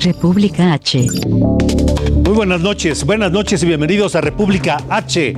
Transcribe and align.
República 0.00 0.72
H. 0.72 1.08
Muy 2.24 2.32
buenas 2.32 2.62
noches, 2.62 3.04
buenas 3.04 3.30
noches 3.30 3.62
y 3.62 3.66
bienvenidos 3.66 4.14
a 4.14 4.22
República 4.22 4.82
H 4.88 5.34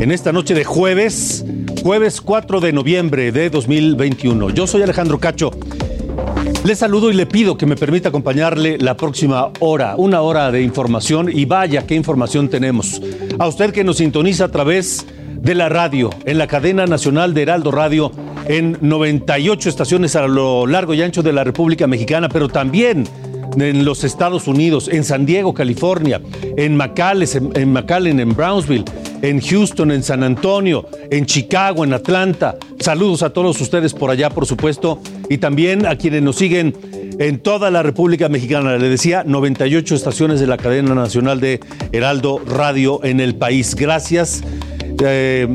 en 0.00 0.12
esta 0.12 0.32
noche 0.32 0.54
de 0.54 0.64
jueves, 0.64 1.44
jueves 1.82 2.22
4 2.22 2.60
de 2.60 2.72
noviembre 2.72 3.32
de 3.32 3.50
2021. 3.50 4.48
Yo 4.50 4.66
soy 4.66 4.80
Alejandro 4.80 5.18
Cacho. 5.20 5.50
Le 6.64 6.74
saludo 6.74 7.10
y 7.10 7.14
le 7.14 7.26
pido 7.26 7.58
que 7.58 7.66
me 7.66 7.76
permita 7.76 8.08
acompañarle 8.08 8.78
la 8.78 8.96
próxima 8.96 9.50
hora, 9.60 9.94
una 9.96 10.22
hora 10.22 10.50
de 10.50 10.62
información 10.62 11.28
y 11.30 11.44
vaya 11.44 11.86
qué 11.86 11.94
información 11.94 12.48
tenemos. 12.48 13.02
A 13.38 13.46
usted 13.46 13.72
que 13.72 13.84
nos 13.84 13.98
sintoniza 13.98 14.44
a 14.44 14.50
través 14.50 15.06
de 15.34 15.54
la 15.54 15.68
radio, 15.68 16.08
en 16.24 16.38
la 16.38 16.46
cadena 16.46 16.86
nacional 16.86 17.34
de 17.34 17.42
Heraldo 17.42 17.70
Radio, 17.70 18.10
en 18.46 18.78
98 18.80 19.68
estaciones 19.68 20.16
a 20.16 20.26
lo 20.26 20.66
largo 20.66 20.94
y 20.94 21.02
ancho 21.02 21.22
de 21.22 21.34
la 21.34 21.44
República 21.44 21.86
Mexicana, 21.86 22.30
pero 22.30 22.48
también 22.48 23.04
en 23.56 23.84
los 23.84 24.04
Estados 24.04 24.46
Unidos, 24.46 24.88
en 24.88 25.04
San 25.04 25.26
Diego, 25.26 25.54
California, 25.54 26.20
en 26.56 26.76
McAllen, 26.76 27.52
en, 27.54 27.76
en 27.76 28.20
en 28.20 28.34
Brownsville, 28.34 28.84
en 29.22 29.40
Houston, 29.40 29.90
en 29.90 30.02
San 30.02 30.22
Antonio, 30.22 30.86
en 31.10 31.26
Chicago, 31.26 31.84
en 31.84 31.92
Atlanta. 31.92 32.56
Saludos 32.78 33.22
a 33.22 33.30
todos 33.30 33.60
ustedes 33.60 33.94
por 33.94 34.10
allá, 34.10 34.30
por 34.30 34.46
supuesto, 34.46 35.00
y 35.28 35.38
también 35.38 35.86
a 35.86 35.96
quienes 35.96 36.22
nos 36.22 36.36
siguen 36.36 36.74
en 37.18 37.38
toda 37.40 37.70
la 37.70 37.82
República 37.82 38.28
Mexicana. 38.28 38.76
Le 38.76 38.88
decía, 38.88 39.24
98 39.26 39.94
estaciones 39.94 40.40
de 40.40 40.46
la 40.46 40.56
cadena 40.56 40.94
nacional 40.94 41.40
de 41.40 41.60
Heraldo 41.92 42.40
Radio 42.46 43.02
en 43.04 43.20
el 43.20 43.34
país. 43.34 43.74
Gracias. 43.74 44.42
Eh, 45.04 45.48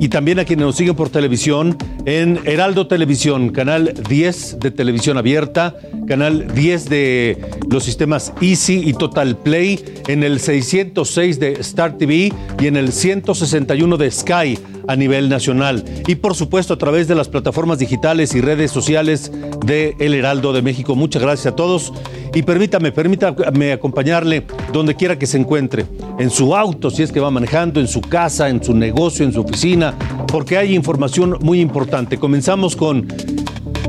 y 0.00 0.08
también 0.08 0.38
a 0.38 0.44
quienes 0.44 0.66
nos 0.66 0.76
siguen 0.76 0.94
por 0.94 1.10
televisión 1.10 1.76
en 2.04 2.40
Heraldo 2.44 2.86
Televisión, 2.86 3.50
canal 3.50 3.94
10 4.08 4.60
de 4.60 4.70
televisión 4.70 5.18
abierta, 5.18 5.74
canal 6.06 6.52
10 6.54 6.88
de 6.88 7.38
los 7.70 7.84
sistemas 7.84 8.32
Easy 8.40 8.82
y 8.84 8.92
Total 8.92 9.36
Play, 9.36 9.84
en 10.06 10.22
el 10.22 10.40
606 10.40 11.40
de 11.40 11.52
Star 11.54 11.98
TV 11.98 12.32
y 12.60 12.66
en 12.66 12.76
el 12.76 12.92
161 12.92 13.96
de 13.96 14.10
Sky 14.10 14.58
a 14.88 14.96
nivel 14.96 15.28
nacional. 15.28 15.84
Y 16.06 16.16
por 16.16 16.34
supuesto 16.34 16.74
a 16.74 16.78
través 16.78 17.06
de 17.06 17.14
las 17.14 17.28
plataformas 17.28 17.78
digitales 17.78 18.34
y 18.34 18.40
redes 18.40 18.72
sociales 18.72 19.30
de 19.64 19.94
El 20.00 20.14
Heraldo 20.14 20.52
de 20.52 20.62
México. 20.62 20.96
Muchas 20.96 21.22
gracias 21.22 21.52
a 21.52 21.56
todos. 21.56 21.92
Y 22.34 22.42
permítame, 22.42 22.90
permítame 22.90 23.72
acompañarle 23.72 24.44
donde 24.72 24.96
quiera 24.96 25.18
que 25.18 25.26
se 25.26 25.38
encuentre. 25.38 25.86
En 26.18 26.30
su 26.30 26.56
auto, 26.56 26.90
si 26.90 27.02
es 27.02 27.12
que 27.12 27.20
va 27.20 27.30
manejando, 27.30 27.80
en 27.80 27.86
su 27.86 28.00
casa, 28.00 28.48
en 28.48 28.62
su 28.64 28.74
negocio, 28.74 29.24
en 29.24 29.32
su 29.32 29.42
oficina, 29.42 29.94
porque 30.26 30.56
hay 30.56 30.74
información 30.74 31.36
muy 31.40 31.60
importante. 31.60 32.18
Comenzamos 32.18 32.74
con 32.74 33.06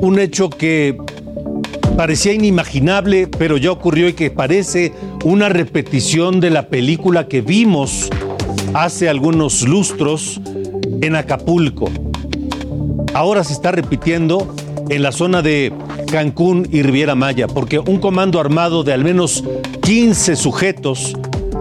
un 0.02 0.20
hecho 0.20 0.50
que 0.50 0.98
parecía 1.98 2.34
inimaginable, 2.34 3.28
pero 3.28 3.58
ya 3.58 3.72
ocurrió 3.72 4.08
y 4.08 4.14
que 4.14 4.32
parece 4.32 4.94
una 5.26 5.50
repetición 5.50 6.40
de 6.40 6.50
la 6.50 6.68
película 6.68 7.28
que 7.28 7.42
vimos 7.42 8.10
hace 8.74 9.10
algunos 9.10 9.68
lustros 9.68 10.40
en 11.02 11.16
Acapulco. 11.16 11.90
Ahora 13.14 13.44
se 13.44 13.54
está 13.54 13.72
repitiendo 13.72 14.54
en 14.90 15.04
la 15.04 15.12
zona 15.12 15.42
de 15.42 15.74
Cancún 16.12 16.68
y 16.72 16.82
Riviera 16.82 17.16
Maya, 17.16 17.48
porque 17.48 17.80
un 17.80 18.00
comando 18.00 18.40
armado 18.40 18.84
de 18.84 18.94
al 18.94 19.04
menos 19.04 19.44
15 19.82 20.36
sujetos 20.36 21.16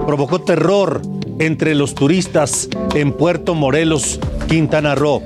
provocó 0.06 0.40
terror 0.40 1.02
entre 1.38 1.74
los 1.74 1.94
turistas 1.94 2.68
en 2.94 3.12
Puerto 3.12 3.54
Morelos, 3.54 4.18
Quintana 4.48 4.94
Roo. 4.94 5.22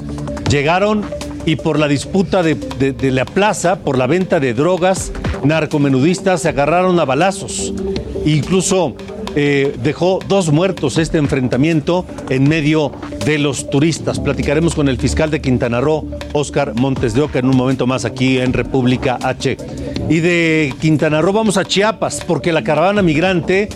Llegaron 0.50 1.04
y 1.46 1.56
por 1.56 1.78
la 1.78 1.88
disputa 1.88 2.42
de, 2.42 3.10
la 3.10 3.24
plaza, 3.24 3.80
por 3.80 3.98
la 3.98 4.06
venta 4.06 4.40
de 4.40 4.54
drogas, 4.54 5.12
narcomenudistas 5.44 6.42
se 6.42 6.48
agarraron 6.48 7.00
a 7.00 7.04
balazos. 7.04 7.72
Incluso 8.24 8.94
eh, 9.34 9.76
dejó 9.82 10.18
dos 10.28 10.52
muertos 10.52 10.98
este 10.98 11.18
enfrentamiento 11.18 12.04
en 12.28 12.48
medio 12.48 12.92
de 13.24 13.38
los 13.38 13.70
turistas. 13.70 14.20
Platicaremos 14.20 14.74
con 14.74 14.88
el 14.88 14.98
fiscal 14.98 15.30
de 15.30 15.40
Quintana 15.40 15.80
Roo, 15.80 16.06
Oscar 16.32 16.74
Montes 16.74 17.14
de 17.14 17.22
Oca, 17.22 17.38
en 17.38 17.46
un 17.46 17.56
momento 17.56 17.86
más 17.86 18.04
aquí 18.04 18.38
en 18.38 18.52
República 18.52 19.18
H. 19.22 19.56
Y 20.08 20.20
de 20.20 20.74
Quintana 20.80 21.22
Roo 21.22 21.32
vamos 21.32 21.56
a 21.56 21.64
Chiapas, 21.64 22.22
porque 22.26 22.52
la 22.52 22.62
caravana 22.62 23.02
migrante 23.02 23.68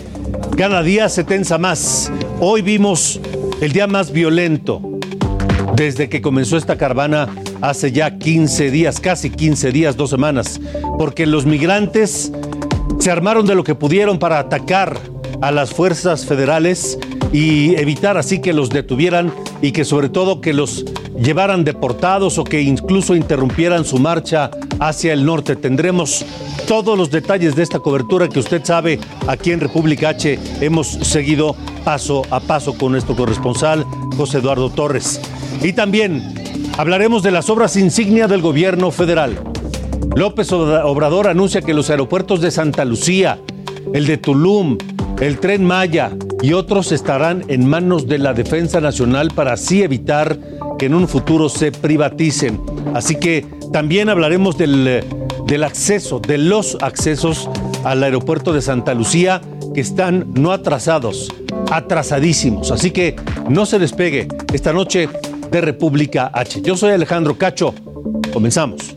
cada 0.57 0.83
día 0.83 1.09
se 1.09 1.23
tensa 1.23 1.57
más. 1.57 2.11
Hoy 2.39 2.61
vimos 2.61 3.19
el 3.61 3.71
día 3.71 3.87
más 3.87 4.11
violento 4.11 4.81
desde 5.75 6.09
que 6.09 6.21
comenzó 6.21 6.57
esta 6.57 6.77
caravana 6.77 7.29
hace 7.61 7.91
ya 7.91 8.17
15 8.17 8.71
días, 8.71 8.99
casi 8.99 9.29
15 9.29 9.71
días, 9.71 9.97
dos 9.97 10.09
semanas, 10.09 10.59
porque 10.97 11.25
los 11.25 11.45
migrantes 11.45 12.31
se 12.99 13.11
armaron 13.11 13.45
de 13.45 13.55
lo 13.55 13.63
que 13.63 13.75
pudieron 13.75 14.19
para 14.19 14.39
atacar 14.39 14.99
a 15.41 15.51
las 15.51 15.73
fuerzas 15.73 16.25
federales 16.25 16.97
y 17.31 17.75
evitar 17.75 18.17
así 18.17 18.39
que 18.39 18.53
los 18.53 18.69
detuvieran 18.69 19.33
y 19.61 19.71
que 19.71 19.85
sobre 19.85 20.09
todo 20.09 20.41
que 20.41 20.53
los 20.53 20.85
llevaran 21.19 21.63
deportados 21.63 22.37
o 22.37 22.43
que 22.43 22.61
incluso 22.61 23.15
interrumpieran 23.15 23.85
su 23.85 23.97
marcha 23.97 24.51
hacia 24.79 25.13
el 25.13 25.25
norte. 25.25 25.55
Tendremos 25.55 26.25
todos 26.67 26.97
los 26.97 27.11
detalles 27.11 27.55
de 27.55 27.63
esta 27.63 27.79
cobertura 27.79 28.27
que 28.27 28.39
usted 28.39 28.63
sabe 28.63 28.99
aquí 29.27 29.51
en 29.51 29.59
República 29.59 30.09
H 30.09 30.39
hemos 30.61 30.87
seguido 30.87 31.55
paso 31.83 32.23
a 32.29 32.39
paso 32.39 32.77
con 32.77 32.91
nuestro 32.91 33.15
corresponsal 33.15 33.85
José 34.15 34.39
Eduardo 34.39 34.69
Torres. 34.69 35.19
Y 35.61 35.73
también 35.73 36.33
hablaremos 36.77 37.23
de 37.23 37.31
las 37.31 37.49
obras 37.49 37.75
insignia 37.77 38.27
del 38.27 38.41
gobierno 38.41 38.91
federal. 38.91 39.39
López 40.15 40.51
Obrador 40.51 41.27
anuncia 41.27 41.61
que 41.61 41.73
los 41.73 41.89
aeropuertos 41.89 42.41
de 42.41 42.51
Santa 42.51 42.85
Lucía, 42.85 43.39
el 43.93 44.07
de 44.07 44.17
Tulum, 44.17 44.77
el 45.19 45.39
tren 45.39 45.63
Maya 45.63 46.11
y 46.41 46.53
otros 46.53 46.91
estarán 46.91 47.43
en 47.47 47.67
manos 47.67 48.07
de 48.07 48.19
la 48.19 48.33
Defensa 48.33 48.79
Nacional 48.79 49.31
para 49.33 49.53
así 49.53 49.81
evitar 49.81 50.37
que 50.77 50.85
en 50.85 50.93
un 50.93 51.07
futuro 51.07 51.49
se 51.49 51.71
privaticen. 51.71 52.61
Así 52.93 53.15
que 53.15 53.45
también 53.73 54.09
hablaremos 54.09 54.57
del, 54.57 55.03
del 55.45 55.63
acceso, 55.63 56.19
de 56.19 56.37
los 56.37 56.77
accesos 56.81 57.49
al 57.83 58.03
aeropuerto 58.03 58.53
de 58.53 58.61
Santa 58.61 58.93
Lucía 58.93 59.41
que 59.73 59.81
están 59.81 60.27
no 60.33 60.51
atrasados, 60.51 61.33
atrasadísimos. 61.71 62.71
Así 62.71 62.91
que 62.91 63.15
no 63.49 63.65
se 63.65 63.79
despegue 63.79 64.27
esta 64.53 64.73
noche 64.73 65.09
de 65.51 65.61
República 65.61 66.29
H. 66.33 66.61
Yo 66.61 66.77
soy 66.77 66.91
Alejandro 66.91 67.37
Cacho. 67.37 67.73
Comenzamos. 68.33 68.95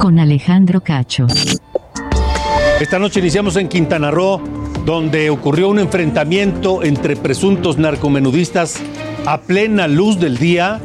Con 0.00 0.18
Alejandro 0.18 0.80
Cacho. 0.80 1.28
Esta 2.80 2.98
noche 2.98 3.20
iniciamos 3.20 3.54
en 3.56 3.68
Quintana 3.68 4.10
Roo, 4.10 4.40
donde 4.84 5.30
ocurrió 5.30 5.68
un 5.68 5.78
enfrentamiento 5.78 6.82
entre 6.82 7.14
presuntos 7.14 7.78
narcomenudistas 7.78 8.82
a 9.24 9.40
plena 9.40 9.86
luz 9.86 10.18
del 10.18 10.36
día 10.36 10.80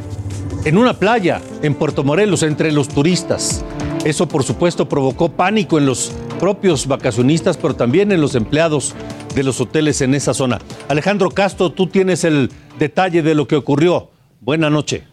en 0.63 0.77
una 0.77 0.93
playa 0.93 1.41
en 1.63 1.73
Puerto 1.73 2.03
Morelos 2.03 2.43
entre 2.43 2.71
los 2.71 2.87
turistas. 2.87 3.65
Eso 4.05 4.27
por 4.27 4.43
supuesto 4.43 4.87
provocó 4.87 5.31
pánico 5.31 5.79
en 5.79 5.87
los 5.87 6.11
propios 6.39 6.85
vacacionistas, 6.85 7.57
pero 7.57 7.75
también 7.75 8.11
en 8.11 8.21
los 8.21 8.35
empleados 8.35 8.93
de 9.33 9.43
los 9.43 9.59
hoteles 9.59 10.01
en 10.01 10.13
esa 10.13 10.35
zona. 10.35 10.59
Alejandro 10.87 11.31
Castro, 11.31 11.71
tú 11.71 11.87
tienes 11.87 12.23
el 12.23 12.51
detalle 12.77 13.23
de 13.23 13.33
lo 13.33 13.47
que 13.47 13.55
ocurrió. 13.55 14.11
Buena 14.39 14.69
noche. 14.69 15.10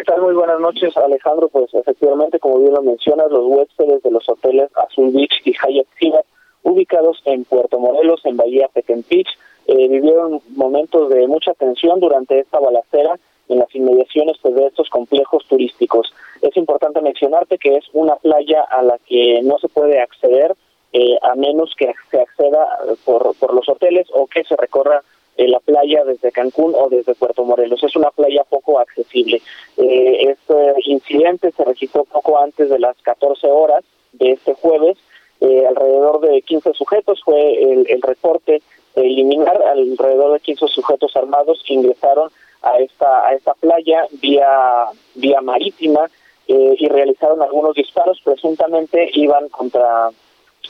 ¿Qué 0.00 0.04
tal? 0.04 0.22
Muy 0.22 0.32
buenas 0.32 0.58
noches, 0.58 0.96
Alejandro. 0.96 1.48
Pues 1.48 1.74
efectivamente, 1.74 2.38
como 2.38 2.58
bien 2.60 2.72
lo 2.72 2.80
mencionas, 2.80 3.30
los 3.30 3.44
huéspedes 3.44 4.02
de 4.02 4.10
los 4.10 4.26
hoteles 4.30 4.70
Azul 4.74 5.10
Beach 5.12 5.42
y 5.44 5.52
Hyatt 5.52 5.86
Ziva 5.98 6.22
ubicados 6.62 7.20
en 7.26 7.44
Puerto 7.44 7.78
Morelos, 7.78 8.22
en 8.24 8.38
Bahía 8.38 8.68
Petenpich. 8.72 9.28
Eh, 9.66 9.88
vivieron 9.88 10.40
momentos 10.56 11.10
de 11.10 11.26
mucha 11.26 11.52
tensión 11.52 12.00
durante 12.00 12.38
esta 12.38 12.58
balacera 12.58 13.18
en 13.50 13.58
las 13.58 13.74
inmediaciones 13.74 14.38
pues, 14.40 14.54
de 14.54 14.68
estos 14.68 14.88
complejos 14.88 15.44
turísticos. 15.46 16.14
Es 16.40 16.56
importante 16.56 17.02
mencionarte 17.02 17.58
que 17.58 17.76
es 17.76 17.84
una 17.92 18.16
playa 18.16 18.62
a 18.70 18.80
la 18.80 18.96
que 19.06 19.42
no 19.42 19.58
se 19.58 19.68
puede 19.68 20.00
acceder 20.00 20.56
eh, 20.94 21.18
a 21.20 21.34
menos 21.34 21.74
que 21.76 21.92
se 22.10 22.22
acceda 22.22 22.66
por, 23.04 23.34
por 23.38 23.52
los 23.52 23.68
hoteles 23.68 24.08
o 24.14 24.26
que 24.26 24.44
se 24.44 24.56
recorra 24.56 25.02
eh, 25.40 25.48
la 25.48 25.60
playa 25.60 26.04
desde 26.04 26.32
Cancún 26.32 26.74
o 26.76 26.90
desde 26.90 27.14
Puerto 27.14 27.44
Morelos. 27.44 27.82
Es 27.82 27.96
una 27.96 28.10
playa 28.10 28.44
poco 28.44 28.78
accesible. 28.78 29.40
Eh, 29.78 30.30
este 30.30 30.74
incidente 30.84 31.50
se 31.52 31.64
registró 31.64 32.04
poco 32.04 32.38
antes 32.38 32.68
de 32.68 32.78
las 32.78 33.00
14 33.00 33.46
horas 33.46 33.82
de 34.12 34.32
este 34.32 34.52
jueves. 34.52 34.98
Eh, 35.40 35.64
alrededor 35.66 36.20
de 36.20 36.42
15 36.42 36.74
sujetos 36.74 37.22
fue 37.24 37.62
el, 37.62 37.86
el 37.88 38.02
reporte 38.02 38.60
eliminar 38.94 39.62
alrededor 39.62 40.34
de 40.34 40.40
15 40.40 40.66
sujetos 40.68 41.16
armados 41.16 41.62
que 41.66 41.72
ingresaron 41.72 42.30
a 42.62 42.76
esta 42.76 43.26
a 43.26 43.32
esta 43.32 43.54
playa 43.54 44.04
vía 44.20 44.46
vía 45.14 45.40
marítima 45.40 46.10
eh, 46.48 46.74
y 46.78 46.88
realizaron 46.88 47.40
algunos 47.40 47.74
disparos 47.74 48.20
presuntamente 48.22 49.08
iban 49.14 49.48
contra 49.48 50.10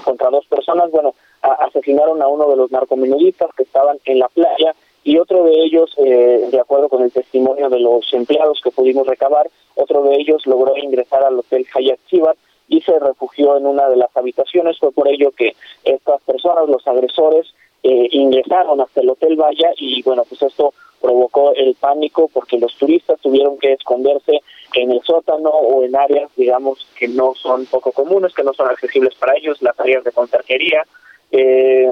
contra 0.05 0.31
dos 0.31 0.47
personas 0.47 0.93
bueno 0.93 1.15
a, 1.43 1.67
asesinaron 1.67 2.23
a 2.23 2.29
uno 2.29 2.49
de 2.49 2.57
los 2.57 2.71
narcomenudistas 2.71 3.51
que 3.57 3.63
estaban 3.63 3.99
en 4.05 4.19
la 4.19 4.29
playa 4.29 4.75
y 5.03 5.19
otro 5.19 5.45
de 5.45 5.53
ellos 5.53 5.95
eh, 5.99 6.49
de 6.51 6.61
acuerdo 6.61 6.89
con 6.89 7.03
el 7.03 7.11
testimonio 7.11 7.69
de 7.71 7.81
los 7.81 8.13
empleados 8.13 8.61
que 8.63 8.71
pudimos 8.71 9.07
recabar 9.07 9.49
otro 9.75 10.03
de 10.03 10.17
ellos 10.17 10.47
logró 10.47 10.77
ingresar 10.77 11.25
al 11.25 11.39
hotel 11.39 11.67
Hayat 11.75 11.99
Chivat 12.09 12.37
y 12.69 12.81
se 12.83 12.99
refugió 12.99 13.57
en 13.57 13.67
una 13.67 13.89
de 13.89 13.97
las 13.97 14.17
habitaciones. 14.17 14.79
Fue 14.79 14.93
por 14.93 15.09
ello 15.09 15.33
que 15.33 15.57
estas 15.85 16.23
personas 16.23 16.69
los 16.69 16.87
agresores 16.87 17.53
eh, 17.83 18.09
ingresaron 18.13 18.81
hasta 18.81 19.01
el 19.01 19.11
Hotel 19.11 19.37
Valla 19.37 19.73
y 19.77 20.03
bueno, 20.03 20.25
pues 20.29 20.43
esto 20.43 20.75
provocó 21.01 21.55
el 21.55 21.75
pánico 21.75 22.31
porque 22.33 22.59
los 22.59 22.77
turistas 22.77 23.19
tuvieron 23.21 23.59
que 23.59 23.73
esconderse 23.73 24.43
en 24.75 24.93
el 24.93 25.03
sótano 25.03 25.49
o 25.49 25.83
en 25.83 25.97
áreas, 25.97 26.31
digamos, 26.37 26.87
que 26.95 27.09
no 27.09 27.35
son 27.35 27.67
poco 27.67 27.91
comunes, 27.91 28.35
que 28.35 28.45
no 28.45 28.53
son 28.53 28.69
accesibles 28.69 29.15
para 29.15 29.37
ellos, 29.37 29.63
las 29.63 29.79
áreas 29.81 30.05
de 30.05 30.13
conserjería, 30.13 30.83
eh, 31.33 31.91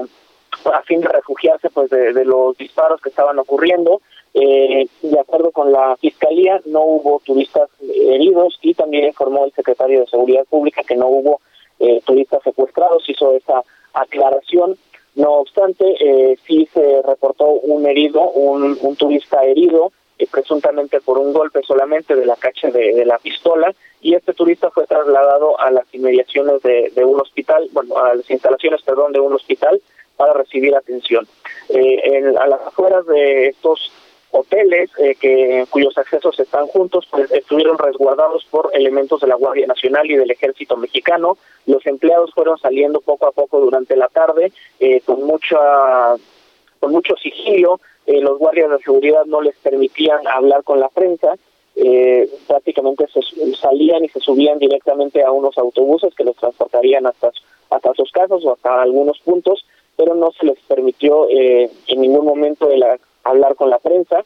a 0.65 0.81
fin 0.83 1.01
de 1.01 1.07
refugiarse 1.07 1.69
pues 1.69 1.89
de, 1.89 2.25
los 2.25 2.57
disparos 2.57 3.01
que 3.01 3.09
estaban 3.09 3.39
ocurriendo. 3.39 4.01
Eh, 4.33 4.87
de 5.01 5.19
acuerdo 5.19 5.51
con 5.51 5.71
la 5.71 5.95
fiscalía, 5.97 6.61
no 6.65 6.83
hubo 6.83 7.21
turistas 7.25 7.69
heridos 7.81 8.59
y 8.61 8.73
también 8.73 9.05
informó 9.05 9.45
el 9.45 9.53
secretario 9.53 10.01
de 10.01 10.07
Seguridad 10.07 10.45
Pública 10.45 10.83
que 10.83 10.95
no 10.95 11.07
hubo 11.07 11.41
eh, 11.79 12.01
turistas 12.05 12.43
secuestrados, 12.43 13.07
hizo 13.09 13.33
esa 13.33 13.63
aclaración. 13.93 14.77
No 15.15 15.31
obstante, 15.33 15.95
eh, 15.99 16.37
sí 16.45 16.67
se 16.73 17.01
reportó 17.01 17.45
un 17.49 17.85
herido, 17.87 18.29
un, 18.31 18.77
un 18.79 18.95
turista 18.95 19.43
herido, 19.43 19.91
eh, 20.19 20.27
presuntamente 20.29 21.01
por 21.01 21.17
un 21.17 21.33
golpe 21.33 21.61
solamente 21.63 22.15
de 22.15 22.25
la 22.25 22.35
cacha 22.35 22.69
de, 22.69 23.05
la 23.05 23.17
pistola, 23.17 23.73
y 24.01 24.13
este 24.13 24.33
turista 24.33 24.69
fue 24.69 24.85
trasladado 24.85 25.59
a 25.59 25.71
las 25.71 25.91
inmediaciones 25.93 26.61
de, 26.61 27.03
un 27.03 27.19
hospital, 27.19 27.67
bueno, 27.71 27.97
a 27.97 28.15
las 28.15 28.29
instalaciones, 28.29 28.81
perdón, 28.83 29.13
de 29.13 29.19
un 29.19 29.33
hospital 29.33 29.81
para 30.15 30.33
recibir 30.33 30.75
atención. 30.75 31.27
Eh, 31.69 32.01
en, 32.03 32.37
a 32.37 32.47
las 32.47 32.61
afueras 32.61 33.05
de 33.07 33.47
estos 33.47 33.91
hoteles 34.31 34.91
eh, 34.99 35.15
que 35.15 35.65
cuyos 35.69 35.97
accesos 35.97 36.39
están 36.39 36.67
juntos 36.67 37.07
pues 37.09 37.31
estuvieron 37.31 37.77
resguardados 37.77 38.45
por 38.51 38.69
elementos 38.73 39.21
de 39.21 39.27
la 39.27 39.35
Guardia 39.35 39.65
Nacional 39.67 40.09
y 40.09 40.15
del 40.15 40.31
Ejército 40.31 40.77
Mexicano. 40.77 41.37
Los 41.65 41.85
empleados 41.87 42.31
fueron 42.33 42.57
saliendo 42.59 43.01
poco 43.01 43.27
a 43.27 43.31
poco 43.31 43.59
durante 43.59 43.95
la 43.95 44.07
tarde 44.07 44.51
eh, 44.79 45.01
con 45.01 45.23
mucha 45.23 45.57
con 46.79 46.91
mucho 46.91 47.15
sigilio. 47.17 47.79
Eh, 48.09 48.21
los 48.21 48.39
guardias 48.39 48.71
de 48.71 48.79
seguridad 48.79 49.23
no 49.25 49.39
les 49.39 49.55
permitían 49.57 50.25
hablar 50.27 50.63
con 50.63 50.79
la 50.79 50.89
prensa. 50.89 51.35
Eh, 51.75 52.27
prácticamente 52.47 53.05
se 53.07 53.21
salían 53.55 54.03
y 54.03 54.09
se 54.09 54.19
subían 54.19 54.57
directamente 54.57 55.23
a 55.23 55.31
unos 55.31 55.55
autobuses 55.59 56.15
que 56.15 56.23
los 56.23 56.35
transportarían 56.35 57.05
hasta 57.05 57.31
hasta 57.69 57.93
sus 57.93 58.11
casas 58.11 58.43
o 58.43 58.53
hasta 58.53 58.81
algunos 58.81 59.19
puntos, 59.19 59.63
pero 59.95 60.15
no 60.15 60.31
se 60.31 60.47
les 60.47 60.59
permitió 60.61 61.29
eh, 61.29 61.69
en 61.85 62.01
ningún 62.01 62.25
momento 62.25 62.71
el 62.71 62.83
hablar 63.23 63.53
con 63.53 63.69
la 63.69 63.77
prensa. 63.77 64.25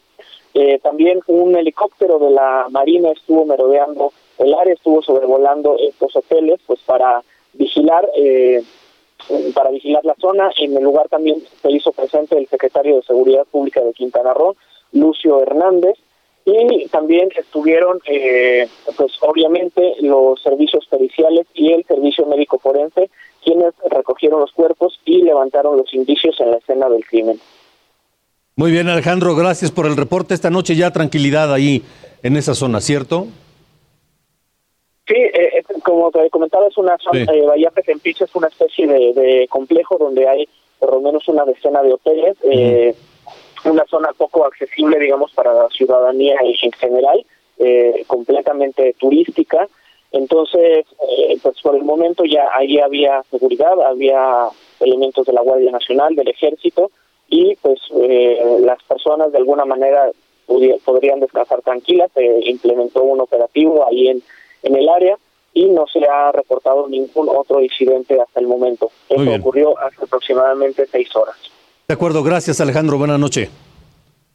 Eh, 0.54 0.80
también 0.80 1.20
un 1.28 1.54
helicóptero 1.58 2.20
de 2.20 2.32
la 2.32 2.68
Marina 2.70 3.12
estuvo 3.12 3.44
merodeando 3.44 4.14
el 4.38 4.54
área, 4.54 4.74
estuvo 4.74 5.02
sobrevolando 5.02 5.76
estos 5.78 6.16
hoteles, 6.16 6.62
pues 6.66 6.80
para 6.86 7.22
vigilar, 7.52 8.10
eh, 8.16 8.64
para 9.54 9.72
vigilar 9.72 10.04
la 10.06 10.16
zona. 10.16 10.52
En 10.58 10.76
el 10.76 10.84
lugar 10.84 11.10
también 11.10 11.42
se 11.62 11.72
hizo 11.72 11.92
presente 11.92 12.38
el 12.38 12.48
secretario 12.48 12.98
de 12.98 13.04
Seguridad 13.04 13.46
Pública 13.46 13.82
de 13.82 13.94
Quintana 13.94 14.34
Roo, 14.34 14.56
Lucio 14.92 15.42
Hernández, 15.42 15.96
y 16.46 16.88
también 16.90 17.30
estuvieron, 17.36 18.00
eh, 18.06 18.68
pues 18.98 19.14
obviamente, 19.22 19.96
los 20.02 20.42
servicios 20.42 20.86
periciales 20.88 21.48
y 21.54 21.72
el 21.72 21.86
servicio 21.86 22.26
médico 22.26 22.60
forense, 22.60 23.10
quienes 23.44 23.74
recogieron 23.90 24.42
los 24.42 24.52
cuerpos 24.52 25.00
y 25.06 25.22
levantaron 25.22 25.78
los 25.78 25.94
indicios 25.94 26.40
en 26.40 26.52
la 26.52 26.58
escena 26.58 26.90
del 26.90 27.06
crimen. 27.06 27.40
Muy 28.56 28.72
bien, 28.72 28.90
Alejandro, 28.90 29.36
gracias 29.36 29.72
por 29.72 29.86
el 29.86 29.96
reporte. 29.96 30.34
Esta 30.34 30.50
noche 30.50 30.76
ya 30.76 30.92
tranquilidad 30.92 31.52
ahí 31.54 31.82
en 32.24 32.38
esa 32.38 32.54
zona, 32.54 32.82
¿cierto? 32.82 33.28
Sí, 35.08 35.16
eh, 35.16 35.64
como 35.84 36.12
te 36.12 36.30
comentaba, 36.30 36.68
es 36.68 36.78
una 36.78 36.98
zona, 36.98 37.26
sí. 37.26 37.32
eh, 37.32 37.46
Bahía 37.46 37.72
Petempiche 37.72 38.24
es 38.24 38.36
una 38.36 38.48
especie 38.48 38.88
de, 38.88 39.14
de, 39.14 39.48
complejo 39.50 39.98
donde 39.98 40.28
hay 40.28 40.48
por 40.80 40.94
lo 40.94 41.02
menos 41.02 41.28
una 41.28 41.46
decena 41.46 41.82
de 41.82 41.94
hoteles, 41.94 42.38
uh 42.42 42.50
-huh. 42.50 42.54
eh, 42.54 42.96
una 43.66 43.86
zona 43.86 44.10
poco 44.18 44.46
accesible, 44.46 45.00
digamos, 45.00 45.32
para 45.34 45.54
la 45.54 45.70
ciudadanía 45.70 46.36
en 46.42 46.72
general, 46.74 47.26
eh, 47.58 48.04
completamente 48.08 48.94
turística. 49.00 49.68
Entonces, 50.12 50.86
eh, 51.10 51.38
pues 51.42 51.60
por 51.62 51.76
el 51.76 51.84
momento 51.84 52.24
ya 52.26 52.48
ahí 52.54 52.80
había 52.80 53.24
seguridad, 53.32 53.82
había 53.82 54.50
elementos 54.80 55.26
de 55.26 55.34
la 55.34 55.42
Guardia 55.42 55.72
Nacional, 55.72 56.16
del 56.16 56.28
Ejército, 56.28 56.92
y 57.30 57.56
pues 57.62 57.80
eh, 58.02 58.60
las 58.60 58.82
personas 58.84 59.32
de 59.32 59.38
alguna 59.38 59.66
manera 59.66 60.12
podrían 60.86 61.20
descansar 61.20 61.62
tranquilas. 61.62 62.12
Se 62.14 62.26
implementó 62.50 63.02
un 63.04 63.22
operativo 63.22 63.88
ahí 63.88 64.10
en, 64.10 64.22
en 64.64 64.76
el 64.76 64.90
área 64.90 65.18
y 65.54 65.66
no 65.66 65.86
se 65.92 66.00
ha 66.06 66.32
reportado 66.32 66.88
ningún 66.88 67.30
otro 67.30 67.62
incidente 67.62 68.20
hasta 68.20 68.40
el 68.40 68.48
momento. 68.48 68.90
Esto 69.08 69.36
ocurrió 69.36 69.78
hace 69.80 70.04
aproximadamente 70.04 70.88
seis 70.92 71.16
horas. 71.16 71.36
De 71.88 71.94
acuerdo, 71.94 72.24
gracias 72.24 72.60
Alejandro, 72.60 72.98
buenas 72.98 73.20
noches. 73.20 73.50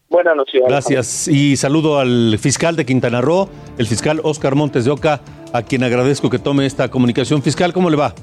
Buenas 0.09 0.37
noches. 0.37 0.63
Gracias 0.67 1.29
y 1.29 1.57
saludo 1.57 1.99
al 1.99 2.39
fiscal 2.39 2.77
de 2.77 2.87
Quintana 2.87 3.21
Roo, 3.21 3.49
el 3.77 3.87
fiscal 3.87 4.21
Oscar 4.23 4.55
Montes 4.55 4.87
de 4.87 4.91
Oca, 4.91 5.21
a 5.53 5.63
quien 5.63 5.83
agradezco 5.83 6.31
que 6.31 6.39
tome 6.39 6.65
esta 6.65 6.91
comunicación. 6.91 7.43
Fiscal, 7.43 7.73
¿cómo 7.75 7.91
le 7.91 7.97
va? 7.97 8.15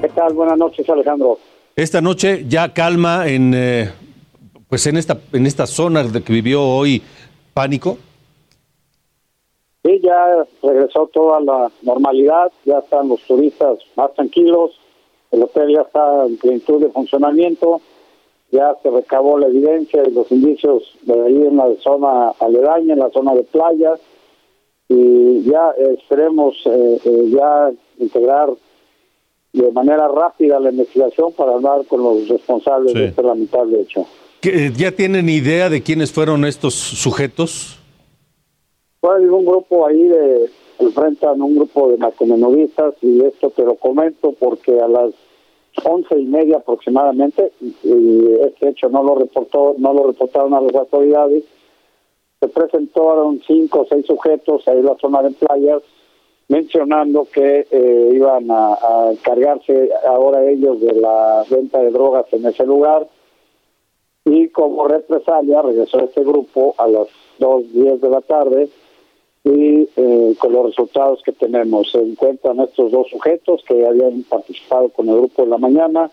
¿Qué 0.00 0.08
tal? 0.08 0.32
Buenas 0.32 0.56
noches, 0.56 0.88
Alejandro. 0.88 1.38
Esta 1.76 2.00
noche 2.00 2.46
ya 2.48 2.72
calma 2.72 3.28
en, 3.28 3.52
eh, 3.54 3.90
pues 4.68 4.86
en 4.86 4.96
esta, 4.96 5.18
en 5.32 5.46
esta 5.46 5.66
zona 5.66 6.02
de 6.02 6.22
que 6.22 6.32
vivió 6.32 6.62
hoy 6.62 7.02
pánico. 7.52 7.98
Sí, 9.82 9.98
ya 10.02 10.46
regresó 10.62 11.06
toda 11.06 11.40
la 11.40 11.70
normalidad, 11.82 12.52
ya 12.64 12.78
están 12.78 13.08
los 13.08 13.22
turistas 13.22 13.78
más 13.96 14.12
tranquilos, 14.14 14.78
el 15.30 15.42
hotel 15.42 15.72
ya 15.74 15.82
está 15.82 16.26
en 16.26 16.36
plenitud 16.36 16.82
de 16.82 16.90
funcionamiento, 16.90 17.80
ya 18.50 18.74
se 18.82 18.90
recabó 18.90 19.38
la 19.38 19.46
evidencia 19.46 20.02
y 20.06 20.10
los 20.10 20.30
indicios 20.30 20.82
de 21.02 21.14
ahí 21.14 21.46
en 21.46 21.56
la 21.56 21.74
zona 21.82 22.30
aledaña, 22.40 22.92
en 22.92 22.98
la 22.98 23.10
zona 23.10 23.34
de 23.34 23.44
playas, 23.44 24.00
y 24.88 25.44
ya 25.44 25.70
eh, 25.78 25.96
esperemos 25.98 26.56
eh, 26.66 27.00
eh, 27.04 27.30
ya 27.32 27.70
integrar 27.98 28.50
de 29.52 29.72
manera 29.72 30.08
rápida 30.08 30.60
la 30.60 30.70
investigación 30.70 31.32
para 31.32 31.52
hablar 31.52 31.86
con 31.86 32.02
los 32.02 32.28
responsables 32.28 32.92
sí. 32.92 32.98
de 32.98 33.04
este 33.06 33.22
lamentable 33.22 33.80
hecho. 33.80 34.06
¿Ya 34.76 34.92
tienen 34.92 35.28
idea 35.28 35.68
de 35.68 35.82
quiénes 35.82 36.12
fueron 36.12 36.44
estos 36.44 36.74
sujetos? 36.74 37.79
Fue 39.00 39.18
un 39.30 39.46
grupo 39.46 39.86
ahí 39.86 40.08
de 40.08 40.50
enfrentan 40.78 41.40
un 41.40 41.56
grupo 41.56 41.90
de 41.90 41.98
narcomenudistas 41.98 42.94
y 43.02 43.24
esto 43.24 43.50
te 43.50 43.64
lo 43.64 43.74
comento 43.76 44.32
porque 44.38 44.78
a 44.80 44.88
las 44.88 45.12
once 45.84 46.18
y 46.18 46.24
media 46.24 46.58
aproximadamente 46.58 47.52
y 47.60 48.32
este 48.42 48.70
hecho 48.70 48.88
no 48.88 49.02
lo 49.02 49.14
reportó 49.14 49.74
no 49.78 49.92
lo 49.92 50.08
reportaron 50.08 50.54
a 50.54 50.60
las 50.60 50.74
autoridades 50.74 51.44
se 52.40 52.48
presentaron 52.48 53.40
cinco 53.46 53.80
o 53.80 53.86
seis 53.86 54.06
sujetos 54.06 54.66
ahí 54.68 54.78
en 54.78 54.86
la 54.86 54.96
zona 54.96 55.22
de 55.22 55.30
playas 55.32 55.82
mencionando 56.48 57.26
que 57.32 57.66
eh, 57.70 58.10
iban 58.14 58.50
a, 58.50 58.74
a 58.74 59.12
encargarse 59.12 59.90
ahora 60.06 60.50
ellos 60.50 60.80
de 60.80 60.94
la 60.94 61.44
venta 61.48 61.78
de 61.80 61.90
drogas 61.90 62.26
en 62.32 62.46
ese 62.46 62.64
lugar 62.66 63.06
y 64.24 64.48
como 64.48 64.88
represalia 64.88 65.62
regresó 65.62 66.00
este 66.00 66.22
grupo 66.24 66.74
a 66.78 66.86
las 66.88 67.08
dos 67.38 67.70
diez 67.72 68.00
de 68.00 68.08
la 68.10 68.20
tarde 68.22 68.68
y 69.44 69.88
eh, 69.96 70.34
con 70.38 70.52
los 70.52 70.66
resultados 70.66 71.22
que 71.24 71.32
tenemos. 71.32 71.90
Se 71.90 71.98
encuentran 71.98 72.60
estos 72.60 72.92
dos 72.92 73.08
sujetos 73.08 73.62
que 73.66 73.86
habían 73.86 74.22
participado 74.24 74.90
con 74.90 75.08
el 75.08 75.16
grupo 75.16 75.44
de 75.44 75.48
la 75.48 75.58
mañana, 75.58 76.10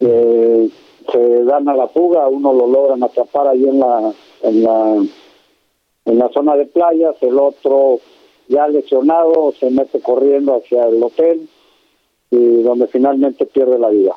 eh, 0.00 0.68
se 1.10 1.44
dan 1.44 1.68
a 1.68 1.74
la 1.74 1.88
fuga, 1.88 2.28
uno 2.28 2.52
lo 2.52 2.66
logran 2.66 3.02
atrapar 3.02 3.48
ahí 3.48 3.64
en 3.64 3.78
la, 3.78 4.12
en 4.42 4.62
la, 4.62 5.04
en 6.04 6.18
la 6.18 6.28
zona 6.30 6.56
de 6.56 6.66
playas, 6.66 7.16
el 7.20 7.38
otro 7.38 8.00
ya 8.48 8.66
lesionado 8.68 9.52
se 9.58 9.70
mete 9.70 10.00
corriendo 10.00 10.56
hacia 10.56 10.84
el 10.84 11.02
hotel 11.02 11.48
y 12.30 12.62
donde 12.62 12.86
finalmente 12.86 13.46
pierde 13.46 13.78
la 13.78 13.88
vida. 13.88 14.14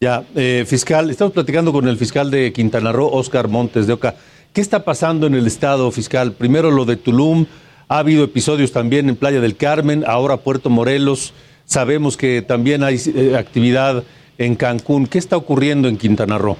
Ya, 0.00 0.24
eh, 0.34 0.64
fiscal, 0.66 1.10
estamos 1.10 1.34
platicando 1.34 1.72
con 1.72 1.86
el 1.86 1.96
fiscal 1.96 2.30
de 2.30 2.52
Quintana 2.52 2.90
Roo, 2.90 3.10
Oscar 3.12 3.48
Montes 3.48 3.86
de 3.86 3.92
Oca. 3.92 4.14
¿Qué 4.52 4.60
está 4.60 4.84
pasando 4.84 5.28
en 5.28 5.34
el 5.34 5.46
estado 5.46 5.88
fiscal? 5.92 6.32
Primero 6.32 6.72
lo 6.72 6.84
de 6.84 6.96
Tulum, 6.96 7.46
ha 7.88 7.98
habido 7.98 8.24
episodios 8.24 8.72
también 8.72 9.08
en 9.08 9.14
Playa 9.14 9.40
del 9.40 9.56
Carmen, 9.56 10.02
ahora 10.04 10.38
Puerto 10.38 10.70
Morelos. 10.70 11.32
Sabemos 11.66 12.16
que 12.16 12.42
también 12.42 12.82
hay 12.82 12.96
eh, 13.14 13.36
actividad 13.36 14.02
en 14.38 14.56
Cancún. 14.56 15.06
¿Qué 15.06 15.18
está 15.18 15.36
ocurriendo 15.36 15.86
en 15.86 15.96
Quintana 15.96 16.36
Roo? 16.36 16.56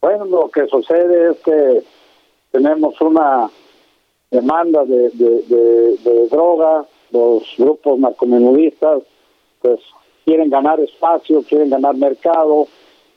Bueno, 0.00 0.24
lo 0.24 0.50
que 0.50 0.66
sucede 0.68 1.32
es 1.32 1.36
que 1.40 1.82
tenemos 2.50 2.98
una 3.02 3.50
demanda 4.30 4.82
de, 4.86 5.10
de, 5.10 6.28
droga, 6.30 6.86
los 7.10 7.42
grupos 7.58 7.98
narcomenudistas 7.98 9.02
pues 9.60 9.80
quieren 10.24 10.48
ganar 10.48 10.80
espacio, 10.80 11.42
quieren 11.42 11.68
ganar 11.68 11.94
mercado, 11.96 12.68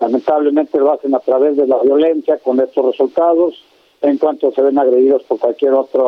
lamentablemente 0.03 0.77
lo 0.77 0.91
hacen 0.91 1.15
a 1.15 1.19
través 1.19 1.55
de 1.55 1.65
la 1.65 1.77
violencia 1.81 2.37
con 2.39 2.59
estos 2.59 2.85
resultados, 2.85 3.55
en 4.01 4.17
cuanto 4.17 4.51
se 4.51 4.61
ven 4.61 4.77
agredidos 4.77 5.23
por 5.23 5.39
cualquier 5.39 5.73
otra 5.73 6.03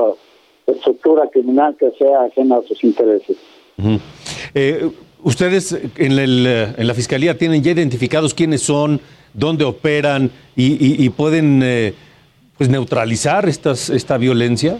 estructura 0.67 1.29
criminal 1.31 1.77
que 1.79 1.91
sea 1.91 2.23
ajena 2.23 2.57
a 2.57 2.63
sus 2.63 2.83
intereses. 2.83 3.37
Ustedes 5.23 5.71
en, 5.97 6.11
el, 6.19 6.45
en, 6.45 6.87
la 6.87 6.93
fiscalía 6.93 7.37
tienen 7.37 7.63
ya 7.63 7.71
identificados 7.71 8.33
quiénes 8.33 8.61
son, 8.61 8.99
dónde 9.33 9.63
operan 9.63 10.29
y, 10.55 11.09
pueden 11.09 11.61
eh, 11.63 11.93
pues 12.57 12.69
neutralizar 12.69 13.47
estas, 13.47 13.89
esta 13.89 14.17
violencia. 14.17 14.77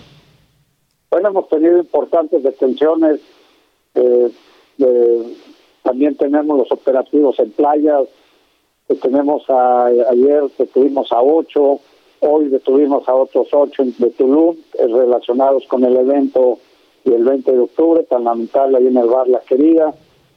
Bueno, 1.10 1.30
hemos 1.30 1.48
tenido 1.48 1.80
importantes 1.80 2.44
detenciones. 2.44 3.22
Eh, 3.96 4.30
también 5.84 6.16
tenemos 6.16 6.58
los 6.58 6.72
operativos 6.72 7.40
en 7.40 7.52
playas. 7.52 8.04
Tenemos 9.02 9.44
ayer 9.50 10.44
detuvimos 10.58 11.12
a 11.12 11.22
ocho, 11.22 11.80
hoy 12.20 12.50
detuvimos 12.50 13.08
a 13.10 13.16
otros 13.16 13.48
ocho 13.52 13.84
de 13.84 14.10
Tulum 14.12 14.56
eh, 14.78 14.88
relacionados 14.88 15.66
con 15.68 15.84
el 15.84 15.96
evento 15.98 16.60
y 17.04 17.14
el 17.14 17.24
20 17.24 17.52
de 17.52 17.60
octubre, 17.60 18.04
tan 18.04 18.24
lamentable 18.24 18.78
ahí 18.78 18.88
en 18.88 18.98
el 18.98 19.08
bar 19.08 19.28
La 19.28 19.40
Querida 19.40 19.94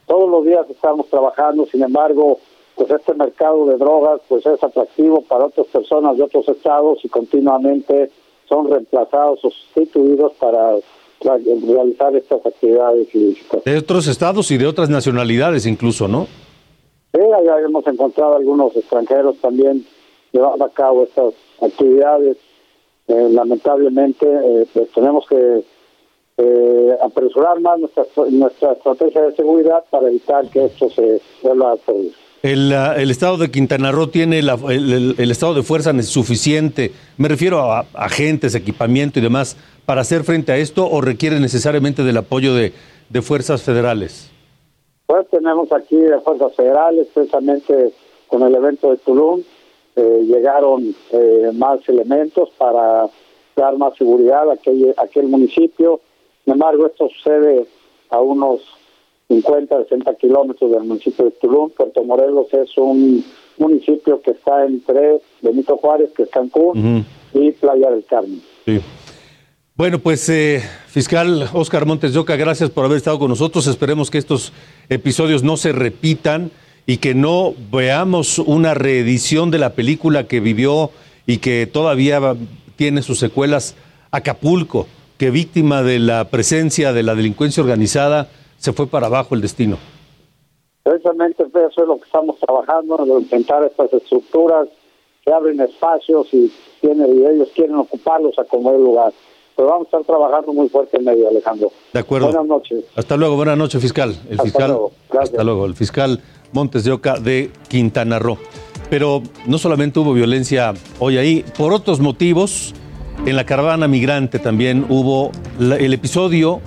todos 0.08 0.28
los 0.28 0.44
días 0.44 0.66
estamos 0.70 1.06
trabajando, 1.08 1.66
sin 1.66 1.82
embargo, 1.82 2.40
pues 2.74 2.90
este 2.90 3.14
mercado 3.14 3.66
de 3.66 3.76
drogas 3.76 4.20
pues 4.26 4.44
es 4.46 4.62
atractivo 4.64 5.22
para 5.22 5.44
otras 5.46 5.66
personas 5.66 6.16
de 6.16 6.22
otros 6.22 6.48
estados 6.48 6.98
y 7.04 7.08
continuamente 7.08 8.10
son 8.48 8.70
reemplazados 8.70 9.44
o 9.44 9.50
sustituidos 9.50 10.32
para 10.40 10.76
realizar 11.20 12.16
estas 12.16 12.44
actividades 12.46 13.14
ilícitas. 13.14 13.62
De 13.64 13.76
otros 13.76 14.06
estados 14.06 14.50
y 14.50 14.56
de 14.56 14.66
otras 14.66 14.88
nacionalidades 14.88 15.66
incluso, 15.66 16.08
¿no? 16.08 16.26
Ya 17.44 17.58
hemos 17.58 17.86
encontrado 17.86 18.36
algunos 18.36 18.76
extranjeros 18.76 19.36
también 19.38 19.84
llevando 20.32 20.64
a 20.64 20.70
cabo 20.70 21.04
estas 21.04 21.34
actividades. 21.60 22.36
Eh, 23.08 23.28
lamentablemente, 23.30 24.26
eh, 24.26 24.66
pues 24.72 24.90
tenemos 24.92 25.26
que 25.26 25.64
eh, 26.36 26.96
apresurar 27.02 27.58
más 27.60 27.78
nuestra, 27.80 28.04
nuestra 28.30 28.72
estrategia 28.72 29.22
de 29.22 29.34
seguridad 29.34 29.82
para 29.90 30.08
evitar 30.08 30.48
que 30.50 30.66
esto 30.66 30.90
se 30.90 31.20
vuelva 31.42 31.70
a 31.70 31.74
ocurrir. 31.74 32.12
El, 32.42 32.70
el, 32.70 33.10
estado 33.10 33.36
de 33.36 33.50
Quintana 33.50 33.90
Roo 33.90 34.08
tiene 34.08 34.38
el, 34.38 34.48
el, 35.18 35.30
estado 35.32 35.54
de 35.54 35.64
fuerza 35.64 35.92
suficiente, 36.02 36.92
me 37.16 37.26
refiero 37.26 37.58
a, 37.60 37.86
agentes, 37.94 38.54
equipamiento 38.54 39.18
y 39.18 39.22
demás, 39.22 39.56
para 39.86 40.02
hacer 40.02 40.22
frente 40.22 40.52
a 40.52 40.56
esto 40.56 40.88
o 40.88 41.00
requiere 41.00 41.40
necesariamente 41.40 42.04
del 42.04 42.16
apoyo 42.16 42.54
de, 42.54 42.72
de 43.08 43.22
fuerzas 43.22 43.62
federales? 43.62 44.30
Pues 45.08 45.26
tenemos 45.28 45.72
aquí 45.72 45.96
de 45.96 46.20
fuerzas 46.20 46.54
federales, 46.54 47.08
precisamente 47.12 47.92
con 48.28 48.42
el 48.42 48.54
evento 48.54 48.90
de 48.90 48.98
Tulum, 48.98 49.42
eh, 49.96 50.22
llegaron 50.24 50.94
eh, 51.10 51.50
más 51.54 51.80
elementos 51.88 52.50
para 52.56 53.08
dar 53.56 53.76
más 53.76 53.96
seguridad 53.96 54.48
a 54.48 54.52
aquel, 54.52 54.94
a 54.96 55.02
aquel 55.02 55.26
municipio 55.26 56.00
sin 56.48 56.54
embargo, 56.54 56.86
esto 56.86 57.10
sucede 57.10 57.66
a 58.08 58.22
unos 58.22 58.62
50, 59.28 59.82
60 59.82 60.14
kilómetros 60.14 60.70
del 60.70 60.84
municipio 60.84 61.26
de 61.26 61.30
Tulum. 61.32 61.68
Puerto 61.68 62.02
Morelos 62.04 62.46
es 62.54 62.78
un 62.78 63.22
municipio 63.58 64.22
que 64.22 64.30
está 64.30 64.64
entre 64.64 65.20
Benito 65.42 65.76
Juárez, 65.76 66.10
que 66.16 66.22
es 66.22 66.30
Cancún, 66.30 67.04
y 67.34 67.50
Playa 67.50 67.90
del 67.90 68.02
Carmen. 68.06 68.40
Sí. 68.64 68.80
Bueno, 69.78 70.00
pues 70.00 70.28
eh, 70.28 70.60
fiscal 70.88 71.48
Oscar 71.52 71.86
Montes 71.86 72.12
de 72.12 72.18
Oca, 72.18 72.34
gracias 72.34 72.68
por 72.68 72.84
haber 72.84 72.96
estado 72.96 73.20
con 73.20 73.28
nosotros. 73.28 73.68
Esperemos 73.68 74.10
que 74.10 74.18
estos 74.18 74.52
episodios 74.88 75.44
no 75.44 75.56
se 75.56 75.70
repitan 75.70 76.50
y 76.84 76.96
que 76.96 77.14
no 77.14 77.54
veamos 77.70 78.40
una 78.40 78.74
reedición 78.74 79.52
de 79.52 79.58
la 79.58 79.74
película 79.74 80.26
que 80.26 80.40
vivió 80.40 80.90
y 81.28 81.38
que 81.38 81.68
todavía 81.72 82.18
tiene 82.74 83.02
sus 83.02 83.20
secuelas 83.20 83.76
Acapulco 84.10 84.88
que 85.16 85.30
víctima 85.30 85.84
de 85.84 86.00
la 86.00 86.24
presencia 86.24 86.92
de 86.92 87.04
la 87.04 87.14
delincuencia 87.14 87.62
organizada 87.62 88.26
se 88.56 88.72
fue 88.72 88.88
para 88.88 89.06
abajo 89.06 89.36
el 89.36 89.42
destino. 89.42 89.78
Precisamente 90.82 91.44
eso 91.44 91.82
es 91.82 91.86
lo 91.86 92.00
que 92.00 92.06
estamos 92.06 92.36
trabajando, 92.40 92.98
en 93.04 93.22
intentar 93.22 93.62
estas 93.62 93.92
estructuras 93.92 94.66
que 95.24 95.32
abren 95.32 95.60
espacios 95.60 96.26
y, 96.34 96.52
tienen, 96.80 97.16
y 97.16 97.26
ellos 97.26 97.48
quieren 97.54 97.76
ocuparlos 97.76 98.36
a 98.40 98.44
como 98.44 98.72
el 98.72 98.82
lugar. 98.82 99.12
Pero 99.58 99.70
vamos 99.70 99.88
a 99.92 99.98
estar 99.98 100.04
trabajando 100.04 100.52
muy 100.52 100.68
fuerte 100.68 100.98
en 100.98 101.04
medio, 101.04 101.28
Alejandro. 101.28 101.72
De 101.92 101.98
acuerdo. 101.98 102.28
Buenas 102.28 102.46
noches. 102.46 102.84
Hasta 102.94 103.16
luego, 103.16 103.34
buenas 103.34 103.58
noches, 103.58 103.82
fiscal. 103.82 104.10
El 104.28 104.34
hasta 104.34 104.44
fiscal, 104.44 104.70
luego. 104.70 104.92
Hasta 105.20 105.42
luego. 105.42 105.66
El 105.66 105.74
fiscal 105.74 106.20
Montes 106.52 106.84
de 106.84 106.92
Oca 106.92 107.18
de 107.18 107.50
Quintana 107.66 108.20
Roo. 108.20 108.38
Pero 108.88 109.20
no 109.46 109.58
solamente 109.58 109.98
hubo 109.98 110.12
violencia 110.12 110.74
hoy 111.00 111.18
ahí, 111.18 111.44
por 111.56 111.72
otros 111.72 111.98
motivos, 111.98 112.72
en 113.26 113.34
la 113.34 113.44
caravana 113.44 113.88
migrante 113.88 114.38
también 114.38 114.86
hubo 114.88 115.32
el 115.58 115.92
episodio, 115.92 116.60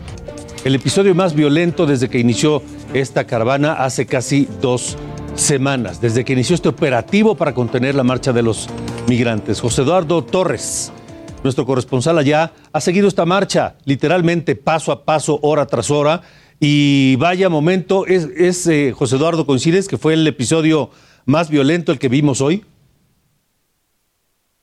el 0.66 0.76
episodio 0.76 1.16
más 1.16 1.34
violento 1.34 1.86
desde 1.86 2.10
que 2.10 2.20
inició 2.20 2.62
esta 2.94 3.24
caravana 3.26 3.72
hace 3.72 4.06
casi 4.06 4.50
dos 4.60 4.98
semanas, 5.36 6.02
desde 6.02 6.26
que 6.26 6.34
inició 6.34 6.56
este 6.56 6.68
operativo 6.68 7.36
para 7.36 7.54
contener 7.54 7.96
la 7.96 8.04
marcha 8.04 8.34
de 8.34 8.44
los 8.44 8.68
migrantes. 9.08 9.62
José 9.62 9.84
Eduardo 9.84 10.26
Torres, 10.26 10.92
nuestro 11.44 11.66
corresponsal 11.66 12.18
allá, 12.18 12.54
ha 12.72 12.82
seguido 12.82 13.08
esta 13.08 13.26
marcha 13.26 13.76
literalmente 13.86 14.56
paso 14.56 14.92
a 14.92 15.04
paso, 15.06 15.40
hora 15.42 15.66
tras 15.66 15.92
hora. 15.92 16.22
Y 16.60 17.16
vaya 17.16 17.50
momento, 17.50 18.06
es, 18.06 18.68
eh, 18.68 18.94
José 18.96 19.16
Eduardo, 19.16 19.46
¿coincides 19.46 19.88
que 19.88 19.98
fue 19.98 20.14
el 20.14 20.28
episodio 20.28 20.92
más 21.26 21.50
violento 21.50 21.92
el 21.92 22.00
que 22.00 22.08
vimos 22.08 22.42
hoy? 22.42 22.64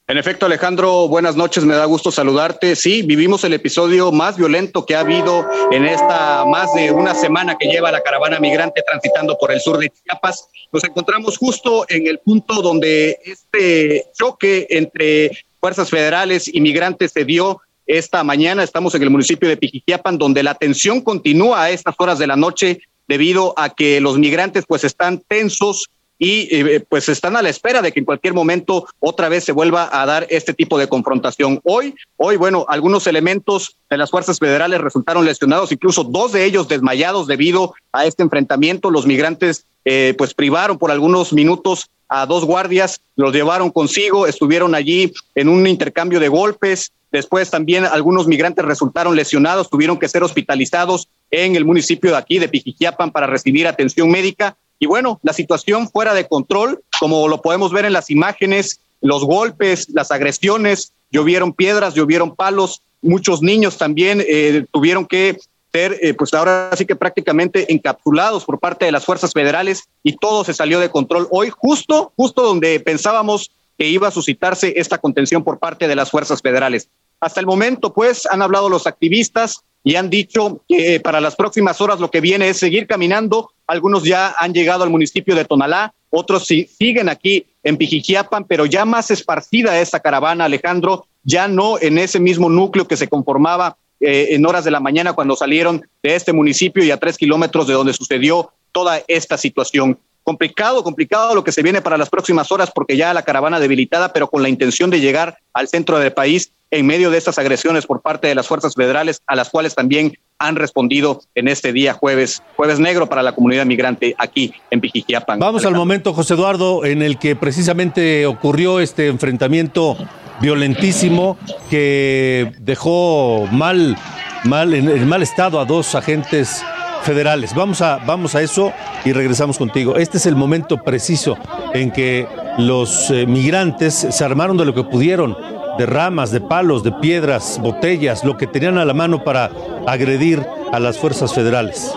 En 0.07 0.17
efecto, 0.17 0.47
Alejandro, 0.47 1.07
buenas 1.07 1.37
noches, 1.37 1.67
me 1.67 1.75
da 1.75 1.85
gusto 1.85 2.11
saludarte. 2.11 2.77
Sí, 2.77 3.03
vivimos 3.03 3.45
el 3.45 3.53
episodio 3.53 4.11
más 4.11 4.39
violento 4.39 4.87
que 4.87 4.95
ha 4.97 5.01
habido 5.01 5.47
en 5.71 5.85
esta 5.85 6.47
más 6.47 6.73
de 6.73 6.91
una 6.91 7.15
semana 7.15 7.59
que 7.59 7.69
lleva 7.69 7.93
la 7.93 8.01
caravana 8.01 8.41
migrante 8.41 8.83
transitando 8.87 9.37
por 9.37 9.53
el 9.53 9.61
sur 9.61 9.77
de 9.77 9.91
Chiapas. 9.91 10.49
Nos 10.73 10.83
encontramos 10.85 11.37
justo 11.37 11.85
en 11.91 12.07
el 12.07 12.21
punto 12.21 12.63
donde 12.63 13.19
este 13.23 14.07
choque 14.15 14.67
entre 14.71 15.33
fuerzas 15.61 15.91
federales 15.91 16.49
y 16.53 16.61
migrantes 16.61 17.12
se 17.12 17.25
dio 17.25 17.61
esta 17.87 18.23
mañana. 18.23 18.62
Estamos 18.62 18.95
en 18.95 19.03
el 19.03 19.11
municipio 19.11 19.49
de 19.49 19.57
Pijiquiapan, 19.57 20.19
donde 20.19 20.43
la 20.43 20.55
tensión 20.55 21.00
continúa 21.00 21.65
a 21.65 21.71
estas 21.71 21.95
horas 21.99 22.19
de 22.19 22.27
la 22.27 22.37
noche 22.37 22.81
debido 23.09 23.55
a 23.57 23.71
que 23.71 24.00
los 24.00 24.19
migrantes 24.19 24.65
pues 24.69 24.85
están 24.85 25.23
tensos, 25.27 25.88
y 26.19 26.49
eh, 26.51 26.81
pues 26.81 27.09
están 27.09 27.37
a 27.37 27.43
la 27.43 27.49
espera 27.49 27.81
de 27.81 27.93
que 27.93 28.01
en 28.01 28.05
cualquier 28.05 28.35
momento 28.35 28.87
otra 28.99 29.29
vez 29.29 29.45
se 29.45 29.53
vuelva 29.53 29.89
a 29.91 30.05
dar 30.05 30.27
este 30.31 30.53
tipo 30.53 30.79
de 30.79 30.89
confrontación. 30.89 31.61
Hoy, 31.65 31.95
hoy, 32.17 32.37
bueno, 32.37 32.67
algunos 32.69 33.07
elementos 33.07 33.77
de 33.89 33.99
las 33.99 34.11
fuerzas 34.11 34.39
federales 34.39 34.81
resultaron 34.81 35.25
lesionados, 35.25 35.71
incluso 35.71 36.05
dos 36.05 36.33
de 36.33 36.45
ellos 36.45 36.69
desmayados 36.69 37.27
debido 37.27 37.75
a 37.93 38.05
este 38.07 38.23
enfrentamiento. 38.23 38.91
Los 38.91 39.07
migrantes 39.07 39.65
eh, 39.85 40.15
pues 40.19 40.35
privaron 40.35 40.77
por 40.77 40.91
algunos 40.91 41.33
minutos 41.33 41.89
a 42.09 42.27
dos 42.27 42.45
guardias, 42.45 43.01
los 43.17 43.33
llevaron 43.33 43.71
consigo, 43.71 44.27
estuvieron 44.27 44.75
allí 44.75 45.13
en 45.35 45.49
un 45.49 45.67
intercambio 45.67 46.21
de 46.21 46.29
golpes. 46.29 46.93
Después 47.13 47.51
también 47.51 47.85
algunos 47.85 48.27
migrantes 48.27 48.65
resultaron 48.65 49.15
lesionados, 49.15 49.71
tuvieron 49.71 49.99
que 49.99 50.09
ser 50.09 50.23
hospitalizados 50.23 51.09
en 51.31 51.57
el 51.57 51.65
municipio 51.65 52.11
de 52.11 52.17
aquí, 52.17 52.39
de 52.39 52.49
Pijiquiapan, 52.49 53.13
para 53.13 53.27
recibir 53.27 53.67
atención 53.67 54.11
médica. 54.11 54.57
Y 54.79 54.87
bueno, 54.87 55.19
la 55.23 55.33
situación 55.33 55.89
fuera 55.89 56.15
de 56.15 56.27
control, 56.27 56.83
como 57.01 57.29
lo 57.29 57.43
podemos 57.43 57.73
ver 57.73 57.85
en 57.85 57.93
las 57.93 58.11
imágenes, 58.11 58.81
los 59.01 59.25
golpes, 59.25 59.89
las 59.91 60.11
agresiones, 60.11 60.93
llovieron 61.11 61.53
piedras, 61.53 61.95
llovieron 61.95 62.35
palos, 62.35 62.83
muchos 63.03 63.43
niños 63.43 63.79
también 63.79 64.23
eh, 64.27 64.67
tuvieron 64.73 65.07
que 65.07 65.39
ser, 65.73 65.99
eh, 66.01 66.15
pues 66.15 66.33
ahora 66.35 66.71
sí 66.77 66.87
que 66.87 66.97
prácticamente 66.97 67.73
encapsulados 67.73 68.45
por 68.45 68.59
parte 68.59 68.85
de 68.85 68.93
las 68.93 69.05
fuerzas 69.05 69.33
federales 69.33 69.85
y 70.03 70.17
todo 70.17 70.45
se 70.45 70.55
salió 70.55 70.81
de 70.81 70.91
control 70.91 71.29
hoy, 71.31 71.51
justo, 71.51 72.13
justo 72.17 72.43
donde 72.43 72.81
pensábamos 72.81 73.51
que 73.77 73.87
iba 73.87 74.09
a 74.09 74.13
suscitarse 74.13 74.75
esta 74.77 74.99
contención 74.99 75.45
por 75.45 75.59
parte 75.59 75.87
de 75.87 75.95
las 75.95 76.11
fuerzas 76.11 76.43
federales. 76.43 76.89
Hasta 77.21 77.41
el 77.41 77.47
momento, 77.47 77.93
pues, 77.93 78.27
han 78.27 78.43
hablado 78.43 78.69
los 78.69 78.87
activistas 78.87 79.63
y 79.85 79.97
han 79.97 80.11
dicho 80.11 80.63
que 80.69 81.01
para 81.01 81.21
las 81.21 81.37
próximas 81.37 81.81
horas 81.81 82.01
lo 82.01 82.11
que 82.11 82.21
viene 82.21 82.49
es 82.49 82.59
seguir 82.59 82.87
caminando. 82.87 83.51
Algunos 83.69 84.03
ya 84.03 84.35
han 84.39 84.55
llegado 84.55 84.83
al 84.83 84.91
municipio 84.91 85.35
de 85.35 85.45
Tonalá, 85.45 85.95
otros 86.11 86.47
siguen 86.47 87.09
aquí 87.11 87.47
en 87.63 87.77
Pijijiapan, 87.77 88.45
pero 88.45 88.65
ya 88.65 88.87
más 88.87 89.11
esparcida 89.11 89.79
esta 89.79 90.01
caravana, 90.01 90.47
Alejandro, 90.47 91.07
ya 91.23 91.49
no 91.49 91.79
en 91.79 91.99
ese 91.99 92.19
mismo 92.19 92.49
núcleo 92.49 92.89
que 92.89 92.97
se 92.97 93.09
conformaba 93.09 93.77
eh, 94.01 94.29
en 94.31 94.47
horas 94.47 94.65
de 94.65 94.71
la 94.71 94.81
mañana 94.81 95.13
cuando 95.13 95.37
salieron 95.37 95.87
de 96.03 96.15
este 96.15 96.33
municipio 96.33 96.83
y 96.83 96.91
a 96.91 96.97
tres 96.97 97.19
kilómetros 97.19 97.67
de 97.67 97.75
donde 97.75 97.93
sucedió 97.93 98.53
toda 98.73 99.03
esta 99.07 99.37
situación. 99.37 99.99
Complicado, 100.29 100.85
complicado 100.85 101.35
lo 101.35 101.43
que 101.43 101.53
se 101.53 101.63
viene 101.63 101.81
para 101.81 101.97
las 101.97 102.11
próximas 102.11 102.53
horas 102.53 102.71
porque 102.71 102.99
ya 102.99 103.15
la 103.15 103.23
caravana 103.23 103.59
debilitada, 103.61 104.13
pero 104.13 104.29
con 104.29 104.43
la 104.43 104.51
intención 104.51 104.91
de 104.91 105.01
llegar 105.01 105.39
al 105.55 105.69
centro 105.69 105.99
del 105.99 106.13
país 106.13 106.53
en 106.71 106.87
medio 106.87 107.11
de 107.11 107.17
estas 107.17 107.39
agresiones 107.39 107.87
por 107.87 108.03
parte 108.03 108.29
de 108.29 108.35
las 108.35 108.47
fuerzas 108.47 108.75
federales, 108.75 109.23
a 109.27 109.35
las 109.35 109.49
cuales 109.49 109.75
también 109.75 110.19
han 110.39 110.57
respondido 110.57 111.23
en 111.35 111.49
este 111.49 111.73
día 111.73 111.95
jueves, 111.95 112.43
jueves 112.57 112.79
negro 112.79 113.09
para 113.09 113.23
la 113.23 113.35
comunidad 113.35 113.65
migrante 113.65 114.15
aquí 114.19 114.53
en 114.71 114.83
Pijijiapan. 114.83 115.39
Vamos 115.39 115.65
al 115.65 115.73
momento, 115.73 116.13
José 116.13 116.35
Eduardo, 116.35 116.85
en 116.85 117.01
el 117.01 117.19
que 117.19 117.35
precisamente 117.35 118.27
ocurrió 118.27 118.81
este 118.81 119.07
enfrentamiento 119.07 119.97
violentísimo 120.43 121.39
que 121.71 122.53
dejó 122.59 123.49
mal, 123.51 123.97
mal 124.45 124.75
en, 124.75 125.09
mal 125.09 125.23
estado 125.23 125.59
a 125.59 125.65
dos 125.65 125.95
agentes 125.95 126.63
federales. 127.02 127.55
Vamos 127.55 127.81
a, 127.83 127.99
vamos 127.99 128.35
a 128.35 128.43
eso 128.43 128.73
y 129.05 129.12
regresamos 129.12 129.59
contigo. 129.59 129.97
Este 129.97 130.19
es 130.19 130.26
el 130.26 130.37
momento 130.37 130.78
preciso 130.83 131.37
en 131.75 131.90
que 131.90 132.26
los 132.59 133.11
eh, 133.11 133.26
migrantes 133.26 133.95
se 133.95 134.25
armaron 134.25 134.57
de 134.57 134.64
lo 134.64 134.75
que 134.75 134.85
pudieron 134.85 135.37
de 135.78 135.87
ramas, 135.87 136.33
de 136.33 136.40
palos, 136.40 136.83
de 136.83 136.90
piedras, 136.93 137.61
botellas, 137.62 138.25
lo 138.25 138.37
que 138.37 138.49
tenían 138.49 138.78
a 138.78 138.85
la 138.85 138.95
mano 138.95 139.23
para 139.23 139.50
agredir 139.87 140.45
a 140.73 140.81
las 140.81 140.99
fuerzas 140.99 141.33
federales. 141.33 141.95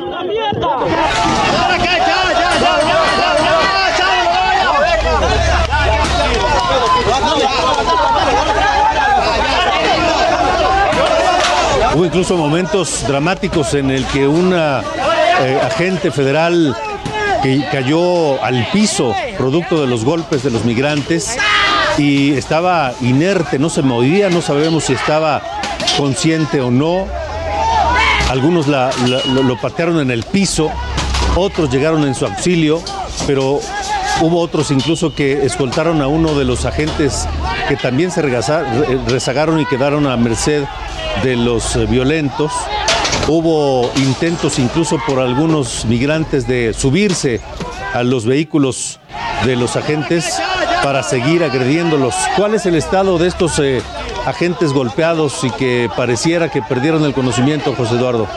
Hubo 12.02 12.08
incluso 12.08 12.36
momentos 12.36 13.06
dramáticos 13.08 13.76
en 13.76 13.92
el 13.92 14.04
que 14.08 14.28
una 14.28 14.82
eh, 15.40 15.60
agente 15.62 16.10
federal 16.10 16.76
que 17.44 17.64
cayó 17.72 18.44
al 18.44 18.68
piso 18.74 19.14
producto 19.38 19.80
de 19.80 19.86
los 19.86 20.04
golpes 20.04 20.42
de 20.42 20.50
los 20.50 20.66
migrantes 20.66 21.38
y 22.00 22.34
estaba 22.34 22.96
inerte, 23.02 23.60
no 23.60 23.70
se 23.70 23.84
movía, 23.84 24.32
no 24.32 24.42
sabemos 24.42 24.86
si 24.86 24.94
estaba 24.94 25.44
consciente 25.96 26.60
o 26.60 26.72
no. 26.72 27.06
Algunos 28.32 28.66
lo, 28.66 29.62
patearon 29.62 30.00
en 30.00 30.10
el 30.10 30.24
piso, 30.24 30.72
otros 31.36 31.70
llegaron 31.70 32.08
en 32.08 32.16
su 32.16 32.26
auxilio, 32.26 32.82
pero 33.28 33.60
hubo 34.22 34.40
otros 34.40 34.72
incluso 34.72 35.14
que 35.14 35.46
escoltaron 35.46 36.02
a 36.02 36.08
uno 36.08 36.34
de 36.34 36.46
los 36.46 36.66
agentes 36.66 37.28
que 37.72 37.78
también 37.78 38.12
se 38.12 38.22
rezagaron 38.22 39.62
y 39.62 39.66
quedaron 39.66 40.06
a 40.06 40.18
merced 40.18 40.66
de 41.24 41.38
los 41.38 41.78
eh, 41.78 41.86
violentos. 41.86 42.52
Hubo 43.30 43.90
intentos 43.96 44.60
incluso 44.60 44.98
por 45.08 45.22
algunos 45.22 45.86
migrantes 45.86 46.46
de 46.48 46.74
subirse 46.74 47.40
a 47.94 48.04
los 48.04 48.26
vehículos 48.26 49.00
de 49.46 49.56
los 49.56 49.78
agentes 49.78 50.38
para 50.84 51.02
seguir 51.02 51.46
agrediéndolos. 51.46 52.14
¿Cuál 52.36 52.56
es 52.56 52.66
el 52.66 52.76
estado 52.76 53.18
de 53.18 53.30
estos 53.30 53.58
eh, 53.60 53.82
agentes 54.26 54.74
golpeados 54.74 55.42
y 55.46 55.50
que 55.52 55.90
pareciera 55.96 56.52
que 56.52 56.62
perdieron 56.62 57.06
el 57.06 57.14
conocimiento, 57.14 57.74
José 57.74 57.96
Eduardo? 57.96 58.28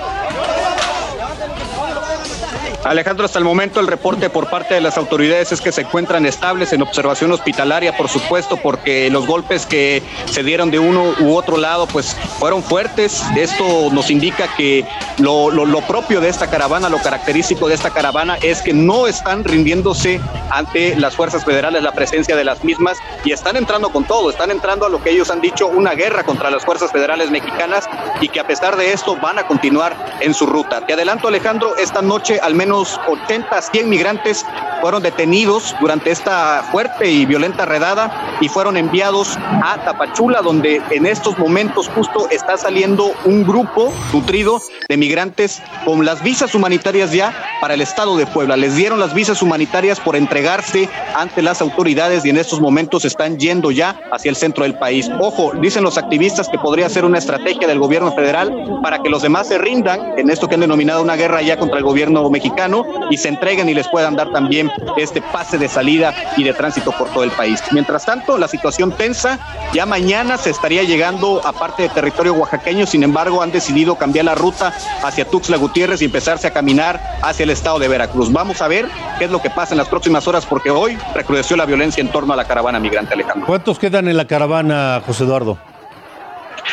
Alejandro, 2.85 3.25
hasta 3.25 3.39
el 3.39 3.47
momento 3.47 3.81
el 3.81 3.87
reporte 3.87 4.29
por 4.29 4.51
parte 4.51 4.75
de 4.75 4.81
las 4.83 4.99
autoridades 4.99 5.53
es 5.53 5.63
que 5.63 5.73
se 5.73 5.81
encuentran 5.81 6.27
estables 6.27 6.71
en 6.75 6.83
observación 6.83 7.33
hospitalaria, 7.33 7.97
por 7.97 8.11
supuesto, 8.11 8.59
porque 8.59 9.09
los 9.11 9.27
golpes 9.27 9.65
que 9.65 10.03
se 10.27 10.43
dieron 10.43 10.71
de 10.71 10.79
uno 10.79 11.15
u 11.21 11.35
otro 11.35 11.57
lado, 11.57 11.87
pues 11.87 12.15
fueron 12.39 12.63
fuertes. 12.63 13.23
Esto 13.37 13.89
nos 13.91 14.11
indica 14.11 14.55
que 14.55 14.87
lo, 15.19 15.51
lo, 15.51 15.81
propio 15.81 16.21
de 16.21 16.29
esta 16.29 16.51
caravana, 16.51 16.91
lo 16.91 16.99
característico 16.99 17.69
de 17.69 17.75
esta 17.75 17.89
caravana 17.89 18.37
es 18.43 18.61
que 18.61 18.75
no 18.75 19.07
están 19.07 19.45
rindiéndose 19.45 20.21
ante 20.51 20.95
las 20.97 21.17
fuerzas 21.17 21.43
federales, 21.43 21.83
la 21.83 21.93
presencia 21.93 22.37
de 22.37 22.45
las 22.45 22.65
mismas, 22.65 22.99
y 23.25 23.33
están 23.33 23.57
entrando 23.57 23.89
con 23.91 24.05
todo, 24.05 24.29
están 24.29 24.51
entrando 24.51 24.85
a 24.85 24.91
lo 24.91 25.03
que 25.03 25.11
ellos 25.11 25.31
han 25.31 25.41
dicho, 25.41 25.69
una 25.69 25.95
guerra 25.95 26.23
contra 26.25 26.51
las 26.51 26.65
fuerzas 26.65 26.93
federales 26.93 27.31
mexicanas, 27.31 27.89
y 28.21 28.29
que 28.29 28.41
a 28.41 28.47
pesar 28.47 28.77
de 28.77 28.93
esto 28.93 29.17
van 29.17 29.39
a 29.39 29.47
continuar 29.47 29.97
en 30.21 30.35
su 30.35 30.45
ruta. 30.45 30.85
Te 30.87 30.93
adelanto, 30.93 31.29
Alejandro, 31.29 31.77
esta 31.77 32.03
noche 32.03 32.41
al 32.43 32.55
menos 32.55 32.74
80, 32.83 33.63
100 33.63 33.89
migrantes 33.89 34.45
fueron 34.81 35.03
detenidos 35.03 35.75
durante 35.81 36.11
esta 36.11 36.63
fuerte 36.71 37.11
y 37.11 37.25
violenta 37.25 37.65
redada 37.65 38.37
y 38.41 38.49
fueron 38.49 38.77
enviados 38.77 39.39
a 39.63 39.79
Tapachula, 39.83 40.43
donde 40.43 40.83
en 40.91 41.07
estos 41.07 41.39
momentos 41.39 41.89
justo 41.89 42.29
está 42.31 42.59
saliendo 42.59 43.13
un 43.25 43.45
grupo 43.45 43.93
nutrido 44.13 44.61
de 44.89 44.97
migrantes 44.97 45.63
con 45.85 46.05
las 46.05 46.23
visas 46.23 46.55
humanitarias 46.55 47.13
ya 47.13 47.33
para 47.61 47.75
el 47.75 47.81
estado 47.81 48.17
de 48.17 48.27
Puebla. 48.27 48.57
Les 48.57 48.77
dieron 48.77 49.01
las 49.01 49.15
visas 49.15 49.41
humanitarias 49.41 50.01
por 50.01 50.17
entregarse 50.17 50.89
ante 51.15 51.41
las 51.41 51.63
autoridades 51.63 52.25
y 52.27 52.31
en 52.31 52.37
estos 52.37 52.61
momentos 52.61 53.05
están 53.05 53.39
yendo 53.39 53.71
ya 53.71 53.99
hacia 54.13 54.29
el 54.29 54.37
centro 54.37 54.65
del 54.65 54.75
país. 54.75 55.11
Ojo, 55.21 55.53
dicen 55.61 55.83
los 55.83 55.97
activistas 55.97 56.49
que 56.49 56.59
podría 56.59 56.89
ser 56.89 57.05
una 57.05 57.19
estrategia 57.19 57.67
del 57.67 57.79
gobierno 57.79 58.13
federal 58.13 58.53
para 58.83 58.99
que 58.99 59.09
los 59.09 59.23
demás 59.23 59.49
se 59.49 59.59
rindan 59.59 60.19
en 60.19 60.29
esto 60.29 60.49
que 60.49 60.55
han 60.55 60.61
denominado 60.61 61.03
una 61.03 61.17
guerra 61.17 61.41
ya 61.41 61.57
contra 61.57 61.79
el 61.79 61.85
gobierno 61.85 62.29
mexicano 62.29 62.64
y 63.11 63.17
se 63.17 63.29
entreguen 63.29 63.69
y 63.69 63.75
les 63.75 63.89
puedan 63.89 64.17
dar 64.17 64.31
también 64.31 64.71
este 64.97 65.21
pase 65.21 65.59
de 65.59 65.69
salida 65.69 66.15
y 66.37 66.45
de 66.45 66.53
tránsito 66.53 66.93
por 66.93 67.09
todo 67.09 67.25
el 67.25 67.31
país. 67.31 67.63
Mientras 67.73 68.05
tanto, 68.05 68.39
la 68.39 68.49
situación 68.49 68.93
tensa, 68.93 69.39
ya 69.73 69.87
mañana 69.87 70.39
se 70.39 70.51
estaría 70.51 70.83
llegando 70.83 71.41
a 71.45 71.53
parte 71.53 71.83
de 71.83 71.89
territorio 71.89 72.35
oaxaqueño, 72.35 72.87
sin 72.87 73.03
embargo, 73.03 73.43
han 73.43 73.53
decidido 73.53 73.97
cambiar 73.97 74.25
la 74.27 74.35
ruta 74.35 74.73
hacia 75.03 75.29
Tuxtla 75.29 75.57
Gutiérrez 75.57 76.03
y 76.03 76.07
empezarse 76.07 76.47
a 76.47 76.53
caminar 76.53 77.01
hacia 77.23 77.45
el 77.45 77.51
estado 77.51 77.79
de 77.79 77.89
Veracruz. 77.89 78.33
Vamos 78.33 78.63
a 78.63 78.69
ver 78.69 78.89
qué 79.19 79.27
es 79.27 79.31
lo 79.31 79.43
que 79.43 79.51
pasa 79.51 79.75
en 79.75 79.79
las 79.79 79.89
próximas 79.89 80.27
horas, 80.27 80.47
porque 80.47 80.71
hoy 80.71 80.97
recrudeció 81.15 81.57
la 81.57 81.67
violencia 81.67 82.01
en 82.01 82.09
torno 82.09 82.33
a 82.33 82.37
la 82.37 82.45
caravana 82.45 82.79
migrante, 82.81 83.15
Alejandro. 83.15 83.47
¿Cuántos 83.47 83.79
quedan 83.79 84.09
en 84.09 84.17
la 84.17 84.27
caravana, 84.27 85.03
José 85.07 85.25
Eduardo? 85.25 85.59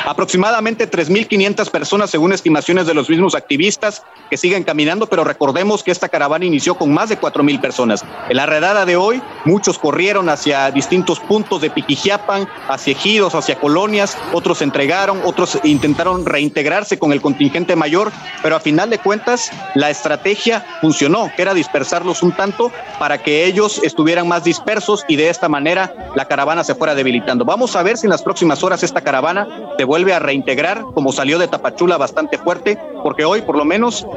Aproximadamente 0.06 0.90
3.500 0.90 1.70
personas, 1.70 2.10
según 2.10 2.34
estimaciones 2.34 2.88
de 2.88 2.94
los 2.94 3.10
mismos 3.10 3.36
activistas, 3.36 4.04
que 4.30 4.38
siguen 4.38 4.64
caminando, 4.64 5.08
pero 5.08 5.24
recordemos 5.24 5.84
que 5.84 5.92
esta 5.92 6.10
caravana 6.10 6.46
inició 6.46 6.76
con 6.76 6.94
más 6.94 7.10
de 7.10 7.20
4.000 7.20 7.60
personas. 7.60 8.04
En 8.30 8.38
la 8.38 8.46
redada 8.46 8.86
de 8.86 8.96
hoy, 8.96 9.22
muchos 9.46 9.78
corrieron 9.78 10.30
hacia 10.30 10.72
distintos 10.72 11.20
puntos 11.20 11.62
de 11.62 11.70
Piquijiapan, 11.70 12.48
hacia 12.68 12.92
ejidos, 12.92 13.36
hacia 13.36 13.60
colonias, 13.60 14.18
otros 14.34 14.60
se 14.60 14.64
entregaron, 14.64 15.22
otros 15.26 15.60
intentaron 15.64 16.26
reintegrarse 16.26 16.98
con 16.98 17.12
el 17.12 17.22
contingente 17.22 17.76
mayor, 17.76 18.12
pero 18.42 18.56
a 18.56 18.60
final 18.60 18.90
de 18.90 19.00
cuentas 19.00 19.52
la 19.76 19.90
estrategia 19.90 20.66
funcionó, 20.82 21.32
que 21.36 21.42
era 21.42 21.54
dispersarlos 21.54 22.24
un 22.24 22.32
tanto 22.32 22.72
para 23.00 23.18
que 23.22 23.46
ellos 23.46 23.82
estuvieran 23.84 24.28
más 24.28 24.44
dispersos 24.44 25.04
y 25.08 25.16
de 25.16 25.30
esta 25.30 25.50
manera 25.50 26.12
la 26.16 26.26
caravana 26.26 26.64
se 26.64 26.76
fuera 26.76 26.96
debilitando. 26.96 27.46
Vamos 27.46 27.76
a 27.76 27.84
ver 27.84 27.98
si 27.98 28.06
en 28.06 28.12
las 28.12 28.24
próximas 28.24 28.64
horas 28.64 28.84
esta 28.84 29.02
caravana 29.02 29.48
se 29.78 29.84
vuelve 29.92 30.14
a 30.14 30.20
reintegrar, 30.20 30.86
como 30.94 31.12
salió 31.12 31.38
de 31.38 31.50
Tapachula 31.50 31.98
bastante 31.98 32.38
fuerte, 32.38 32.80
porque 33.04 33.26
hoy 33.26 33.42
por 33.42 33.58
lo 33.58 33.66
menos 33.66 34.08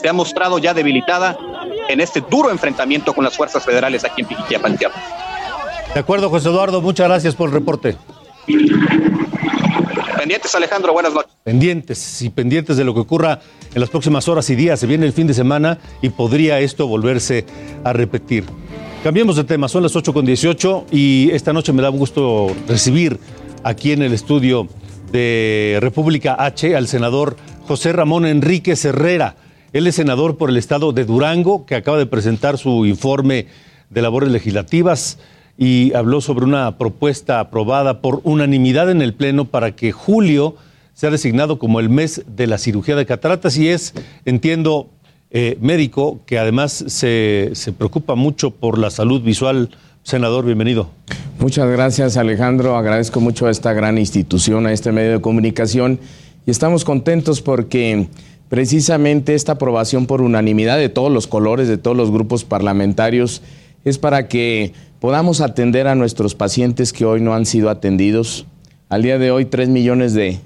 se 0.00 0.08
ha 0.08 0.12
mostrado 0.14 0.58
ya 0.58 0.72
debilitada 0.72 1.36
en 1.90 2.00
este 2.00 2.22
duro 2.22 2.50
enfrentamiento 2.50 3.12
con 3.12 3.24
las 3.24 3.36
fuerzas 3.36 3.62
federales 3.62 4.06
aquí 4.06 4.22
en 4.22 4.28
Piquiquiapan. 4.28 4.78
De 5.92 6.00
acuerdo, 6.00 6.30
José 6.30 6.48
Eduardo, 6.48 6.80
muchas 6.80 7.08
gracias 7.08 7.34
por 7.34 7.50
el 7.50 7.56
reporte. 7.56 7.98
Pendientes, 10.16 10.54
Alejandro, 10.54 10.94
buenas 10.94 11.12
noches. 11.12 11.30
Pendientes 11.44 12.22
y 12.22 12.30
pendientes 12.30 12.78
de 12.78 12.84
lo 12.84 12.94
que 12.94 13.00
ocurra 13.00 13.40
en 13.74 13.80
las 13.82 13.90
próximas 13.90 14.28
horas 14.28 14.48
y 14.48 14.56
días. 14.56 14.80
Se 14.80 14.86
viene 14.86 15.04
el 15.04 15.12
fin 15.12 15.26
de 15.26 15.34
semana 15.34 15.76
y 16.00 16.08
podría 16.08 16.58
esto 16.60 16.86
volverse 16.86 17.44
a 17.84 17.92
repetir. 17.92 18.46
Cambiemos 19.04 19.36
de 19.36 19.44
tema, 19.44 19.68
son 19.68 19.82
las 19.82 19.94
8 19.94 20.10
con 20.14 20.24
18 20.24 20.86
y 20.90 21.28
esta 21.32 21.52
noche 21.52 21.74
me 21.74 21.82
da 21.82 21.90
gusto 21.90 22.46
recibir 22.66 23.20
aquí 23.62 23.92
en 23.92 24.00
el 24.00 24.14
estudio 24.14 24.68
de 25.12 25.78
República 25.80 26.36
H 26.38 26.76
al 26.76 26.88
senador 26.88 27.36
José 27.66 27.92
Ramón 27.92 28.26
Enrique 28.26 28.74
Herrera. 28.82 29.36
Él 29.72 29.86
es 29.86 29.96
senador 29.96 30.36
por 30.36 30.50
el 30.50 30.56
estado 30.56 30.92
de 30.92 31.04
Durango, 31.04 31.66
que 31.66 31.74
acaba 31.74 31.98
de 31.98 32.06
presentar 32.06 32.58
su 32.58 32.86
informe 32.86 33.46
de 33.90 34.02
labores 34.02 34.30
legislativas 34.30 35.18
y 35.56 35.92
habló 35.94 36.20
sobre 36.20 36.44
una 36.44 36.78
propuesta 36.78 37.40
aprobada 37.40 38.00
por 38.00 38.20
unanimidad 38.24 38.90
en 38.90 39.02
el 39.02 39.14
Pleno 39.14 39.44
para 39.44 39.74
que 39.74 39.92
julio 39.92 40.56
se 40.94 41.06
ha 41.06 41.10
designado 41.10 41.58
como 41.58 41.80
el 41.80 41.88
mes 41.88 42.22
de 42.26 42.46
la 42.46 42.58
cirugía 42.58 42.96
de 42.96 43.06
cataratas 43.06 43.56
y 43.56 43.68
es, 43.68 43.94
entiendo, 44.24 44.88
eh, 45.30 45.58
médico 45.60 46.20
que 46.26 46.38
además 46.38 46.84
se, 46.86 47.50
se 47.52 47.72
preocupa 47.72 48.14
mucho 48.14 48.50
por 48.50 48.78
la 48.78 48.90
salud 48.90 49.20
visual. 49.20 49.70
Senador, 50.02 50.44
bienvenido. 50.44 50.90
Muchas 51.40 51.70
gracias 51.70 52.16
Alejandro, 52.16 52.76
agradezco 52.76 53.20
mucho 53.20 53.46
a 53.46 53.52
esta 53.52 53.72
gran 53.72 53.96
institución, 53.96 54.66
a 54.66 54.72
este 54.72 54.90
medio 54.90 55.12
de 55.12 55.20
comunicación 55.20 56.00
y 56.44 56.50
estamos 56.50 56.84
contentos 56.84 57.42
porque 57.42 58.08
precisamente 58.48 59.36
esta 59.36 59.52
aprobación 59.52 60.06
por 60.06 60.20
unanimidad 60.20 60.78
de 60.78 60.88
todos 60.88 61.12
los 61.12 61.28
colores, 61.28 61.68
de 61.68 61.78
todos 61.78 61.96
los 61.96 62.10
grupos 62.10 62.44
parlamentarios, 62.44 63.40
es 63.84 63.98
para 63.98 64.26
que 64.26 64.72
podamos 64.98 65.40
atender 65.40 65.86
a 65.86 65.94
nuestros 65.94 66.34
pacientes 66.34 66.92
que 66.92 67.04
hoy 67.04 67.20
no 67.20 67.34
han 67.34 67.46
sido 67.46 67.70
atendidos. 67.70 68.46
Al 68.88 69.02
día 69.02 69.18
de 69.18 69.30
hoy, 69.30 69.44
tres 69.44 69.68
millones 69.68 70.14
de 70.14 70.40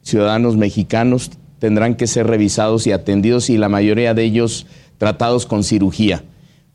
ciudadanos 0.00 0.56
mexicanos 0.56 1.32
tendrán 1.58 1.96
que 1.96 2.06
ser 2.06 2.26
revisados 2.26 2.86
y 2.86 2.92
atendidos 2.92 3.50
y 3.50 3.58
la 3.58 3.68
mayoría 3.68 4.14
de 4.14 4.24
ellos 4.24 4.66
tratados 4.96 5.44
con 5.44 5.64
cirugía. 5.64 6.24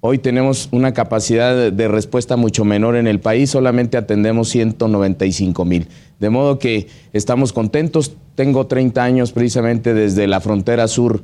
Hoy 0.08 0.20
tenemos 0.20 0.70
una 0.72 0.94
capacidad 0.94 1.72
de 1.72 1.88
respuesta 1.88 2.38
mucho 2.38 2.64
menor 2.64 2.96
en 2.96 3.08
el 3.08 3.20
país, 3.20 3.50
solamente 3.50 3.98
atendemos 3.98 4.50
195 4.50 5.66
mil. 5.66 5.88
De 6.20 6.30
modo 6.30 6.60
que 6.60 6.86
estamos 7.12 7.54
contentos. 7.54 8.14
Tengo 8.36 8.68
30 8.68 9.04
años 9.04 9.32
precisamente 9.32 9.96
desde 9.96 10.28
la 10.28 10.42
frontera 10.42 10.88
sur 10.88 11.24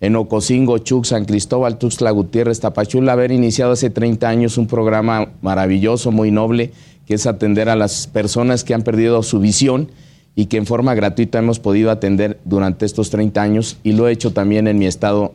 en 0.00 0.16
Ocosingo, 0.16 0.78
Chuc, 0.78 1.04
San 1.04 1.26
Cristóbal, 1.26 1.76
Tuxtla 1.76 2.10
Gutiérrez, 2.10 2.60
Tapachula, 2.60 3.12
haber 3.12 3.32
iniciado 3.32 3.72
hace 3.72 3.90
30 3.90 4.26
años 4.26 4.56
un 4.56 4.66
programa 4.66 5.28
maravilloso, 5.42 6.10
muy 6.10 6.30
noble, 6.30 6.72
que 7.06 7.12
es 7.12 7.26
atender 7.26 7.68
a 7.68 7.76
las 7.76 8.06
personas 8.06 8.64
que 8.64 8.72
han 8.72 8.80
perdido 8.80 9.22
su 9.22 9.40
visión 9.40 9.90
y 10.34 10.46
que 10.46 10.56
en 10.56 10.64
forma 10.64 10.94
gratuita 10.94 11.38
hemos 11.38 11.58
podido 11.58 11.90
atender 11.90 12.40
durante 12.46 12.86
estos 12.86 13.10
30 13.10 13.42
años 13.42 13.76
y 13.82 13.92
lo 13.92 14.08
he 14.08 14.12
hecho 14.12 14.32
también 14.32 14.68
en 14.68 14.78
mi 14.78 14.86
estado 14.86 15.34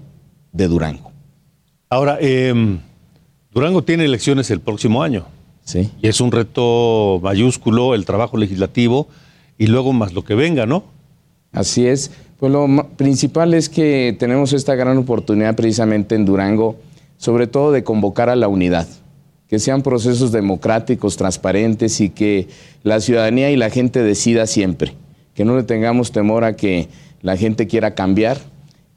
de 0.51 0.67
Durango. 0.67 1.11
Ahora, 1.89 2.17
eh, 2.19 2.79
Durango 3.57 3.83
tiene 3.83 4.05
elecciones 4.05 4.51
el 4.51 4.59
próximo 4.59 5.01
año. 5.01 5.25
Sí. 5.63 5.89
Y 5.99 6.07
es 6.07 6.21
un 6.21 6.31
reto 6.31 7.19
mayúsculo 7.23 7.95
el 7.95 8.05
trabajo 8.05 8.37
legislativo 8.37 9.07
y 9.57 9.65
luego 9.65 9.93
más 9.93 10.13
lo 10.13 10.23
que 10.23 10.35
venga, 10.35 10.67
¿no? 10.67 10.83
Así 11.51 11.87
es. 11.87 12.11
Pues 12.39 12.51
lo 12.51 12.67
principal 12.97 13.55
es 13.55 13.67
que 13.67 14.15
tenemos 14.19 14.53
esta 14.53 14.75
gran 14.75 14.99
oportunidad 14.99 15.55
precisamente 15.55 16.13
en 16.13 16.25
Durango, 16.25 16.75
sobre 17.17 17.47
todo 17.47 17.71
de 17.71 17.83
convocar 17.83 18.29
a 18.29 18.35
la 18.35 18.47
unidad, 18.47 18.87
que 19.47 19.57
sean 19.57 19.81
procesos 19.81 20.31
democráticos, 20.31 21.17
transparentes 21.17 21.99
y 21.99 22.11
que 22.11 22.49
la 22.83 22.99
ciudadanía 22.99 23.49
y 23.49 23.55
la 23.55 23.71
gente 23.71 24.03
decida 24.03 24.45
siempre, 24.45 24.93
que 25.33 25.45
no 25.45 25.57
le 25.57 25.63
tengamos 25.63 26.11
temor 26.11 26.43
a 26.43 26.55
que 26.55 26.89
la 27.23 27.37
gente 27.37 27.65
quiera 27.65 27.95
cambiar. 27.95 28.37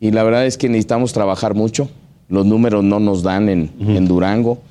Y 0.00 0.10
la 0.10 0.22
verdad 0.22 0.44
es 0.44 0.58
que 0.58 0.68
necesitamos 0.68 1.14
trabajar 1.14 1.54
mucho, 1.54 1.88
los 2.30 2.46
números 2.46 2.82
no 2.84 3.00
nos 3.00 3.22
dan 3.22 3.48
en, 3.48 3.70
en 3.80 4.06
Durango. 4.08 4.62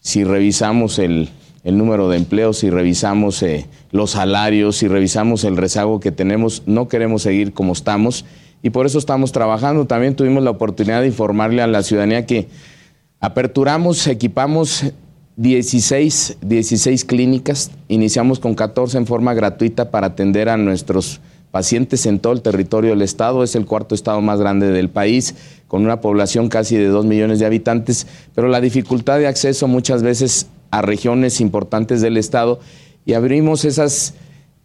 Si 0.00 0.24
revisamos 0.24 0.98
el, 0.98 1.28
el, 1.64 1.76
número 1.76 2.08
de 2.08 2.16
empleos, 2.16 2.58
si 2.58 2.70
revisamos 2.70 3.42
eh, 3.42 3.66
los 3.90 4.12
salarios, 4.12 4.76
si 4.76 4.88
revisamos 4.88 5.44
el 5.44 5.56
rezago 5.56 6.00
que 6.00 6.12
tenemos, 6.12 6.62
no 6.66 6.88
queremos 6.88 7.22
seguir 7.22 7.52
como 7.52 7.72
estamos 7.72 8.24
y 8.62 8.70
por 8.70 8.86
eso 8.86 8.98
estamos 8.98 9.32
trabajando. 9.32 9.86
También 9.86 10.16
tuvimos 10.16 10.42
la 10.42 10.50
oportunidad 10.50 11.00
de 11.00 11.08
informarle 11.08 11.60
a 11.60 11.66
la 11.66 11.82
ciudadanía 11.82 12.24
que 12.24 12.48
aperturamos, 13.20 14.06
equipamos 14.06 14.92
16, 15.36 16.38
16 16.40 17.04
clínicas, 17.04 17.72
iniciamos 17.88 18.38
con 18.38 18.54
14 18.54 18.98
en 18.98 19.06
forma 19.06 19.34
gratuita 19.34 19.90
para 19.90 20.08
atender 20.08 20.48
a 20.48 20.56
nuestros 20.56 21.20
pacientes 21.52 22.06
en 22.06 22.18
todo 22.18 22.32
el 22.32 22.42
territorio 22.42 22.90
del 22.90 23.02
estado, 23.02 23.44
es 23.44 23.54
el 23.54 23.66
cuarto 23.66 23.94
estado 23.94 24.20
más 24.20 24.40
grande 24.40 24.72
del 24.72 24.88
país, 24.88 25.36
con 25.68 25.84
una 25.84 26.00
población 26.00 26.48
casi 26.48 26.76
de 26.76 26.88
2 26.88 27.04
millones 27.04 27.38
de 27.38 27.46
habitantes, 27.46 28.06
pero 28.34 28.48
la 28.48 28.60
dificultad 28.60 29.18
de 29.18 29.28
acceso 29.28 29.68
muchas 29.68 30.02
veces 30.02 30.48
a 30.70 30.82
regiones 30.82 31.40
importantes 31.40 32.00
del 32.00 32.16
estado. 32.16 32.58
Y 33.04 33.12
abrimos 33.12 33.64
esas 33.64 34.14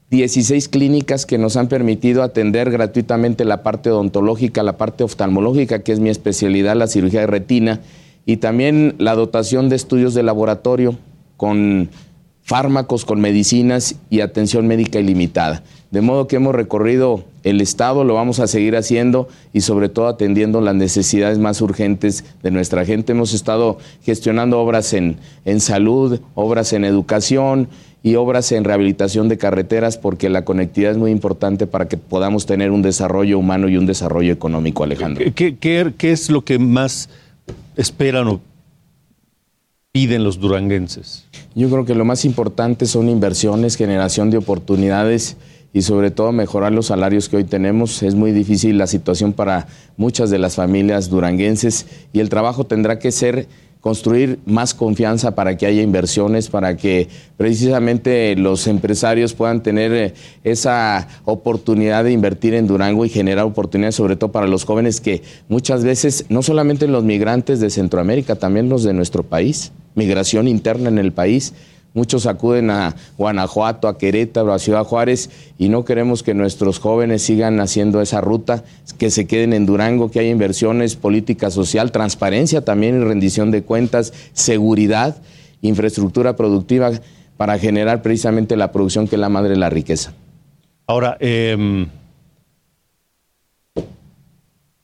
16 0.10 0.69
clínicas 0.69 1.26
que 1.26 1.38
nos 1.38 1.58
han 1.58 1.67
permitido 1.67 2.23
atender 2.23 2.71
gratuitamente 2.71 3.43
la 3.43 3.62
parte 3.62 3.91
odontológica, 3.91 4.63
la 4.63 4.78
parte 4.78 5.04
oftalmológica, 5.04 5.84
que 5.84 5.91
es 5.91 6.00
mi 6.00 6.10
especialidad, 6.10 6.78
la 6.78 6.88
cirugía 6.88 7.21
de 7.21 7.28
retina, 7.28 7.82
y 8.26 8.38
también 8.38 8.95
la 8.97 9.15
dotación 9.15 9.67
de 9.69 9.76
estudios 9.76 10.13
de 10.13 10.23
laboratorio 10.23 10.97
con 11.36 11.89
fármacos, 12.47 13.03
con 13.03 13.19
medicinas 13.19 13.97
y 14.10 14.21
atención 14.21 14.67
médica 14.67 14.99
ilimitada. 14.99 15.63
De 15.91 15.99
modo 15.99 16.27
que 16.27 16.38
hemos 16.38 16.55
recorrido 16.55 17.25
el 17.43 17.60
Estado, 17.60 18.05
lo 18.05 18.13
vamos 18.13 18.39
a 18.39 18.47
seguir 18.47 18.77
haciendo 18.77 19.27
y 19.51 19.62
sobre 19.62 19.89
todo 19.89 20.07
atendiendo 20.07 20.62
las 20.62 20.73
necesidades 20.73 21.39
más 21.39 21.60
urgentes 21.60 22.23
de 22.43 22.51
nuestra 22.51 22.86
gente. 22.86 23.12
Hemos 23.12 23.33
estado 23.33 23.79
gestionando 24.01 24.62
obras 24.62 24.93
en, 24.93 25.17
en 25.43 25.60
salud, 25.60 26.21
obras 26.36 26.71
en 26.71 26.86
educación 26.86 27.67
y 28.01 28.15
obras 28.15 28.53
en 28.53 28.63
rehabilitación 28.63 29.27
de 29.27 29.38
carreteras 29.38 29.97
porque 29.97 30.29
la 30.29 30.45
conectividad 30.45 30.93
es 30.93 30.97
muy 30.97 31.12
importante 31.12 31.67
para 31.67 31.89
que 31.89 31.97
podamos 31.97 32.45
tener 32.45 32.71
un 32.71 32.81
desarrollo 32.81 33.39
humano 33.39 33.67
y 33.67 33.75
un 33.75 33.86
desarrollo 33.86 34.31
económico, 34.31 34.86
Alejandro. 34.86 35.25
¿Qué, 35.36 35.57
qué, 35.57 35.93
qué 35.97 36.12
es 36.13 36.29
lo 36.29 36.45
que 36.45 36.60
más 36.60 37.10
esperan 37.75 38.29
o 38.29 38.39
piden 39.97 40.23
los 40.23 40.39
duranguenses? 40.39 41.25
Yo 41.55 41.71
creo 41.71 41.83
que 41.83 41.95
lo 41.95 42.05
más 42.05 42.23
importante 42.23 42.86
son 42.86 43.10
inversiones, 43.10 43.75
generación 43.75 44.29
de 44.29 44.38
oportunidades 44.38 45.38
y 45.73 45.81
sobre 45.81 46.12
todo 46.12 46.31
mejorar 46.31 46.71
los 46.71 46.86
salarios 46.86 47.27
que 47.27 47.38
hoy 47.38 47.45
tenemos. 47.45 48.03
Es 48.03 48.13
muy 48.13 48.31
difícil 48.31 48.77
la 48.77 48.86
situación 48.86 49.33
para 49.33 49.65
muchas 49.97 50.29
de 50.29 50.38
las 50.38 50.53
familias 50.53 51.10
duranguenses 51.10 51.88
y 52.13 52.19
el 52.19 52.29
trabajo 52.29 52.67
tendrá 52.67 52.99
que 52.99 53.12
ser 53.12 53.47
construir 53.81 54.38
más 54.45 54.75
confianza 54.75 55.33
para 55.33 55.57
que 55.57 55.65
haya 55.65 55.81
inversiones, 55.81 56.49
para 56.49 56.77
que 56.77 57.07
precisamente 57.36 58.36
los 58.36 58.67
empresarios 58.67 59.33
puedan 59.33 59.63
tener 59.63 59.93
eh, 59.93 60.13
esa 60.43 61.07
oportunidad 61.25 62.03
de 62.03 62.12
invertir 62.12 62.53
en 62.53 62.67
Durango 62.67 63.03
y 63.03 63.10
generar 63.10 63.45
oportunidades, 63.45 63.95
sobre 63.95 64.15
todo 64.15 64.31
para 64.31 64.45
los 64.45 64.63
jóvenes 64.63 65.01
que 65.01 65.23
muchas 65.49 65.83
veces, 65.83 66.25
no 66.29 66.43
solamente 66.43 66.88
los 66.88 67.03
migrantes 67.03 67.60
de 67.60 67.71
Centroamérica, 67.71 68.36
también 68.36 68.69
los 68.69 68.83
de 68.83 68.93
nuestro 68.93 69.23
país, 69.23 69.71
migración 69.97 70.47
interna 70.47 70.88
en 70.88 70.97
el 70.97 71.12
país, 71.12 71.53
Muchos 71.97 72.27
acuden 72.27 72.69
a 72.69 72.95
Guanajuato, 73.17 73.88
a 73.88 73.97
Querétaro, 73.97 74.53
a 74.53 74.60
Ciudad 74.60 74.83
Juárez 74.83 75.31
y 75.57 75.69
no 75.69 75.83
queremos 75.83 76.21
que 76.21 76.36
nuestros 76.36 76.77
jóvenes 76.77 77.23
sigan 77.23 77.60
haciendo 77.60 78.01
esa 78.01 78.21
ruta, 78.21 78.63
que 78.99 79.10
se 79.10 79.25
queden 79.25 79.51
en 79.51 79.65
Durango, 79.65 80.12
que 80.12 80.19
haya 80.19 80.29
inversiones, 80.29 80.95
política 80.95 81.49
social, 81.49 81.91
transparencia 81.91 82.63
también 82.63 83.01
y 83.01 83.03
rendición 83.03 83.49
de 83.49 83.63
cuentas, 83.63 84.13
seguridad, 84.33 85.17
infraestructura 85.63 86.36
productiva 86.36 86.91
para 87.36 87.57
generar 87.57 88.03
precisamente 88.03 88.55
la 88.57 88.71
producción 88.71 89.07
que 89.07 89.15
es 89.15 89.19
la 89.19 89.29
madre 89.29 89.49
de 89.49 89.57
la 89.57 89.71
riqueza. 89.71 90.13
Ahora, 90.86 91.17
eh, 91.19 91.88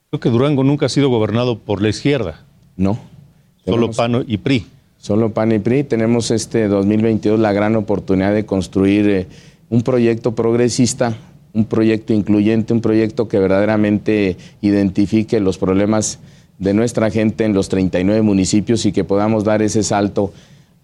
creo 0.10 0.20
que 0.20 0.30
Durango 0.32 0.64
nunca 0.64 0.88
ha 0.88 0.90
sido 0.90 1.10
gobernado 1.10 1.60
por 1.60 1.80
la 1.80 1.90
izquierda. 1.90 2.44
No. 2.76 2.98
Solo 3.66 3.92
PAN 3.92 4.26
y 4.28 4.38
PRI. 4.38 4.66
Solo 5.04 5.34
PAN 5.34 5.52
y 5.52 5.60
PRI. 5.60 5.84
Tenemos 5.84 6.32
este 6.32 6.70
2022 6.70 7.38
la 7.38 7.52
gran 7.52 7.76
oportunidad 7.76 8.34
de 8.34 8.46
construir 8.46 9.10
eh, 9.10 9.28
un 9.70 9.82
proyecto 9.82 10.34
progresista, 10.34 11.18
un 11.52 11.66
proyecto 11.66 12.14
incluyente, 12.14 12.72
un 12.72 12.80
proyecto 12.80 13.28
que 13.28 13.38
verdaderamente 13.38 14.38
identifique 14.62 15.42
los 15.42 15.58
problemas 15.58 16.20
de 16.58 16.74
nuestra 16.74 17.12
gente 17.12 17.44
en 17.44 17.54
los 17.54 17.68
39 17.68 18.22
municipios 18.22 18.86
y 18.86 18.94
que 18.94 19.04
podamos 19.04 19.44
dar 19.44 19.62
ese 19.62 19.84
salto 19.84 20.32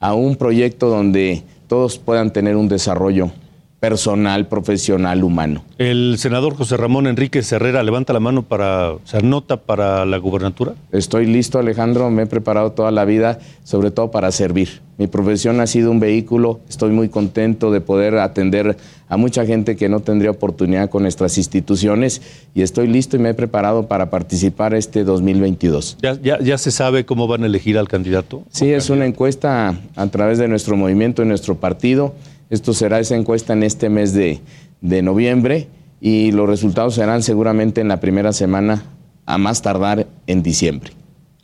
a 0.02 0.14
un 0.14 0.36
proyecto 0.36 0.90
donde 0.90 1.44
todos 1.68 1.98
puedan 1.98 2.34
tener 2.34 2.58
un 2.58 2.68
desarrollo 2.68 3.32
personal, 3.80 4.48
profesional, 4.48 5.24
humano. 5.24 5.64
El 5.78 6.16
senador 6.18 6.56
José 6.56 6.76
Ramón 6.76 7.08
Enrique 7.08 7.42
Herrera 7.50 7.82
levanta 7.84 8.12
la 8.12 8.20
mano 8.20 8.44
para 8.44 8.96
ser 9.06 9.24
nota 9.24 9.58
para 9.58 10.06
la 10.06 10.18
gubernatura. 10.18 10.74
Estoy 10.92 11.26
listo, 11.26 11.60
Alejandro, 11.60 12.10
me 12.12 12.24
he 12.24 12.26
preparado 12.26 12.74
toda 12.74 12.92
la 12.92 13.06
vida, 13.06 13.40
sobre 13.64 13.92
todo 13.92 14.12
para 14.12 14.32
servir. 14.32 14.82
Mi 14.98 15.08
profesión 15.08 15.62
ha 15.62 15.68
sido 15.68 15.92
un 15.92 16.02
vehículo, 16.02 16.60
estoy 16.68 16.92
muy 16.92 17.08
contento 17.08 17.72
de 17.72 17.80
poder 17.80 18.18
atender 18.18 18.76
a 19.08 19.16
mucha 19.16 19.46
gente 19.46 19.78
que 19.78 19.88
no 19.88 20.02
tendría 20.02 20.32
oportunidad 20.32 20.90
con 20.90 21.04
nuestras 21.04 21.38
instituciones 21.38 22.22
y 22.54 22.64
estoy 22.64 22.88
listo 22.88 23.16
y 23.16 23.20
me 23.20 23.30
he 23.30 23.34
preparado 23.34 23.88
para 23.88 24.10
participar 24.10 24.74
este 24.74 25.06
2022. 25.06 25.98
¿Ya, 26.02 26.20
ya, 26.22 26.38
ya 26.40 26.58
se 26.58 26.72
sabe 26.72 27.06
cómo 27.06 27.28
van 27.28 27.44
a 27.44 27.46
elegir 27.46 27.78
al 27.78 27.88
candidato? 27.88 28.44
Sí, 28.52 28.74
es 28.74 28.90
una 28.90 29.06
encuesta 29.06 29.80
a 29.96 30.08
través 30.08 30.38
de 30.38 30.50
nuestro 30.50 30.76
movimiento 30.76 31.24
y 31.24 31.26
nuestro 31.26 31.56
partido. 31.56 32.14
Esto 32.50 32.74
será 32.74 33.00
esa 33.00 33.16
encuesta 33.16 33.54
en 33.54 33.64
este 33.64 33.90
mes 33.90 34.14
de, 34.14 34.42
de, 34.82 35.02
noviembre 35.02 35.68
y 36.02 36.32
los 36.32 36.48
resultados 36.48 36.96
serán 36.96 37.22
seguramente 37.24 37.82
en 37.82 37.88
la 37.88 38.00
primera 38.00 38.34
semana, 38.34 38.84
a 39.26 39.38
más 39.38 39.62
tardar 39.62 40.08
en 40.28 40.42
diciembre. 40.42 40.94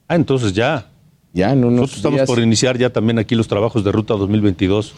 Ah, 0.08 0.16
entonces 0.16 0.54
ya. 0.54 0.90
Ya, 1.34 1.52
en 1.52 1.60
unos 1.60 1.72
Nosotros 1.74 1.98
estamos 1.98 2.18
días. 2.18 2.28
por 2.28 2.40
iniciar 2.40 2.78
ya 2.78 2.92
también 2.92 3.20
aquí 3.20 3.36
los 3.36 3.48
trabajos 3.48 3.84
de 3.84 3.92
Ruta 3.92 4.16
2022 4.16 4.94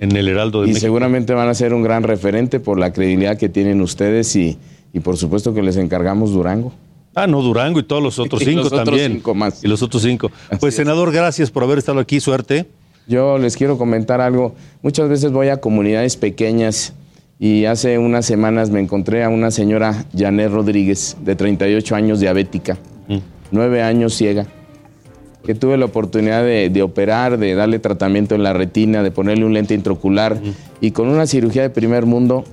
en 0.00 0.16
el 0.16 0.28
Heraldo 0.28 0.62
de 0.62 0.66
y 0.66 0.68
México. 0.70 0.80
seguramente 0.86 1.34
van 1.34 1.48
a 1.48 1.54
ser 1.54 1.72
un 1.74 1.82
gran 1.82 2.02
referente 2.02 2.58
por 2.58 2.78
la 2.78 2.92
credibilidad 2.92 3.36
que 3.36 3.48
tienen 3.48 3.80
ustedes 3.80 4.34
y, 4.34 4.58
y 4.92 5.00
por 5.00 5.16
supuesto 5.16 5.54
que 5.54 5.62
les 5.62 5.76
encargamos 5.76 6.32
Durango. 6.32 6.72
Ah, 7.14 7.28
no, 7.28 7.42
Durango 7.42 7.78
y 7.78 7.84
todos 7.84 8.02
los 8.02 8.18
otros 8.18 8.42
Y 8.42 8.46
cinco 8.46 8.62
los 8.62 8.66
otros 8.72 8.84
también. 8.86 9.12
cinco 9.12 9.34
más. 9.34 9.62
Y 9.62 9.68
los 9.68 9.82
otros 9.82 10.02
cinco. 10.02 10.32
Así 10.48 10.58
pues, 10.58 10.74
es. 10.74 10.78
senador, 10.78 11.12
gracias 11.12 11.50
por 11.50 11.62
haber 11.62 11.78
estado 11.78 12.00
aquí. 12.00 12.18
Suerte. 12.18 12.66
Yo 13.06 13.38
les 13.38 13.56
quiero 13.56 13.76
comentar 13.76 14.20
algo. 14.20 14.54
Muchas 14.82 15.08
veces 15.08 15.30
voy 15.32 15.48
a 15.48 15.58
comunidades 15.58 16.16
pequeñas 16.16 16.94
y 17.38 17.66
hace 17.66 17.98
unas 17.98 18.24
semanas 18.24 18.70
me 18.70 18.80
encontré 18.80 19.24
a 19.24 19.28
una 19.28 19.50
señora 19.50 20.06
Janet 20.16 20.50
Rodríguez, 20.50 21.16
de 21.20 21.36
38 21.36 21.94
años, 21.94 22.20
diabética, 22.20 22.78
nueve 23.50 23.82
años 23.82 24.14
ciega, 24.14 24.46
que 25.44 25.54
tuve 25.54 25.76
la 25.76 25.84
oportunidad 25.84 26.42
de, 26.42 26.70
de 26.70 26.82
operar, 26.82 27.36
de 27.38 27.54
darle 27.54 27.78
tratamiento 27.78 28.34
en 28.34 28.42
la 28.42 28.54
retina, 28.54 29.02
de 29.02 29.10
ponerle 29.10 29.44
un 29.44 29.52
lente 29.52 29.74
intraocular. 29.74 30.40
Y 30.80 30.92
con 30.92 31.08
una 31.08 31.26
cirugía 31.26 31.62
de 31.62 31.70
primer 31.70 32.06
mundo 32.06 32.44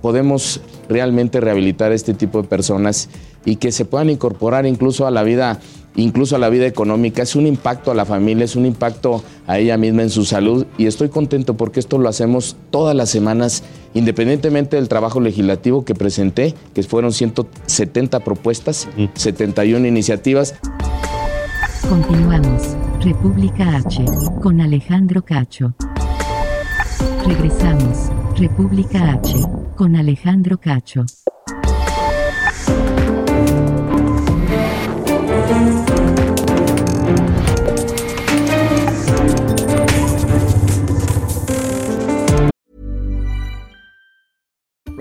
podemos 0.00 0.62
realmente 0.88 1.40
rehabilitar 1.40 1.92
a 1.92 1.94
este 1.94 2.14
tipo 2.14 2.40
de 2.40 2.48
personas 2.48 3.10
y 3.44 3.56
que 3.56 3.72
se 3.72 3.84
puedan 3.84 4.08
incorporar 4.08 4.66
incluso 4.66 5.06
a 5.06 5.10
la 5.10 5.22
vida 5.22 5.60
incluso 5.96 6.36
a 6.36 6.38
la 6.38 6.48
vida 6.48 6.66
económica, 6.66 7.22
es 7.22 7.36
un 7.36 7.46
impacto 7.46 7.90
a 7.90 7.94
la 7.94 8.04
familia, 8.04 8.44
es 8.44 8.56
un 8.56 8.66
impacto 8.66 9.22
a 9.46 9.58
ella 9.58 9.76
misma 9.76 10.02
en 10.02 10.10
su 10.10 10.24
salud 10.24 10.66
y 10.78 10.86
estoy 10.86 11.08
contento 11.08 11.56
porque 11.56 11.80
esto 11.80 11.98
lo 11.98 12.08
hacemos 12.08 12.56
todas 12.70 12.96
las 12.96 13.10
semanas, 13.10 13.62
independientemente 13.94 14.76
del 14.76 14.88
trabajo 14.88 15.20
legislativo 15.20 15.84
que 15.84 15.94
presenté, 15.94 16.54
que 16.74 16.82
fueron 16.82 17.12
170 17.12 18.20
propuestas, 18.20 18.88
71 19.14 19.86
iniciativas. 19.86 20.54
Continuamos. 21.88 22.76
República 23.00 23.76
H. 23.76 24.04
Con 24.42 24.60
Alejandro 24.60 25.24
Cacho. 25.24 25.74
Regresamos. 27.26 28.10
República 28.38 29.12
H. 29.12 29.34
Con 29.76 29.96
Alejandro 29.96 30.58
Cacho. 30.58 31.04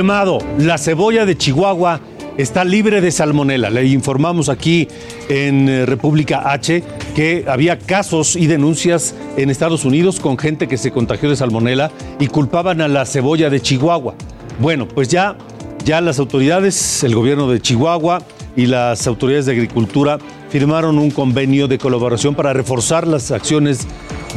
Confirmado, 0.00 0.38
la 0.56 0.78
cebolla 0.78 1.26
de 1.26 1.36
Chihuahua 1.36 2.00
está 2.38 2.64
libre 2.64 3.02
de 3.02 3.10
salmonela. 3.10 3.68
Le 3.68 3.84
informamos 3.84 4.48
aquí 4.48 4.88
en 5.28 5.68
eh, 5.68 5.84
República 5.84 6.50
H 6.50 6.82
que 7.14 7.44
había 7.46 7.78
casos 7.78 8.34
y 8.34 8.46
denuncias 8.46 9.14
en 9.36 9.50
Estados 9.50 9.84
Unidos 9.84 10.18
con 10.18 10.38
gente 10.38 10.68
que 10.68 10.78
se 10.78 10.90
contagió 10.90 11.28
de 11.28 11.36
salmonela 11.36 11.90
y 12.18 12.28
culpaban 12.28 12.80
a 12.80 12.88
la 12.88 13.04
cebolla 13.04 13.50
de 13.50 13.60
Chihuahua. 13.60 14.14
Bueno, 14.58 14.88
pues 14.88 15.08
ya, 15.08 15.36
ya 15.84 16.00
las 16.00 16.18
autoridades, 16.18 17.04
el 17.04 17.14
gobierno 17.14 17.50
de 17.50 17.60
Chihuahua 17.60 18.22
y 18.56 18.68
las 18.68 19.06
autoridades 19.06 19.44
de 19.44 19.52
agricultura 19.52 20.18
firmaron 20.48 20.98
un 20.98 21.10
convenio 21.10 21.68
de 21.68 21.76
colaboración 21.76 22.34
para 22.34 22.54
reforzar 22.54 23.06
las 23.06 23.32
acciones 23.32 23.86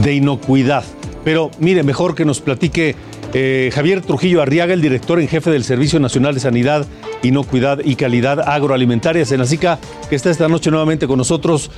de 0.03 0.13
inocuidad. 0.13 0.83
Pero 1.23 1.51
mire, 1.57 1.83
mejor 1.83 2.15
que 2.15 2.25
nos 2.25 2.41
platique 2.41 2.97
eh, 3.33 3.71
Javier 3.73 4.01
Trujillo 4.01 4.41
Arriaga, 4.41 4.73
el 4.73 4.81
director 4.81 5.19
en 5.19 5.27
jefe 5.27 5.49
del 5.51 5.63
Servicio 5.63 5.99
Nacional 5.99 6.33
de 6.33 6.39
Sanidad, 6.39 6.87
Inocuidad 7.23 7.79
y 7.83 7.95
Calidad 7.95 8.39
Agroalimentaria, 8.39 9.25
Senacica, 9.25 9.79
que 10.09 10.15
está 10.15 10.29
esta 10.29 10.47
noche 10.47 10.69
nuevamente 10.69 11.07
con 11.07 11.17
nosotros. 11.17 11.71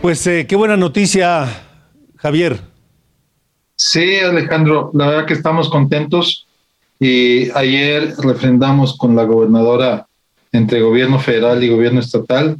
Pues 0.00 0.26
eh, 0.26 0.46
qué 0.48 0.56
buena 0.56 0.76
noticia, 0.76 1.46
Javier. 2.16 2.60
Sí, 3.76 4.16
Alejandro, 4.16 4.90
la 4.94 5.08
verdad 5.08 5.26
que 5.26 5.34
estamos 5.34 5.68
contentos 5.68 6.46
y 6.98 7.50
ayer 7.50 8.14
refrendamos 8.18 8.96
con 8.96 9.14
la 9.14 9.24
gobernadora 9.24 10.06
entre 10.52 10.80
gobierno 10.80 11.18
federal 11.18 11.62
y 11.62 11.68
gobierno 11.68 12.00
estatal 12.00 12.58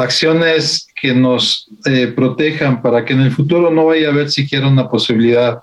acciones 0.00 0.88
que 1.00 1.14
nos 1.14 1.68
eh, 1.84 2.08
protejan 2.08 2.82
para 2.82 3.04
que 3.04 3.12
en 3.12 3.20
el 3.20 3.32
futuro 3.32 3.70
no 3.70 3.86
vaya 3.86 4.08
a 4.08 4.12
haber 4.12 4.30
siquiera 4.30 4.68
una 4.68 4.88
posibilidad 4.88 5.60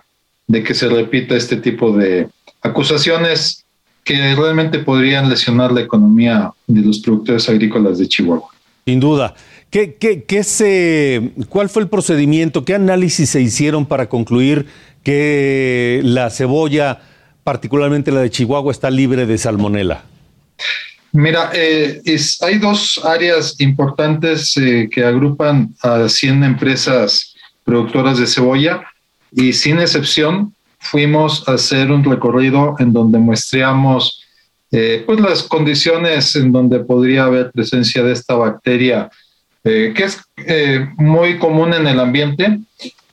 de 0.48 0.64
que 0.64 0.74
se 0.74 0.88
repita 0.88 1.36
este 1.36 1.58
tipo 1.58 1.96
de 1.96 2.30
acusaciones 2.62 3.66
que 4.04 4.36
realmente 4.36 4.80
podrían 4.80 5.30
lesionar 5.30 5.72
la 5.72 5.82
economía 5.82 6.52
de 6.66 6.82
los 6.82 7.00
productores 7.00 7.50
agrícolas 7.50 7.98
de 7.98 8.08
Chihuahua. 8.08 8.50
Sin 8.86 9.02
duda. 9.02 9.36
¿Qué, 9.70 9.96
qué, 9.96 10.24
qué 10.24 10.44
se, 10.44 11.34
¿Cuál 11.50 11.68
fue 11.68 11.82
el 11.82 11.90
procedimiento? 11.90 12.64
¿Qué 12.64 12.74
análisis 12.74 13.30
se 13.30 13.42
hicieron 13.42 13.86
para 13.86 14.08
concluir 14.08 14.66
que 15.04 16.00
la 16.06 16.30
cebolla, 16.30 17.02
particularmente 17.44 18.14
la 18.14 18.22
de 18.22 18.30
Chihuahua, 18.30 18.72
está 18.72 18.90
libre 18.90 19.26
de 19.26 19.38
salmonela? 19.38 20.06
Mira, 21.12 21.52
eh, 21.54 22.02
es, 22.06 22.42
hay 22.42 22.60
dos 22.60 23.02
áreas 23.04 23.60
importantes 23.60 24.56
eh, 24.56 24.88
que 24.90 25.04
agrupan 25.04 25.76
a 25.82 26.08
100 26.08 26.46
empresas 26.46 27.36
productoras 27.66 28.20
de 28.20 28.28
cebolla 28.28 28.84
y 29.38 29.54
sin 29.54 29.78
excepción 29.80 30.54
fuimos 30.80 31.48
a 31.48 31.54
hacer 31.54 31.92
un 31.92 32.04
recorrido 32.04 32.76
en 32.80 32.92
donde 32.94 33.18
muestreamos 33.20 34.24
eh, 34.72 35.04
pues 35.06 35.20
las 35.20 35.44
condiciones 35.44 36.36
en 36.36 36.52
donde 36.52 36.80
podría 36.80 37.26
haber 37.26 37.52
presencia 37.52 38.04
de 38.04 38.12
esta 38.14 38.36
bacteria 38.36 39.10
eh, 39.64 39.94
que 39.96 40.04
es 40.04 40.14
eh, 40.38 40.88
muy 40.98 41.38
común 41.40 41.74
en 41.74 41.86
el 41.88 42.00
ambiente. 42.00 42.60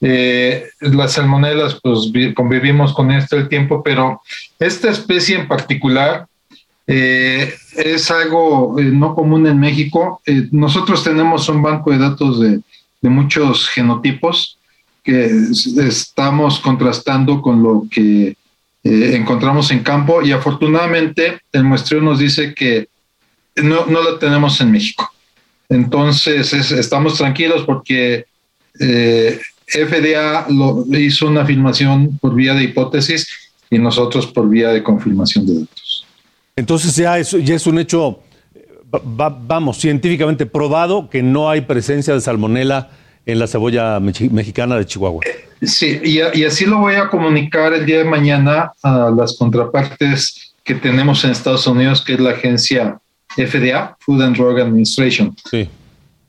Eh, 0.01 0.67
las 0.81 1.13
salmonelas, 1.13 1.79
pues 1.83 2.11
vi- 2.13 2.35
convivimos 2.35 2.93
con 2.93 3.11
esto 3.11 3.37
el 3.37 3.49
tiempo, 3.49 3.83
pero 3.83 4.21
esta 4.59 4.91
especie 4.91 5.37
en 5.41 5.49
particular 5.49 6.27
eh, 6.87 7.53
es 7.77 8.11
algo 8.11 8.79
eh, 8.79 8.85
no 8.85 9.15
común 9.15 9.47
en 9.47 9.59
México. 9.59 10.21
Nosotros 10.53 11.03
tenemos 11.03 11.49
un 11.49 11.63
banco 11.63 11.91
de 11.91 11.99
datos 11.99 12.41
de, 12.41 12.61
de 13.01 13.09
muchos 13.11 13.69
genotipos 13.69 14.59
que 15.05 15.27
es- 15.27 15.67
estamos 15.77 16.59
contrastando 16.59 17.40
con 17.43 17.62
lo 17.62 17.87
que 17.90 18.37
eh, 18.87 19.17
encontramos 19.17 19.71
en 19.71 19.81
campo 19.83 20.21
y 20.23 20.33
afortunadamente 20.33 21.38
el 21.53 21.64
muestreo 21.64 22.01
nos 22.03 22.19
dice 22.19 22.53
que 22.55 22.88
no, 23.57 23.87
no 23.87 24.03
la 24.03 24.19
tenemos 24.19 24.61
en 24.61 24.73
México. 24.73 25.11
Entonces 25.69 26.53
es- 26.53 26.71
estamos 26.73 27.17
tranquilos 27.17 27.62
porque 27.64 28.25
eh, 28.81 29.40
FDA 29.67 30.47
lo, 30.51 30.85
hizo 30.99 31.29
una 31.29 31.43
afirmación 31.43 32.19
por 32.19 32.35
vía 32.35 32.53
de 32.55 32.64
hipótesis 32.64 33.27
y 33.71 33.79
nosotros 33.79 34.27
por 34.27 34.49
vía 34.49 34.69
de 34.69 34.83
confirmación 34.83 35.47
de 35.47 35.61
datos. 35.61 36.07
Entonces 36.57 36.95
ya 36.97 37.19
es, 37.19 37.31
ya 37.31 37.55
es 37.55 37.67
un 37.67 37.79
hecho, 37.79 38.21
vamos, 39.03 39.79
científicamente 39.79 40.45
probado 40.47 41.09
que 41.09 41.23
no 41.23 41.49
hay 41.51 41.62
presencia 41.62 42.12
de 42.14 42.21
salmonela 42.21 42.90
en 43.27 43.39
la 43.39 43.47
cebolla 43.47 44.01
mexicana 44.01 44.77
de 44.77 44.87
Chihuahua. 44.87 45.23
Sí, 45.63 46.01
y, 46.05 46.19
y, 46.39 46.45
así 46.45 46.67
lo 46.67 46.79
voy 46.79 46.95
a 46.95 47.09
comunicar 47.09 47.73
el 47.73 47.87
día 47.87 47.99
de 47.99 48.05
mañana 48.05 48.73
a 48.83 49.11
las 49.17 49.37
contrapartes 49.39 50.55
que 50.63 50.75
tenemos 50.75 51.25
en 51.25 51.31
Estados 51.31 51.67
Unidos, 51.67 52.03
que 52.03 52.15
es 52.15 52.21
la 52.21 52.31
agencia 52.31 52.99
FDA, 53.37 53.97
Food 54.01 54.23
and 54.23 54.37
Drug 54.37 54.61
Administration. 54.61 55.35
Sí. 55.51 55.69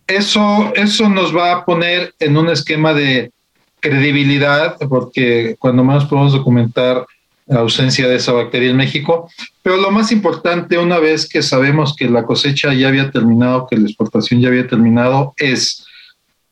Eso, 0.07 0.71
eso 0.75 1.09
nos 1.09 1.35
va 1.35 1.51
a 1.51 1.65
poner 1.65 2.13
en 2.19 2.37
un 2.37 2.49
esquema 2.49 2.93
de 2.93 3.31
credibilidad, 3.79 4.77
porque 4.89 5.55
cuando 5.59 5.83
más 5.83 6.05
podemos 6.05 6.33
documentar 6.33 7.05
la 7.47 7.59
ausencia 7.59 8.07
de 8.07 8.15
esa 8.15 8.31
bacteria 8.31 8.71
en 8.71 8.77
México. 8.77 9.29
Pero 9.61 9.77
lo 9.77 9.91
más 9.91 10.11
importante, 10.11 10.77
una 10.77 10.99
vez 10.99 11.27
que 11.27 11.41
sabemos 11.41 11.95
que 11.95 12.09
la 12.09 12.23
cosecha 12.23 12.73
ya 12.73 12.87
había 12.87 13.11
terminado, 13.11 13.67
que 13.69 13.77
la 13.77 13.85
exportación 13.85 14.41
ya 14.41 14.47
había 14.47 14.67
terminado, 14.67 15.33
es 15.37 15.84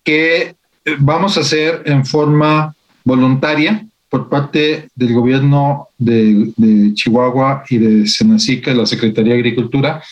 que 0.03 0.55
vamos 0.99 1.37
a 1.37 1.41
hacer 1.41 1.83
en 1.85 2.05
forma 2.05 2.75
voluntaria 3.03 3.85
por 4.09 4.29
parte 4.29 4.89
del 4.95 5.13
gobierno 5.13 5.87
de, 5.97 6.51
Chihuahua 6.93 7.63
y 7.69 7.77
de 7.77 8.07
Senacica, 8.07 8.73
la 8.73 8.85
Secretaría 8.85 9.33
de 9.33 9.39
Agricultura, 9.39 10.03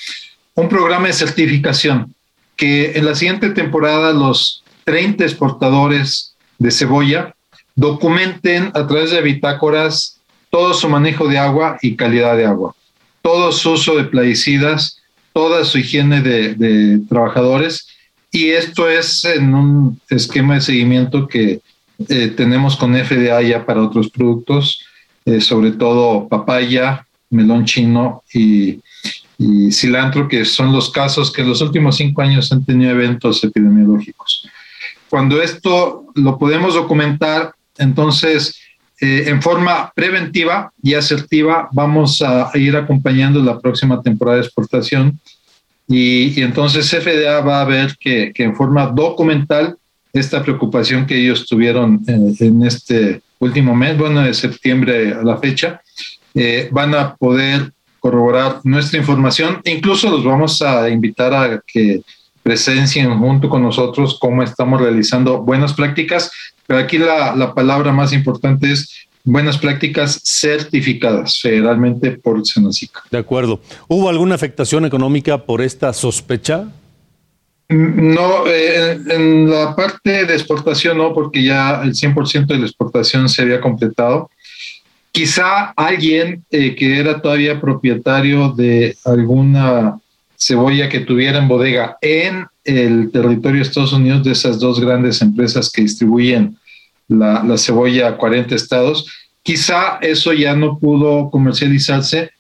un 0.56 0.68
programa 0.68 1.08
de 1.08 1.14
certificación 1.14 2.14
que 2.56 2.94
en 2.96 3.06
la 3.06 3.16
siguiente 3.16 3.52
temporada 3.52 4.12
los 4.12 4.64
30 4.86 5.24
exportadores 5.24 6.36
de 6.58 6.72
cebolla 6.72 7.36
documenten 7.76 8.72
a 8.74 8.88
través 8.88 9.12
de 9.12 9.22
bitácoras 9.22 10.20
todo 10.50 10.74
su 10.74 10.90
manejo 10.90 11.28
de 11.28 11.38
agua 11.38 11.78
y 11.82 11.96
calidad 11.96 12.36
de 12.36 12.46
agua, 12.46 12.76
todo 13.22 13.52
su 13.52 13.72
uso 13.72 13.96
de 13.96 14.04
plaguicidas, 14.06 15.02
toda 15.34 15.64
su 15.64 15.78
higiene 15.78 16.22
de, 16.22 17.00
trabajadores 17.08 17.88
y 18.32 18.50
esto 18.50 18.90
es 18.90 19.26
en 19.26 19.54
un 19.54 20.02
esquema 20.10 20.56
de 20.56 20.62
seguimiento 20.62 21.28
que 21.28 21.62
eh, 22.08 22.28
tenemos 22.30 22.78
con 22.78 22.96
FDA 22.96 23.42
ya 23.42 23.66
para 23.66 23.84
otros 23.84 24.10
productos, 24.10 24.86
eh, 25.26 25.42
sobre 25.42 25.72
todo 25.72 26.28
papaya, 26.30 27.06
melón 27.30 27.66
chino 27.66 28.24
y, 28.34 28.80
cilantro, 29.72 30.28
que 30.28 30.46
son 30.46 30.72
los 30.72 30.92
casos 30.92 31.32
que 31.32 31.42
en 31.42 31.50
los 31.50 31.62
últimos 31.62 31.98
cinco 31.98 32.22
años 32.22 32.52
han 32.52 32.64
tenido 32.64 32.92
eventos 32.92 33.44
epidemiológicos. 33.44 34.48
Cuando 35.10 35.42
esto 35.42 36.06
lo 36.14 36.38
podemos 36.38 36.76
documentar, 36.76 37.52
entonces 37.80 38.56
eh, 39.00 39.24
en 39.26 39.42
forma 39.42 39.92
preventiva 39.96 40.72
y 40.84 40.94
asertiva 40.94 41.70
vamos 41.72 42.22
a 42.22 42.52
ir 42.54 42.76
acompañando 42.76 43.42
la 43.42 43.60
próxima 43.60 44.00
temporada 44.04 44.38
de 44.38 44.44
exportación 44.44 45.20
y, 45.92 46.42
entonces 46.42 46.90
FDA 46.90 47.42
va 47.42 47.62
a 47.62 47.66
ver 47.66 47.96
que, 48.00 48.32
en 48.36 48.56
forma 48.56 48.88
documental 48.88 49.78
esta 50.14 50.42
preocupación 50.42 51.06
que 51.06 51.18
ellos 51.18 51.46
tuvieron 51.48 52.02
en, 52.08 52.64
este 52.64 53.22
último 53.40 53.76
mes, 53.76 53.98
bueno, 53.98 54.22
de 54.22 54.34
septiembre 54.34 55.14
a 55.14 55.24
la 55.24 55.38
fecha, 55.38 55.82
eh, 56.34 56.70
van 56.72 56.94
a 56.96 57.16
poder 57.16 57.72
corroborar 58.00 58.60
nuestra 58.64 59.00
información. 59.00 59.62
Incluso 59.66 60.10
los 60.10 60.24
vamos 60.24 60.62
a 60.62 60.90
invitar 60.90 61.34
a 61.34 61.62
que 61.66 62.02
presencien 62.44 63.18
junto 63.20 63.48
con 63.48 63.62
nosotros 63.62 64.18
cómo 64.20 64.42
estamos 64.44 64.82
realizando 64.82 65.42
buenas 65.42 65.74
prácticas 65.74 66.32
pero 66.72 66.84
aquí 66.84 66.98
la, 66.98 67.54
palabra 67.54 67.92
más 67.92 68.14
importante 68.14 68.72
es 68.72 69.06
buenas 69.24 69.58
prácticas 69.58 70.22
certificadas 70.24 71.40
federalmente 71.40 72.12
por 72.12 72.46
Senacica. 72.46 73.02
De 73.10 73.18
acuerdo. 73.18 73.62
¿Hubo 73.88 74.10
alguna 74.10 74.36
afectación 74.36 74.86
económica 74.86 75.46
por 75.46 75.62
esta 75.62 75.94
sospecha? 75.94 76.68
Mm, 77.70 78.14
no, 78.14 78.48
eh, 78.48 79.00
en 79.10 79.50
la 79.50 79.76
parte 79.76 80.26
de 80.26 80.34
exportación 80.34 80.98
no, 80.98 81.14
porque 81.14 81.44
ya 81.44 81.82
el 81.84 81.94
100% 81.94 82.48
de 82.48 82.60
la 82.60 82.66
exportación 82.66 83.30
se 83.30 83.44
había 83.44 83.62
completado. 83.62 84.30
Quizá 85.12 85.74
alguien 85.76 86.44
eh, 86.52 86.76
que 86.76 87.00
era 87.00 87.22
todavía 87.22 87.60
propietario 87.60 88.50
de 88.50 88.96
alguna 89.06 90.00
cebolla 90.38 90.90
que 90.90 91.02
tuviera 91.02 91.38
en 91.38 91.48
bodega 91.48 91.98
en 92.02 92.48
el 92.64 93.12
territorio 93.12 93.58
de 93.58 93.68
Estados 93.68 93.94
Unidos 93.94 94.24
de 94.24 94.32
esas 94.32 94.60
dos 94.60 94.80
grandes 94.80 95.22
empresas 95.22 95.70
que 95.70 95.84
distribuyen 95.84 96.58
la, 97.12 97.58
cebolla 97.58 98.10
a 98.10 98.18
40 98.18 98.56
estados. 98.56 99.06
Quizá 99.44 99.98
eso 100.02 100.34
ya 100.34 100.56
no 100.56 100.78
pudo 100.78 101.30
comercializarse 101.30 102.32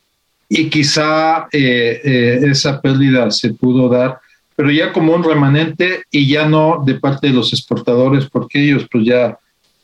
y 0.47 0.69
quizá 0.69 1.47
eh, 1.51 2.01
eh, 2.03 2.39
esa 2.43 2.81
pérdida 2.81 3.31
se 3.31 3.53
pudo 3.53 3.89
dar, 3.89 4.19
pero 4.55 4.69
ya 4.71 4.91
como 4.91 5.13
un 5.13 5.23
remanente 5.23 6.03
y 6.12 6.27
ya 6.27 6.47
no 6.47 6.84
de 6.86 6.95
parte 6.95 7.27
de 7.27 7.34
los 7.34 7.53
exportadores, 7.53 8.25
porque 8.29 8.63
ellos 8.63 8.86
pues 8.91 9.05
ya 9.05 9.38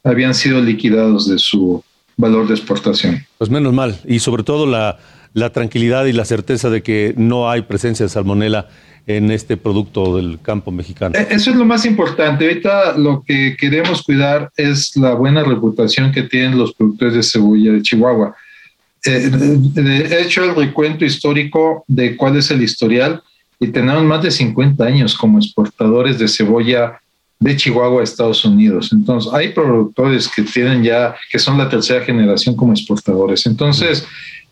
habían 0.03 0.33
sido 0.33 0.61
liquidados 0.61 1.27
de 1.29 1.39
su 1.39 1.83
valor 2.17 2.47
de 2.47 2.55
exportación. 2.55 3.25
Pues 3.37 3.49
menos 3.49 3.73
mal, 3.73 3.99
y 4.05 4.19
sobre 4.19 4.43
todo 4.43 4.65
la, 4.65 4.97
la 5.33 5.51
tranquilidad 5.51 6.05
y 6.05 6.13
la 6.13 6.25
certeza 6.25 6.69
de 6.69 6.83
que 6.83 7.13
no 7.17 7.49
hay 7.49 7.63
presencia 7.63 8.05
de 8.05 8.09
salmonela 8.09 8.67
en 9.07 9.31
este 9.31 9.55
producto 9.55 10.17
del 10.17 10.37
campo 10.41 10.69
mexicano. 10.69 11.15
E, 11.17 11.27
eso 11.33 11.49
es 11.49 11.55
lo 11.55 11.65
más 11.65 11.85
importante. 11.85 12.45
Ahorita 12.45 12.97
lo 12.97 13.23
que 13.25 13.55
queremos 13.57 14.03
cuidar 14.03 14.51
es 14.57 14.95
la 14.97 15.13
buena 15.13 15.43
reputación 15.43 16.11
que 16.11 16.23
tienen 16.23 16.57
los 16.57 16.73
productores 16.73 17.15
de 17.15 17.23
cebolla 17.23 17.71
de 17.71 17.81
Chihuahua. 17.81 18.35
Eh, 19.05 19.31
he 20.11 20.21
hecho 20.21 20.43
el 20.43 20.53
recuento 20.53 21.05
histórico 21.05 21.85
de 21.87 22.17
cuál 22.17 22.35
es 22.35 22.51
el 22.51 22.61
historial 22.61 23.23
y 23.59 23.67
tenemos 23.69 24.03
más 24.03 24.21
de 24.21 24.31
50 24.31 24.83
años 24.83 25.15
como 25.15 25.37
exportadores 25.37 26.19
de 26.19 26.27
cebolla 26.27 26.99
de 27.39 27.55
Chihuahua 27.55 28.01
a 28.01 28.03
Estados 28.03 28.43
Unidos. 28.43 28.91
Entonces, 28.91 29.31
hay 29.33 29.49
productores 29.49 30.27
que 30.27 30.41
tienen 30.41 30.83
ya, 30.83 31.15
que 31.31 31.39
son 31.39 31.57
la 31.57 31.69
tercera 31.69 32.03
generación 32.03 32.55
como 32.55 32.73
exportadores. 32.73 33.45
Entonces, 33.45 34.05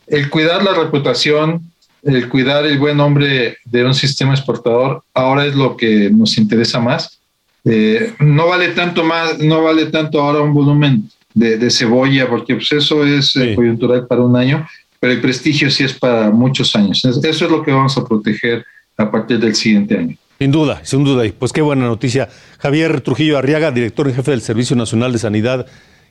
el 0.08 0.30
cuidar 0.30 0.63
la 0.63 0.74
reputación, 0.74 1.72
el 2.06 2.30
cuidar 2.30 2.65
el 2.65 2.78
buen 2.78 2.98
nombre 2.98 3.58
de 3.65 3.84
un 3.84 3.94
sistema 3.94 4.34
exportador 4.34 5.04
ahora 5.13 5.46
es 5.46 5.56
lo 5.56 5.76
que 5.76 6.10
nos 6.12 6.38
interesa 6.38 6.80
más. 6.80 7.20
Eh, 7.65 8.13
no 8.20 8.48
vale 8.48 8.70
tanto 8.70 9.04
más, 9.04 9.39
no 9.39 9.63
vale 9.63 9.88
tanto 9.88 10.22
ahora 10.22 10.41
un 10.41 10.54
volumen 10.54 11.10
de, 11.34 11.70
cebolla, 11.72 12.30
porque 12.30 12.56
pues 12.56 12.72
eso 12.72 13.04
es 13.06 13.36
eh, 13.36 13.56
coyuntural 13.56 14.06
para 14.08 14.22
un 14.22 14.36
año, 14.38 14.65
pero 15.00 15.13
el 15.13 15.20
prestigio 15.20 15.70
sí 15.72 15.84
es 15.84 15.94
para 15.94 16.30
muchos 16.30 16.76
años. 16.76 17.04
Eso 17.04 17.46
es 17.46 17.52
lo 17.52 17.63
que 17.63 17.72
vamos 17.72 17.98
a 17.98 18.06
proteger 18.06 18.63
a 18.98 19.10
partir 19.10 19.39
del 19.39 19.56
siguiente 19.56 19.98
año. 19.98 20.15
Sin 20.38 20.52
duda, 20.52 20.82
sin 20.84 21.04
duda. 21.04 21.26
Y 21.26 21.32
pues 21.32 21.52
qué 21.52 21.62
buena 21.62 21.86
noticia. 21.86 22.30
Javier 22.60 23.02
Trujillo 23.02 23.38
Arriaga, 23.38 23.72
director 23.72 24.08
en 24.08 24.15
jefe 24.15 24.32
del 24.32 24.41
Servicio 24.41 24.76
Nacional 24.76 25.12
de 25.12 25.18
Sanidad, 25.18 25.65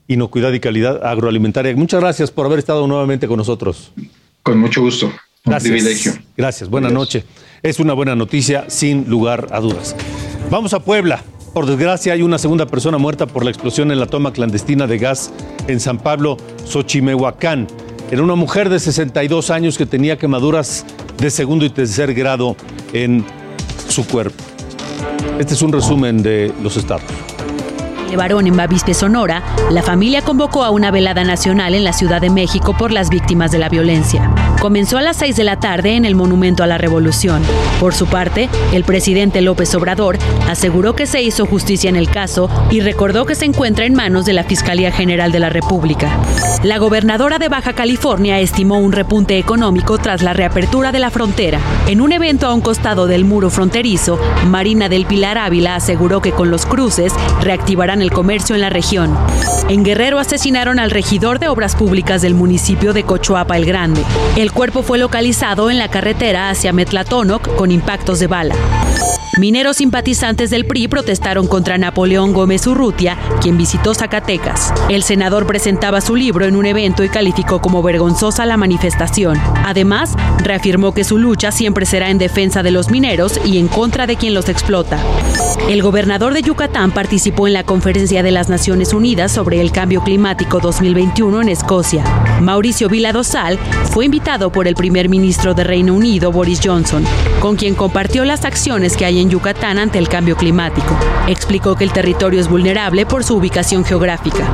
Inocuidad 0.08 0.52
y 0.52 0.60
Calidad 0.60 1.06
Agroalimentaria. 1.06 1.74
Muchas 1.76 2.00
gracias 2.00 2.32
por 2.32 2.46
haber 2.46 2.58
estado 2.58 2.86
nuevamente 2.88 3.28
con 3.28 3.36
nosotros. 3.36 3.92
Con 4.42 4.58
mucho 4.58 4.82
gusto. 4.82 5.12
Gracias. 5.44 5.70
privilegio. 5.70 6.12
Gracias. 6.36 6.70
Buenas 6.70 6.92
noches. 6.92 7.24
Es 7.62 7.78
una 7.78 7.92
buena 7.92 8.16
noticia, 8.16 8.64
sin 8.68 9.08
lugar 9.08 9.48
a 9.50 9.60
dudas. 9.60 9.94
Vamos 10.50 10.72
a 10.72 10.80
Puebla. 10.80 11.22
Por 11.52 11.66
desgracia, 11.66 12.14
hay 12.14 12.22
una 12.22 12.38
segunda 12.38 12.66
persona 12.66 12.98
muerta 12.98 13.26
por 13.26 13.44
la 13.44 13.50
explosión 13.50 13.92
en 13.92 14.00
la 14.00 14.06
toma 14.06 14.32
clandestina 14.32 14.86
de 14.86 14.98
gas 14.98 15.32
en 15.68 15.80
San 15.80 15.98
Pablo, 15.98 16.38
Xochimehuacán. 16.64 17.68
Era 18.10 18.22
una 18.22 18.34
mujer 18.34 18.70
de 18.70 18.80
62 18.80 19.50
años 19.50 19.78
que 19.78 19.86
tenía 19.86 20.18
quemaduras 20.18 20.84
de 21.18 21.30
segundo 21.30 21.64
y 21.64 21.70
tercer 21.70 22.14
grado 22.14 22.56
en 22.92 23.24
su 23.88 24.06
cuerpo. 24.06 24.42
Este 25.38 25.54
es 25.54 25.62
un 25.62 25.72
resumen 25.72 26.22
de 26.22 26.52
los 26.62 26.76
estados 26.76 27.04
de 28.08 28.16
varón 28.16 28.46
en 28.46 28.56
Bavispe, 28.56 28.94
Sonora, 28.94 29.42
la 29.70 29.82
familia 29.82 30.22
convocó 30.22 30.64
a 30.64 30.70
una 30.70 30.90
velada 30.90 31.24
nacional 31.24 31.74
en 31.74 31.84
la 31.84 31.92
Ciudad 31.92 32.20
de 32.20 32.30
México 32.30 32.76
por 32.76 32.92
las 32.92 33.10
víctimas 33.10 33.50
de 33.50 33.58
la 33.58 33.68
violencia. 33.68 34.30
Comenzó 34.60 34.98
a 34.98 35.02
las 35.02 35.16
6 35.16 35.36
de 35.36 35.44
la 35.44 35.60
tarde 35.60 35.94
en 35.94 36.04
el 36.04 36.14
Monumento 36.14 36.62
a 36.62 36.66
la 36.66 36.78
Revolución. 36.78 37.42
Por 37.80 37.94
su 37.94 38.06
parte, 38.06 38.48
el 38.72 38.84
presidente 38.84 39.40
López 39.42 39.74
Obrador 39.74 40.18
aseguró 40.48 40.94
que 40.94 41.06
se 41.06 41.22
hizo 41.22 41.46
justicia 41.46 41.90
en 41.90 41.96
el 41.96 42.08
caso 42.08 42.48
y 42.70 42.80
recordó 42.80 43.26
que 43.26 43.34
se 43.34 43.44
encuentra 43.44 43.84
en 43.84 43.94
manos 43.94 44.24
de 44.24 44.32
la 44.32 44.44
Fiscalía 44.44 44.92
General 44.92 45.32
de 45.32 45.40
la 45.40 45.50
República. 45.50 46.18
La 46.62 46.78
gobernadora 46.78 47.38
de 47.38 47.48
Baja 47.48 47.72
California 47.72 48.40
estimó 48.40 48.78
un 48.78 48.92
repunte 48.92 49.38
económico 49.38 49.98
tras 49.98 50.22
la 50.22 50.32
reapertura 50.32 50.92
de 50.92 50.98
la 50.98 51.10
frontera. 51.10 51.60
En 51.86 52.00
un 52.00 52.12
evento 52.12 52.46
a 52.46 52.54
un 52.54 52.60
costado 52.60 53.06
del 53.06 53.24
muro 53.24 53.50
fronterizo, 53.50 54.18
Marina 54.46 54.88
del 54.88 55.04
Pilar 55.04 55.36
Ávila 55.36 55.74
aseguró 55.74 56.20
que 56.20 56.32
con 56.32 56.50
los 56.50 56.64
cruces 56.64 57.12
el 58.02 58.10
comercio 58.10 58.54
en 58.54 58.60
la 58.60 58.70
región. 58.70 59.16
En 59.68 59.82
Guerrero 59.82 60.18
asesinaron 60.18 60.78
al 60.78 60.90
regidor 60.90 61.38
de 61.38 61.48
Obras 61.48 61.76
Públicas 61.76 62.22
del 62.22 62.34
municipio 62.34 62.92
de 62.92 63.04
Cochuapa 63.04 63.56
el 63.56 63.64
Grande. 63.64 64.04
El 64.36 64.52
cuerpo 64.52 64.82
fue 64.82 64.98
localizado 64.98 65.70
en 65.70 65.78
la 65.78 65.88
carretera 65.88 66.50
hacia 66.50 66.72
Metlatónoc 66.72 67.54
con 67.56 67.70
impactos 67.70 68.18
de 68.18 68.26
bala. 68.26 68.54
Mineros 69.36 69.78
simpatizantes 69.78 70.50
del 70.50 70.64
PRI 70.64 70.86
protestaron 70.86 71.48
contra 71.48 71.76
Napoleón 71.76 72.32
Gómez 72.32 72.68
Urrutia, 72.68 73.18
quien 73.42 73.58
visitó 73.58 73.92
Zacatecas. 73.92 74.72
El 74.88 75.02
senador 75.02 75.44
presentaba 75.44 76.00
su 76.00 76.14
libro 76.14 76.44
en 76.44 76.54
un 76.54 76.66
evento 76.66 77.02
y 77.02 77.08
calificó 77.08 77.60
como 77.60 77.82
vergonzosa 77.82 78.46
la 78.46 78.56
manifestación. 78.56 79.36
Además, 79.64 80.14
reafirmó 80.38 80.94
que 80.94 81.02
su 81.02 81.18
lucha 81.18 81.50
siempre 81.50 81.84
será 81.84 82.10
en 82.10 82.18
defensa 82.18 82.62
de 82.62 82.70
los 82.70 82.90
mineros 82.90 83.40
y 83.44 83.58
en 83.58 83.66
contra 83.66 84.06
de 84.06 84.16
quien 84.16 84.34
los 84.34 84.48
explota. 84.48 85.00
El 85.68 85.82
gobernador 85.82 86.32
de 86.32 86.42
Yucatán 86.42 86.92
participó 86.92 87.48
en 87.48 87.54
la 87.54 87.64
Conferencia 87.64 88.22
de 88.22 88.30
las 88.30 88.48
Naciones 88.48 88.92
Unidas 88.92 89.32
sobre 89.32 89.60
el 89.60 89.72
Cambio 89.72 90.02
Climático 90.04 90.60
2021 90.60 91.42
en 91.42 91.48
Escocia. 91.48 92.04
Mauricio 92.40 92.88
Vila 92.88 93.12
Dosal 93.12 93.58
fue 93.90 94.04
invitado 94.04 94.50
por 94.50 94.68
el 94.68 94.74
primer 94.74 95.08
ministro 95.08 95.54
de 95.54 95.64
Reino 95.64 95.94
Unido, 95.94 96.30
Boris 96.30 96.60
Johnson, 96.62 97.04
con 97.40 97.56
quien 97.56 97.74
compartió 97.74 98.24
las 98.24 98.44
acciones 98.44 98.96
que 98.96 99.06
hay 99.06 99.20
en 99.20 99.23
Yucatán 99.30 99.78
ante 99.78 99.98
el 99.98 100.08
cambio 100.08 100.36
climático. 100.36 100.96
Explicó 101.28 101.74
que 101.74 101.84
el 101.84 101.92
territorio 101.92 102.40
es 102.40 102.48
vulnerable 102.48 103.06
por 103.06 103.24
su 103.24 103.36
ubicación 103.36 103.84
geográfica. 103.84 104.46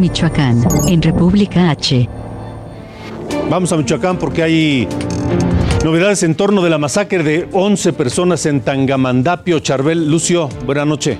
Michoacán, 0.00 0.62
en 0.88 1.02
República 1.02 1.70
H. 1.70 2.08
Vamos 3.48 3.72
a 3.72 3.76
Michoacán 3.76 4.18
porque 4.18 4.42
hay 4.42 4.88
novedades 5.84 6.22
en 6.22 6.34
torno 6.34 6.62
de 6.62 6.70
la 6.70 6.78
masacre 6.78 7.22
de 7.22 7.48
11 7.52 7.92
personas 7.92 8.44
en 8.46 8.60
Tangamandapio. 8.60 9.60
Charbel, 9.60 10.10
Lucio, 10.10 10.48
buenas 10.64 10.86
noches. 10.86 11.18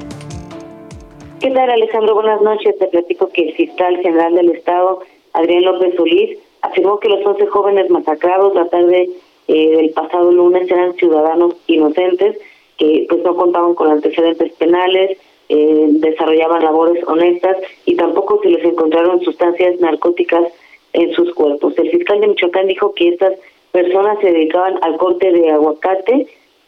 ¿Qué 1.40 1.50
tal, 1.50 1.70
Alejandro? 1.70 2.14
Buenas 2.14 2.40
noches. 2.42 2.78
Te 2.78 2.86
platico 2.86 3.28
que 3.28 3.48
el 3.48 3.54
fiscal 3.54 3.96
general 4.02 4.34
del 4.34 4.50
Estado, 4.50 5.00
Adrián 5.32 5.64
López 5.64 5.94
Solís, 5.96 6.38
afirmó 6.62 6.98
que 6.98 7.08
los 7.08 7.24
11 7.24 7.46
jóvenes 7.46 7.90
masacrados 7.90 8.54
la 8.54 8.68
tarde 8.68 9.10
eh, 9.48 9.76
del 9.76 9.90
pasado 9.90 10.32
lunes 10.32 10.70
eran 10.70 10.94
ciudadanos 10.94 11.54
inocentes 11.66 12.36
que 12.78 13.06
pues 13.08 13.22
no 13.22 13.36
contaban 13.36 13.74
con 13.74 13.90
antecedentes 13.90 14.52
penales, 14.54 15.16
eh, 15.48 15.86
desarrollaban 15.88 16.64
labores 16.64 17.02
honestas 17.06 17.56
y 17.84 17.94
tampoco 17.94 18.40
se 18.42 18.50
les 18.50 18.64
encontraron 18.64 19.20
sustancias 19.22 19.80
narcóticas 19.80 20.44
en 20.92 21.12
sus 21.12 21.32
cuerpos. 21.34 21.78
El 21.78 21.90
fiscal 21.90 22.20
de 22.20 22.28
Michoacán 22.28 22.66
dijo 22.66 22.92
que 22.94 23.08
estas 23.08 23.34
personas 23.70 24.18
se 24.20 24.32
dedicaban 24.32 24.78
al 24.82 24.96
corte 24.96 25.30
de 25.30 25.50
aguacate 25.50 26.26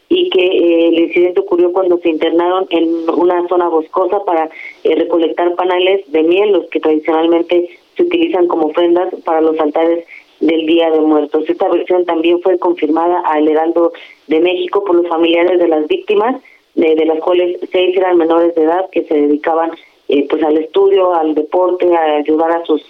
y 0.08 0.30
que 0.30 0.40
eh, 0.40 0.88
el 0.88 0.98
incidente 1.00 1.40
ocurrió 1.40 1.72
cuando 1.72 1.98
se 1.98 2.08
internaron 2.08 2.66
en 2.70 3.10
una 3.10 3.46
zona 3.48 3.68
boscosa 3.68 4.24
para 4.24 4.48
recolectar 4.84 5.54
panales 5.56 6.10
de 6.12 6.22
miel, 6.22 6.52
los 6.52 6.70
que 6.70 6.80
tradicionalmente 6.80 7.68
se 7.98 8.04
utilizan 8.04 8.46
como 8.46 8.68
ofrendas 8.68 9.12
para 9.24 9.42
los 9.42 9.58
altares 9.60 10.06
del 10.40 10.66
Día 10.66 10.90
de 10.90 11.00
Muertos. 11.00 11.44
Esta 11.48 11.68
versión 11.68 12.06
también 12.06 12.40
fue 12.40 12.58
confirmada 12.58 13.20
al 13.26 13.48
Heraldo 13.48 13.92
de 14.28 14.40
México 14.40 14.84
por 14.84 14.96
los 14.96 15.08
familiares 15.08 15.58
de 15.58 15.68
las 15.68 15.86
víctimas, 15.88 16.40
de, 16.74 17.04
las 17.04 17.18
cuales 17.18 17.58
seis 17.72 17.96
eran 17.96 18.16
menores 18.16 18.54
de 18.54 18.62
edad 18.62 18.88
que 18.90 19.02
se 19.02 19.14
dedicaban 19.14 19.72
eh, 20.08 20.26
pues 20.30 20.42
al 20.44 20.56
estudio, 20.56 21.12
al 21.12 21.34
deporte, 21.34 21.92
a 21.94 22.18
ayudar 22.18 22.52
a 22.52 22.64
sus 22.64 22.82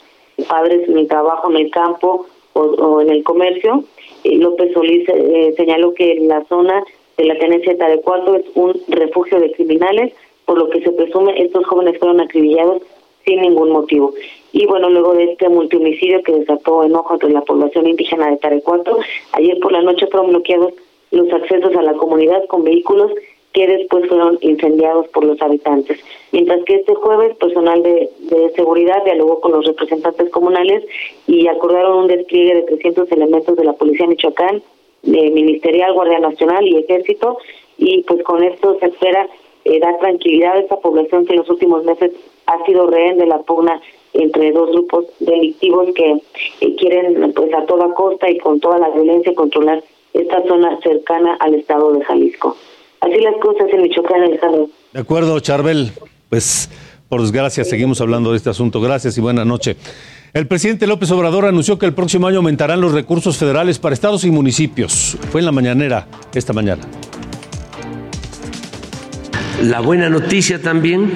padres 0.47 0.87
en 0.89 0.99
el 0.99 1.09
trabajo 1.09 1.51
en 1.51 1.57
el 1.57 1.71
campo 1.71 2.27
o, 2.53 3.01
en 3.01 3.09
el 3.09 3.25
comercio. 3.25 3.85
Eh, 4.25 4.37
López 4.37 4.73
Solís 4.75 5.09
eh, 5.09 5.55
señaló 5.57 5.95
que 5.95 6.17
la 6.21 6.45
zona 6.45 6.85
de 7.17 7.25
la 7.25 7.39
tenencia 7.39 7.73
de 7.73 7.79
Tarecuarto 7.79 8.37
es 8.37 8.45
un 8.55 8.79
refugio 8.89 9.41
de 9.41 9.53
criminales, 9.53 10.13
por 10.45 10.59
lo 10.59 10.69
que 10.69 10.83
se 10.83 10.93
presume 10.93 11.43
estos 11.43 11.67
jóvenes 11.67 11.99
fueron 11.99 12.21
acribillados 12.21 12.83
sin 13.25 13.41
ningún 13.41 13.71
motivo. 13.71 14.13
Y 14.53 14.67
bueno, 14.67 14.89
luego 14.89 15.15
de 15.15 15.33
este 15.33 15.49
multihomicidio 15.49 16.23
que 16.23 16.33
desató 16.33 16.83
enojo 16.83 17.15
entre 17.15 17.31
la 17.31 17.43
población 17.43 17.87
indígena 17.87 18.31
de 18.31 18.39
Tarecuato, 18.39 18.99
ayer 19.33 19.59
por 19.61 19.73
la 19.73 19.83
noche 19.83 20.07
fueron 20.07 20.31
bloqueados 20.31 20.73
los 21.11 21.33
accesos 21.33 21.75
a 21.77 21.83
la 21.83 21.95
comunidad 21.95 22.45
con 22.47 22.65
vehículos 22.65 23.13
que 23.53 23.67
después 23.67 24.07
fueron 24.09 24.39
incendiados 24.41 25.09
por 25.09 25.25
los 25.25 25.41
habitantes. 25.41 25.99
Mientras 26.33 26.63
que 26.65 26.77
este 26.77 26.95
jueves, 26.95 27.37
personal 27.37 27.83
de, 27.83 28.11
de 28.21 28.51
seguridad 28.51 29.05
dialogó 29.05 29.41
con 29.41 29.53
los 29.53 29.67
representantes 29.67 30.31
comunales 30.31 30.85
y 31.27 31.47
acordaron 31.49 31.99
un 31.99 32.09
despliegue 32.09 32.55
de 32.57 32.63
300 32.63 33.11
elementos 33.13 33.57
de 33.57 33.65
la 33.65 33.73
Policía 33.73 34.07
Michoacán, 34.07 34.63
de 35.03 35.31
Ministerial, 35.31 35.95
Guardia 35.95 36.19
Nacional 36.19 36.67
y 36.67 36.77
Ejército, 36.77 37.39
y 37.79 38.03
pues 38.03 38.23
con 38.23 38.43
esto 38.43 38.77
se 38.81 38.87
espera 38.87 39.29
eh, 39.65 39.79
dar 39.81 39.99
tranquilidad 39.99 40.57
a 40.57 40.61
esta 40.61 40.77
población 40.77 41.27
que 41.27 41.33
en 41.33 41.41
los 41.41 41.51
últimos 41.51 41.85
meses 41.85 42.13
ha 42.47 42.65
sido 42.65 42.87
rehén 42.87 43.19
de 43.19 43.27
la 43.27 43.39
pugna 43.39 43.81
entre 44.15 44.53
dos 44.53 44.71
grupos 44.71 45.07
delictivos 45.21 45.89
que 45.95 46.23
eh, 46.61 46.77
quieren 46.77 47.33
pues 47.35 47.53
a 47.55 47.67
toda 47.67 47.93
costa 47.95 48.31
y 48.31 48.39
con 48.39 48.61
toda 48.61 48.79
la 48.79 48.91
violencia 48.91 49.35
controlar 49.35 49.83
esta 50.15 50.43
zona 50.47 50.79
cercana 50.83 51.37
al 51.41 51.55
estado 51.55 51.93
de 51.93 52.05
Jalisco. 52.05 52.57
Así 53.01 53.21
las 53.21 53.37
cosas 53.37 53.69
en 53.73 53.83
Michoacán, 53.83 54.23
Alejandro. 54.23 54.69
De 54.93 55.01
acuerdo, 55.01 55.39
Charbel. 55.41 55.93
Pues 56.29 56.69
por 57.09 57.23
desgracia 57.23 57.65
seguimos 57.65 58.01
hablando 58.01 58.33
de 58.33 58.37
este 58.37 58.51
asunto. 58.51 58.81
Gracias 58.81 59.17
y 59.17 59.21
buena 59.21 59.45
noche. 59.45 59.77
El 60.35 60.47
presidente 60.47 60.87
López 60.87 61.11
Obrador 61.11 61.47
anunció 61.47 61.79
que 61.79 61.87
el 61.87 61.95
próximo 61.95 62.27
año 62.27 62.39
aumentarán 62.39 62.81
los 62.81 62.93
recursos 62.93 63.39
federales 63.39 63.79
para 63.79 63.95
estados 63.95 64.25
y 64.25 64.31
municipios. 64.31 65.17
Fue 65.31 65.41
en 65.41 65.47
la 65.47 65.53
mañanera 65.53 66.07
esta 66.35 66.53
mañana. 66.53 66.83
La 69.63 69.81
buena 69.81 70.11
noticia 70.11 70.61
también 70.61 71.11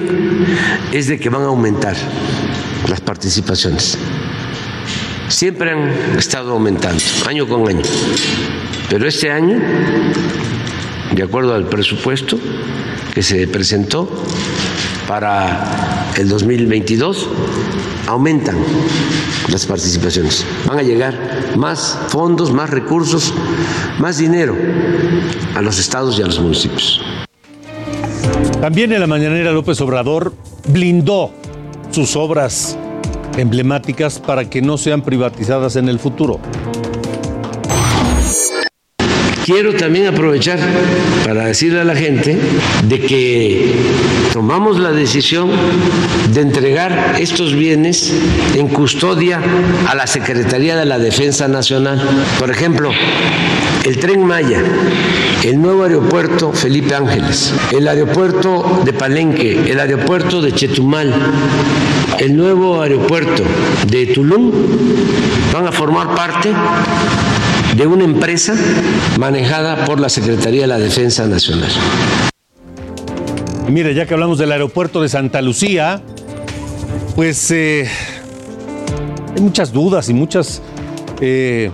es 0.91 1.07
de 1.07 1.19
que 1.19 1.29
van 1.29 1.43
a 1.43 1.45
aumentar 1.45 1.95
las 2.89 3.01
participaciones. 3.01 3.97
Siempre 5.27 5.71
han 5.71 6.17
estado 6.17 6.51
aumentando, 6.51 7.03
año 7.27 7.47
con 7.47 7.67
año. 7.67 7.81
Pero 8.89 9.07
este 9.07 9.31
año, 9.31 9.59
de 11.15 11.23
acuerdo 11.23 11.55
al 11.55 11.67
presupuesto 11.67 12.37
que 13.13 13.23
se 13.23 13.47
presentó 13.47 14.09
para 15.07 16.11
el 16.17 16.29
2022, 16.29 17.27
aumentan 18.07 18.57
las 19.49 19.65
participaciones. 19.65 20.45
Van 20.67 20.79
a 20.79 20.83
llegar 20.83 21.15
más 21.57 21.97
fondos, 22.09 22.51
más 22.51 22.69
recursos, 22.69 23.33
más 23.99 24.17
dinero 24.17 24.55
a 25.55 25.61
los 25.61 25.79
estados 25.79 26.17
y 26.19 26.21
a 26.21 26.25
los 26.25 26.39
municipios. 26.39 27.01
También 28.61 28.93
en 28.93 28.99
la 28.99 29.07
mañanera 29.07 29.51
López 29.51 29.79
Obrador 29.81 30.33
blindó 30.67 31.33
sus 31.93 32.15
obras 32.15 32.75
emblemáticas 33.37 34.17
para 34.17 34.49
que 34.49 34.63
no 34.63 34.79
sean 34.79 35.03
privatizadas 35.03 35.75
en 35.75 35.89
el 35.89 35.99
futuro. 35.99 36.39
Quiero 39.43 39.73
también 39.73 40.07
aprovechar 40.07 40.57
para 41.25 41.45
decirle 41.45 41.81
a 41.81 41.83
la 41.83 41.97
gente 41.97 42.37
de 42.85 42.99
que 43.01 43.75
tomamos 44.31 44.79
la 44.79 44.91
decisión 44.91 45.51
de 46.33 46.39
entregar 46.39 47.17
estos 47.19 47.53
bienes 47.53 48.13
en 48.55 48.69
custodia 48.69 49.41
a 49.85 49.95
la 49.95 50.07
Secretaría 50.07 50.77
de 50.77 50.85
la 50.85 50.97
Defensa 50.97 51.49
Nacional. 51.49 52.01
Por 52.39 52.51
ejemplo, 52.51 52.89
el 53.83 53.99
tren 53.99 54.25
Maya, 54.25 54.63
el 55.43 55.61
nuevo 55.61 55.83
aeropuerto 55.83 56.53
Felipe 56.53 56.95
Ángeles, 56.95 57.53
el 57.71 57.85
aeropuerto 57.89 58.81
de 58.85 58.93
Palenque, 58.93 59.69
el 59.69 59.77
aeropuerto 59.77 60.41
de 60.41 60.53
Chetumal, 60.53 61.13
el 62.17 62.37
nuevo 62.37 62.81
aeropuerto 62.81 63.43
de 63.87 64.05
Tulum 64.05 64.51
van 65.51 65.67
a 65.67 65.71
formar 65.73 66.15
parte 66.15 66.49
de 67.75 67.87
una 67.87 68.03
empresa 68.03 68.53
manejada 69.19 69.85
por 69.85 69.99
la 69.99 70.09
Secretaría 70.09 70.61
de 70.61 70.67
la 70.67 70.77
Defensa 70.77 71.27
Nacional. 71.27 71.71
Mire, 73.67 73.95
ya 73.95 74.05
que 74.05 74.13
hablamos 74.13 74.37
del 74.37 74.51
aeropuerto 74.51 75.01
de 75.01 75.09
Santa 75.09 75.41
Lucía, 75.41 76.01
pues 77.15 77.49
eh, 77.49 77.89
hay 79.35 79.41
muchas 79.41 79.73
dudas 79.73 80.07
y 80.09 80.13
muchas, 80.13 80.61
eh, 81.19 81.71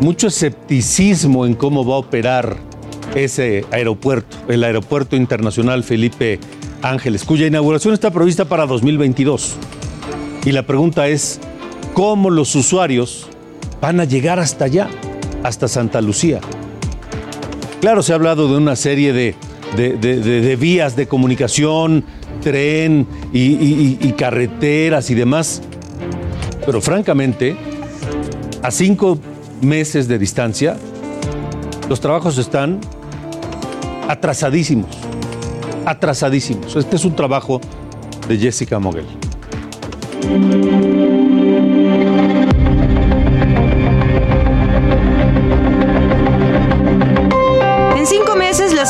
mucho 0.00 0.28
escepticismo 0.28 1.44
en 1.44 1.54
cómo 1.54 1.84
va 1.84 1.96
a 1.96 1.98
operar 1.98 2.56
ese 3.14 3.66
aeropuerto, 3.70 4.36
el 4.48 4.64
Aeropuerto 4.64 5.16
Internacional 5.16 5.84
Felipe 5.84 6.40
Ángeles, 6.80 7.24
cuya 7.24 7.46
inauguración 7.46 7.92
está 7.92 8.10
prevista 8.10 8.46
para 8.46 8.66
2022. 8.66 9.56
Y 10.46 10.52
la 10.52 10.62
pregunta 10.62 11.08
es, 11.08 11.40
¿cómo 11.92 12.30
los 12.30 12.54
usuarios 12.54 13.28
van 13.80 14.00
a 14.00 14.04
llegar 14.04 14.38
hasta 14.40 14.64
allá, 14.66 14.88
hasta 15.42 15.68
Santa 15.68 16.00
Lucía? 16.00 16.40
Claro, 17.80 18.02
se 18.02 18.12
ha 18.12 18.16
hablado 18.16 18.48
de 18.48 18.56
una 18.56 18.74
serie 18.76 19.12
de, 19.12 19.34
de, 19.76 19.96
de- 19.96 20.56
vías 20.56 20.96
de 20.96 21.06
comunicación, 21.06 22.04
tren 22.42 23.06
y, 23.32 23.38
y- 23.40 23.98
y 24.00 24.12
carreteras 24.12 25.10
y 25.10 25.14
demás, 25.14 25.62
pero 26.66 26.80
francamente, 26.80 27.56
a 28.62 28.70
cinco 28.70 29.18
meses 29.62 30.08
de 30.08 30.18
distancia, 30.18 30.76
los 31.88 32.00
trabajos 32.00 32.36
están 32.38 32.80
atrasadísimos, 34.08 34.90
atrasadísimos. 35.86 36.74
Este 36.76 36.96
es 36.96 37.04
un 37.04 37.14
trabajo 37.14 37.60
de 38.28 38.36
Jessica 38.38 38.78
Moguel. 38.78 39.06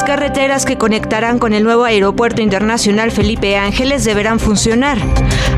Carreteras 0.08 0.64
que 0.64 0.78
conectarán 0.78 1.38
con 1.38 1.52
el 1.52 1.62
nuevo 1.62 1.84
Aeropuerto 1.84 2.40
Internacional 2.40 3.10
Felipe 3.10 3.58
Ángeles 3.58 4.06
deberán 4.06 4.40
funcionar. 4.40 4.96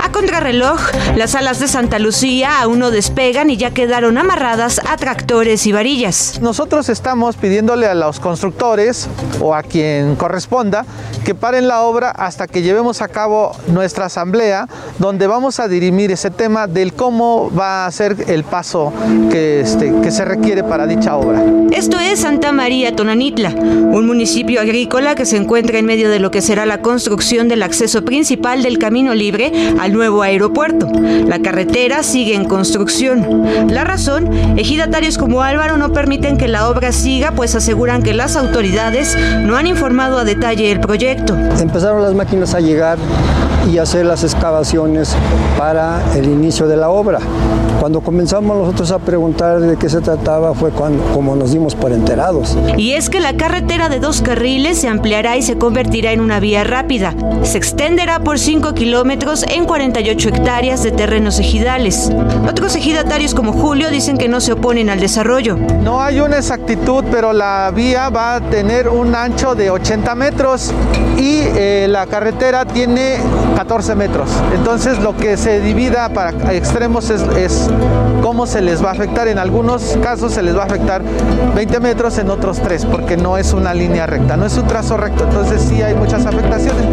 A 0.03 0.11
contrarreloj, 0.11 0.81
las 1.15 1.37
alas 1.37 1.61
de 1.61 1.69
Santa 1.69 2.01
Lucía 2.01 2.61
aún 2.61 2.81
no 2.81 2.91
despegan 2.91 3.49
y 3.51 3.57
ya 3.57 3.71
quedaron 3.71 4.19
amarradas 4.19 4.81
a 4.89 4.97
tractores 4.97 5.69
y 5.69 5.73
varillas. 5.73 6.41
Nosotros 6.43 6.89
estamos 6.89 7.37
pidiéndole 7.37 7.87
a 7.87 7.95
los 7.95 8.19
constructores 8.19 9.09
o 9.41 9.55
a 9.55 9.63
quien 9.63 10.17
corresponda 10.17 10.85
que 11.25 11.35
paren 11.35 11.69
la 11.69 11.83
obra 11.83 12.11
hasta 12.11 12.47
que 12.47 12.63
llevemos 12.63 13.03
a 13.03 13.09
cabo 13.09 13.53
nuestra 13.69 14.07
asamblea 14.07 14.69
donde 14.99 15.27
vamos 15.27 15.61
a 15.61 15.69
dirimir 15.69 16.11
ese 16.11 16.31
tema 16.31 16.67
del 16.67 16.93
cómo 16.93 17.51
va 17.57 17.87
a 17.87 17.91
ser 17.91 18.17
el 18.29 18.45
paso 18.45 18.93
que, 19.31 19.61
este, 19.61 19.93
que 20.03 20.11
se 20.11 20.25
requiere 20.25 20.65
para 20.65 20.87
dicha 20.87 21.17
obra. 21.17 21.43
Esto 21.71 21.99
es 21.99 22.21
Santa 22.21 22.53
María 22.53 22.97
Tonanitla, 22.97 23.51
un 23.51 24.07
municipio 24.07 24.61
agrícola 24.61 25.15
que 25.15 25.27
se 25.27 25.37
encuentra 25.37 25.79
en 25.79 25.87
medio 25.87 26.11
de 26.11 26.19
lo 26.19 26.31
que 26.31 26.43
será 26.43 26.67
la 26.67 26.83
construcción 26.83 27.49
del 27.49 27.63
acceso 27.63 28.05
principal 28.05 28.63
del 28.63 28.79
Camino 28.79 29.15
Libre 29.15 29.53
al 29.79 29.93
nuevo 29.93 30.23
aeropuerto. 30.23 30.89
La 31.27 31.41
carretera 31.41 32.03
sigue 32.03 32.35
en 32.35 32.45
construcción. 32.45 33.47
La 33.69 33.85
razón, 33.85 34.59
ejidatarios 34.59 35.19
como 35.19 35.43
Álvaro 35.43 35.77
no 35.77 35.93
permiten 35.93 36.39
que 36.39 36.49
la 36.49 36.69
obra 36.69 36.93
siga, 36.93 37.33
pues 37.33 37.55
aseguran 37.55 38.03
que 38.03 38.15
las 38.15 38.37
autoridades 38.37 39.17
no 39.43 39.57
han 39.57 39.67
informado 39.67 40.19
a 40.19 40.25
detalle 40.25 40.71
el 40.71 40.81
proyecto. 40.81 41.10
Empezaron 41.61 42.03
las 42.03 42.15
máquinas 42.15 42.55
a 42.55 42.61
llegar 42.61 42.99
y 43.71 43.79
hacer 43.79 44.07
las 44.07 44.25
excavaciones 44.25 45.15
para 45.59 46.01
el 46.15 46.27
inicio 46.27 46.69
de 46.69 46.77
la 46.77 46.91
obra. 46.91 47.19
Cuando 47.81 48.03
comenzamos 48.03 48.59
nosotros 48.59 48.91
a 48.91 48.99
preguntar 48.99 49.59
de 49.61 49.77
qué 49.77 49.89
se 49.89 50.01
trataba 50.03 50.53
fue 50.55 50.71
cuando 50.71 51.03
como 51.15 51.35
nos 51.35 51.53
dimos 51.53 51.75
por 51.75 51.93
enterados. 51.93 52.57
Y 52.77 52.93
es 52.93 53.09
que 53.09 53.21
la 53.21 53.37
carretera 53.37 53.89
de 53.89 54.01
dos 54.01 54.21
carriles 54.21 54.79
se 54.79 54.89
ampliará 54.89 55.39
y 55.39 55.43
se 55.43 55.57
convertirá 55.57 56.13
en 56.13 56.21
una 56.21 56.41
vía 56.41 56.63
rápida. 56.63 57.15
Se 57.43 57.57
extenderá 57.57 58.21
por 58.21 58.39
5 58.39 58.75
kilómetros 58.75 59.45
en 59.45 59.65
48 59.65 60.29
hectáreas 60.29 60.83
de 60.83 60.91
terrenos 60.91 61.39
ejidales. 61.39 62.11
Otros 62.47 62.77
ejidatarios 62.77 63.35
como 63.35 63.53
Julio 63.53 63.91
dicen 63.91 64.19
que 64.19 64.29
no 64.29 64.41
se 64.41 64.53
oponen 64.53 64.91
al 64.91 65.01
desarrollo. 65.01 65.57
No 65.83 66.03
hay 66.03 66.21
una 66.21 66.37
exactitud, 66.37 67.05
pero 67.11 67.33
la 67.33 67.73
vía 67.75 68.11
va 68.11 68.35
a 68.35 68.41
tener 68.43 68.91
un 68.91 69.15
ancho 69.15 69.55
de 69.55 69.71
80 69.71 70.15
metros 70.15 70.73
y 71.21 71.43
eh, 71.45 71.87
la 71.89 72.07
carretera 72.07 72.65
tiene 72.65 73.19
14 73.55 73.95
metros. 73.95 74.31
Entonces 74.55 74.99
lo 75.01 75.15
que 75.15 75.37
se 75.37 75.61
divida 75.61 76.09
para 76.09 76.55
extremos 76.55 77.11
es, 77.11 77.21
es 77.37 77.69
cómo 78.23 78.47
se 78.47 78.63
les 78.63 78.83
va 78.83 78.89
a 78.89 78.93
afectar. 78.93 79.29
En 79.29 79.39
algunos 79.39 79.99
casos 80.03 80.33
se 80.33 80.43
les 80.43 80.57
va 80.57 80.63
a 80.63 80.67
afectar 80.67 81.03
20 81.55 81.81
metros, 81.81 82.17
en 82.19 82.31
otros 82.31 82.61
3, 82.61 82.87
porque 82.87 83.19
no 83.19 83.37
es 83.37 83.53
una 83.53 83.75
línea 83.75 84.07
recta, 84.07 84.37
no 84.39 84.47
es 84.47 84.57
un 84.57 84.67
trazo 84.67 84.97
recto. 84.97 85.25
Entonces 85.25 85.61
sí 85.61 85.83
hay 85.83 85.95
muchas 85.95 86.25
afectaciones. 86.25 86.87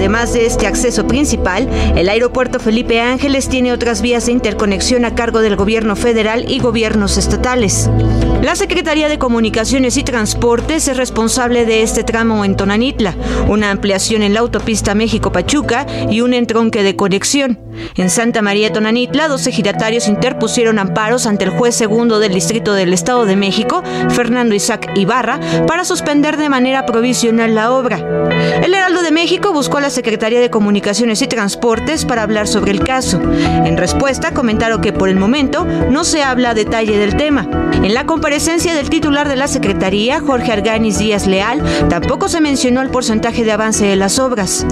Además 0.00 0.32
de 0.32 0.46
este 0.46 0.66
acceso 0.66 1.06
principal, 1.06 1.68
el 1.94 2.08
aeropuerto 2.08 2.58
Felipe 2.58 3.02
Ángeles 3.02 3.50
tiene 3.50 3.70
otras 3.70 4.00
vías 4.00 4.24
de 4.24 4.32
interconexión 4.32 5.04
a 5.04 5.14
cargo 5.14 5.40
del 5.40 5.56
gobierno 5.56 5.94
federal 5.94 6.50
y 6.50 6.58
gobiernos 6.58 7.18
estatales. 7.18 7.90
La 8.40 8.56
Secretaría 8.56 9.10
de 9.10 9.18
Comunicaciones 9.18 9.98
y 9.98 10.02
Transportes 10.02 10.88
es 10.88 10.96
responsable 10.96 11.66
de 11.66 11.82
este 11.82 12.02
tramo 12.02 12.46
en 12.46 12.56
Tonanitla, 12.56 13.14
una 13.46 13.70
ampliación 13.70 14.22
en 14.22 14.32
la 14.32 14.40
autopista 14.40 14.94
México-Pachuca 14.94 15.86
y 16.08 16.22
un 16.22 16.32
entronque 16.32 16.82
de 16.82 16.96
conexión. 16.96 17.58
En 17.96 18.08
Santa 18.08 18.40
María 18.40 18.72
Tonanitla, 18.72 19.28
dos 19.28 19.46
ejidatarios 19.46 20.08
interpusieron 20.08 20.78
amparos 20.78 21.26
ante 21.26 21.44
el 21.44 21.50
juez 21.50 21.74
segundo 21.74 22.18
del 22.18 22.32
Distrito 22.32 22.72
del 22.72 22.94
Estado 22.94 23.26
de 23.26 23.36
México, 23.36 23.82
Fernando 24.08 24.54
Isaac 24.54 24.92
Ibarra, 24.96 25.38
para 25.66 25.84
suspender 25.84 26.38
de 26.38 26.48
manera 26.48 26.86
provisional 26.86 27.54
la 27.54 27.70
obra. 27.70 27.98
El 28.62 28.72
Heraldo 28.72 29.02
de 29.02 29.10
México 29.10 29.52
buscó 29.52 29.76
a 29.76 29.82
la 29.82 29.89
Secretaría 29.90 30.40
de 30.40 30.50
Comunicaciones 30.50 31.22
y 31.22 31.26
Transportes 31.26 32.04
para 32.04 32.22
hablar 32.22 32.46
sobre 32.46 32.72
el 32.72 32.82
caso. 32.82 33.20
En 33.64 33.76
respuesta, 33.76 34.32
comentaron 34.32 34.80
que 34.80 34.92
por 34.92 35.08
el 35.08 35.16
momento 35.16 35.64
no 35.64 36.04
se 36.04 36.22
habla 36.22 36.50
a 36.50 36.54
detalle 36.54 36.96
del 36.98 37.16
tema. 37.16 37.48
En 37.82 37.94
la 37.94 38.06
comparecencia 38.06 38.74
del 38.74 38.90
titular 38.90 39.28
de 39.28 39.36
la 39.36 39.48
Secretaría, 39.48 40.20
Jorge 40.20 40.52
Arganis 40.52 40.98
Díaz 40.98 41.26
Leal, 41.26 41.62
tampoco 41.88 42.28
se 42.28 42.40
mencionó 42.40 42.82
el 42.82 42.90
porcentaje 42.90 43.44
de 43.44 43.52
avance 43.52 43.86
de 43.86 43.96
las 43.96 44.18
obras. 44.18 44.66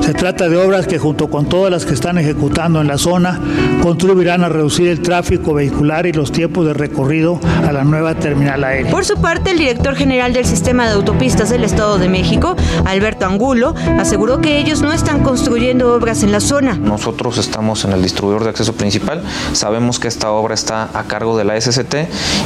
Se 0.00 0.14
trata 0.14 0.48
de 0.48 0.56
obras 0.56 0.86
que 0.86 0.98
junto 0.98 1.28
con 1.30 1.46
todas 1.48 1.70
las 1.70 1.84
que 1.84 1.94
están 1.94 2.18
ejecutando 2.18 2.80
en 2.80 2.88
la 2.88 2.98
zona 2.98 3.38
contribuirán 3.82 4.42
a 4.42 4.48
reducir 4.48 4.88
el 4.88 5.00
tráfico 5.00 5.54
vehicular 5.54 6.06
y 6.06 6.12
los 6.12 6.32
tiempos 6.32 6.66
de 6.66 6.74
recorrido 6.74 7.38
a 7.66 7.72
la 7.72 7.84
nueva 7.84 8.14
terminal 8.14 8.64
aérea. 8.64 8.90
Por 8.90 9.04
su 9.04 9.20
parte, 9.20 9.52
el 9.52 9.58
director 9.58 9.94
general 9.94 10.32
del 10.32 10.46
Sistema 10.46 10.86
de 10.86 10.94
Autopistas 10.94 11.50
del 11.50 11.64
Estado 11.64 11.98
de 11.98 12.08
México, 12.08 12.56
Alberto 12.84 13.26
Angulo, 13.26 13.74
aseguró 13.98 14.40
que 14.40 14.49
ellos 14.52 14.82
no 14.82 14.92
están 14.92 15.22
construyendo 15.22 15.94
obras 15.94 16.22
en 16.22 16.32
la 16.32 16.40
zona. 16.40 16.74
Nosotros 16.74 17.38
estamos 17.38 17.84
en 17.84 17.92
el 17.92 18.02
distribuidor 18.02 18.44
de 18.44 18.50
acceso 18.50 18.72
principal, 18.74 19.22
sabemos 19.52 19.98
que 19.98 20.08
esta 20.08 20.30
obra 20.30 20.54
está 20.54 20.90
a 20.94 21.04
cargo 21.04 21.36
de 21.36 21.44
la 21.44 21.60
SCT 21.60 21.94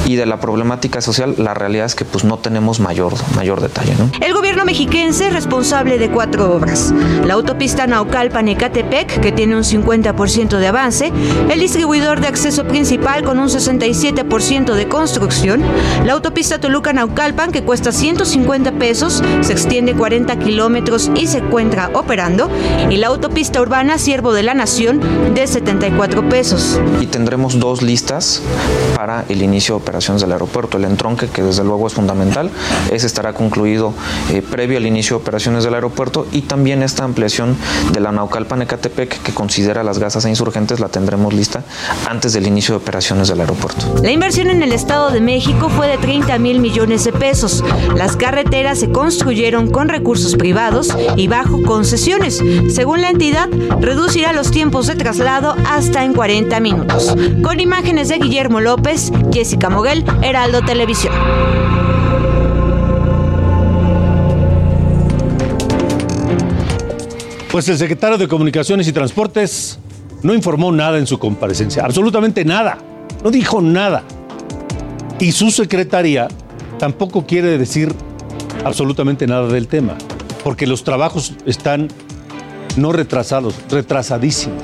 y 0.07 0.17
de 0.17 0.27
la 0.27 0.41
problemática 0.41 1.01
social, 1.01 1.35
la 1.39 1.55
realidad 1.55 1.87
es 1.87 1.95
que 1.95 2.05
pues 2.05 2.25
no 2.25 2.39
tenemos 2.39 2.81
mayor, 2.81 3.15
mayor 3.35 3.61
detalle. 3.61 3.95
¿no? 3.99 4.11
El 4.21 4.33
gobierno 4.35 4.65
mexiquense 4.65 5.29
es 5.29 5.33
responsable 5.33 5.99
de 5.99 6.11
cuatro 6.11 6.55
obras. 6.55 6.93
La 7.25 7.35
autopista 7.35 7.87
Naucalpan-Ecatepec, 7.87 9.21
que 9.21 9.33
tiene 9.33 9.57
un 9.57 9.65
50% 9.65 10.59
de 10.59 10.67
avance, 10.67 11.13
el 11.51 11.61
distribuidor 11.61 12.21
de 12.21 12.29
acceso 12.29 12.65
principal 12.65 13.23
con 13.25 13.39
un 13.39 13.49
67% 13.49 14.75
de 14.75 14.89
construcción, 14.89 15.63
la 16.05 16.13
autopista 16.13 16.61
Toluca-Naucalpan, 16.61 17.53
que 17.53 17.63
cuesta 17.63 17.93
150 17.93 18.73
pesos, 18.73 19.23
se 19.41 19.53
extiende 19.53 19.95
40 19.95 20.39
kilómetros 20.39 21.11
y 21.15 21.27
se 21.27 21.39
encuentra 21.39 21.91
operando, 21.95 22.51
y 22.91 22.97
la 22.97 23.09
autopista 23.09 23.61
urbana 23.61 23.99
Siervo 23.99 24.33
de 24.33 24.43
la 24.43 24.55
Nación, 24.55 25.01
de 25.35 25.47
74 25.47 26.29
pesos. 26.29 26.81
Y 27.01 27.07
tendremos 27.07 27.59
dos 27.59 27.83
listas 27.83 28.43
para 28.97 29.25
el 29.29 29.43
inicio 29.43 29.77
de 29.77 29.83
operaciones 29.83 30.21
del 30.23 30.33
aeropuerto. 30.33 30.77
El 30.77 30.85
entronque, 30.85 31.29
que 31.29 31.43
desde 31.43 31.65
luego 31.65 31.87
es 31.87 31.95
fundamental, 31.95 32.51
ese 32.91 33.07
estará 33.07 33.33
concluido 33.33 33.93
eh, 34.33 34.43
previo 34.43 34.79
al 34.79 34.87
inicio 34.87 35.17
de 35.17 35.23
operaciones 35.23 35.65
del 35.65 35.75
aeropuerto 35.75 36.27
y 36.33 36.43
también 36.43 36.83
esta 36.83 37.05
ampliación 37.05 37.57
de 37.93 38.01
la 38.01 38.13
Naucalpan-Ecatepec, 38.13 39.23
que 39.23 39.33
considera 39.33 39.83
las 39.83 39.99
gasas 39.99 40.25
e 40.25 40.29
insurgentes, 40.29 40.81
la 40.81 40.89
tendremos 40.89 41.33
lista 41.33 41.63
antes 42.09 42.33
del 42.33 42.47
inicio 42.47 42.75
de 42.75 42.83
operaciones 42.83 43.29
del 43.29 43.41
aeropuerto. 43.41 43.95
La 44.03 44.11
inversión 44.11 44.51
en 44.51 44.63
el 44.63 44.73
Estado 44.73 45.11
de 45.11 45.21
México 45.21 45.69
fue 45.69 45.89
de 45.89 45.99
30 45.99 46.39
mil 46.39 46.61
millones 46.61 47.05
de 47.05 47.13
pesos. 47.13 47.65
Las 47.95 48.17
carreteras 48.17 48.79
se 48.79 48.91
construyeron 48.91 49.71
con 49.71 49.89
recursos 49.89 50.37
privados 50.37 50.95
y 51.17 51.29
bajo 51.29 51.63
concesiones. 51.85 52.43
Según 52.73 53.03
la 53.03 53.11
entidad, 53.11 53.47
reducirá 53.79 54.33
los 54.33 54.51
tiempos 54.51 54.87
de 54.87 54.95
traslado 54.95 55.55
hasta 55.67 56.03
en 56.03 56.15
40 56.15 56.59
minutos. 56.61 57.15
Con 57.43 57.61
imágenes 57.61 58.09
de 58.09 58.17
Guillermo 58.17 58.59
López, 58.63 59.13
Jessica 59.31 59.69
Moguel, 59.69 60.03
Heraldo 60.23 60.63
Televisión. 60.63 61.13
Pues 67.53 67.69
el 67.69 67.77
secretario 67.77 68.17
de 68.17 68.29
Comunicaciones 68.29 68.89
y 68.89 68.93
Transportes 68.93 69.79
no 70.23 70.33
informó 70.33 70.73
nada 70.73 70.97
en 70.97 71.07
su 71.07 71.19
comparecencia, 71.19 71.85
absolutamente 71.85 72.47
nada, 72.47 72.79
no 73.23 73.31
dijo 73.31 73.61
nada. 73.61 74.05
Y 75.21 75.33
su 75.33 75.51
secretaría 75.51 76.29
tampoco 76.79 77.27
quiere 77.27 77.59
decir 77.59 77.95
absolutamente 78.65 79.27
nada 79.27 79.49
del 79.49 79.69
tema, 79.69 79.99
porque 80.45 80.67
los 80.67 80.85
trabajos 80.85 81.33
están 81.47 81.89
no 82.77 82.93
retrasados, 82.93 83.55
retrasadísimos. 83.71 84.63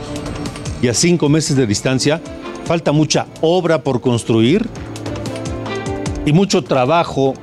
Y 0.83 0.89
a 0.89 0.95
cinco 0.95 1.29
meses 1.29 1.57
de 1.57 1.67
distancia 1.67 2.21
falta 2.67 2.93
mucha 2.93 3.27
obra 3.41 3.83
por 3.83 4.01
construir 4.01 4.69
y 6.27 6.33
mucho 6.33 6.63
trabajo 6.63 7.35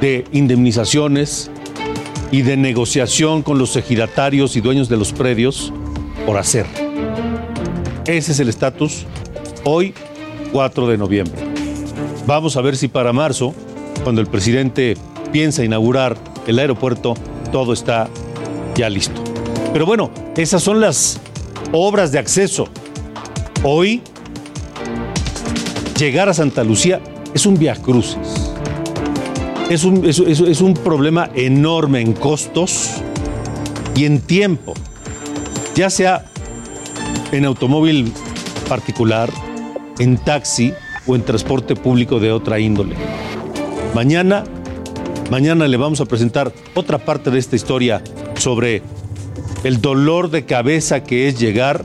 de 0.00 0.24
indemnizaciones 0.32 1.50
y 2.32 2.42
de 2.42 2.56
negociación 2.56 3.42
con 3.42 3.58
los 3.58 3.76
ejidatarios 3.76 4.56
y 4.56 4.60
dueños 4.60 4.88
de 4.88 4.96
los 4.96 5.12
predios 5.12 5.72
por 6.26 6.38
hacer. 6.38 6.66
Ese 8.06 8.32
es 8.32 8.40
el 8.40 8.48
estatus 8.48 9.06
hoy, 9.64 9.94
4 10.52 10.88
de 10.88 10.98
noviembre. 10.98 11.40
Vamos 12.26 12.56
a 12.56 12.60
ver 12.60 12.76
si 12.76 12.88
para 12.88 13.12
marzo, 13.12 13.54
cuando 14.02 14.20
el 14.20 14.26
presidente 14.26 14.96
piensa 15.32 15.64
inaugurar 15.64 16.16
el 16.46 16.58
aeropuerto, 16.58 17.14
todo 17.50 17.72
está 17.72 18.08
ya 18.74 18.88
listo. 18.88 19.22
Pero 19.72 19.86
bueno, 19.86 20.10
esas 20.36 20.62
son 20.62 20.80
las 20.80 21.20
obras 21.72 22.12
de 22.12 22.18
acceso. 22.18 22.68
Hoy, 23.62 24.02
llegar 25.98 26.28
a 26.28 26.34
Santa 26.34 26.64
Lucía 26.64 27.00
es 27.34 27.46
un 27.46 27.58
viacrucis. 27.58 28.50
Es 29.68 29.84
un, 29.84 30.04
es, 30.04 30.60
un 30.60 30.74
problema 30.74 31.30
enorme 31.34 32.00
en 32.00 32.12
costos 32.12 32.90
y 33.94 34.04
en 34.04 34.20
tiempo, 34.20 34.74
ya 35.76 35.90
sea 35.90 36.24
en 37.30 37.44
automóvil 37.44 38.12
particular, 38.68 39.30
en 40.00 40.16
taxi 40.18 40.72
o 41.06 41.14
en 41.14 41.22
transporte 41.22 41.76
público 41.76 42.18
de 42.18 42.32
otra 42.32 42.58
índole. 42.58 42.96
Mañana, 43.94 44.42
mañana 45.30 45.68
le 45.68 45.76
vamos 45.76 46.00
a 46.00 46.04
presentar 46.04 46.52
otra 46.74 46.98
parte 46.98 47.30
de 47.30 47.38
esta 47.38 47.56
historia 47.56 48.02
sobre 48.36 48.82
el 49.64 49.80
dolor 49.80 50.30
de 50.30 50.44
cabeza 50.44 51.02
que 51.04 51.28
es 51.28 51.38
llegar 51.38 51.84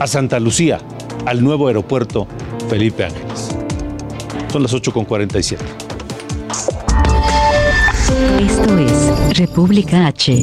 a 0.00 0.06
Santa 0.06 0.40
Lucía, 0.40 0.80
al 1.26 1.44
nuevo 1.44 1.68
aeropuerto 1.68 2.26
Felipe 2.68 3.04
Ángeles. 3.04 3.50
Son 4.50 4.62
las 4.62 4.74
8.47. 4.74 5.58
Esto 8.40 8.78
es 8.78 9.38
República 9.38 10.06
H. 10.06 10.40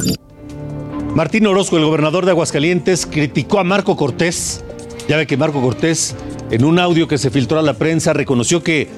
Martín 1.14 1.46
Orozco, 1.46 1.76
el 1.76 1.84
gobernador 1.84 2.24
de 2.24 2.30
Aguascalientes, 2.30 3.04
criticó 3.06 3.58
a 3.58 3.64
Marco 3.64 3.96
Cortés. 3.96 4.64
Ya 5.08 5.16
ve 5.16 5.26
que 5.26 5.36
Marco 5.36 5.60
Cortés, 5.60 6.14
en 6.50 6.64
un 6.64 6.78
audio 6.78 7.08
que 7.08 7.18
se 7.18 7.30
filtró 7.30 7.58
a 7.58 7.62
la 7.62 7.74
prensa, 7.74 8.12
reconoció 8.12 8.62
que 8.62 8.88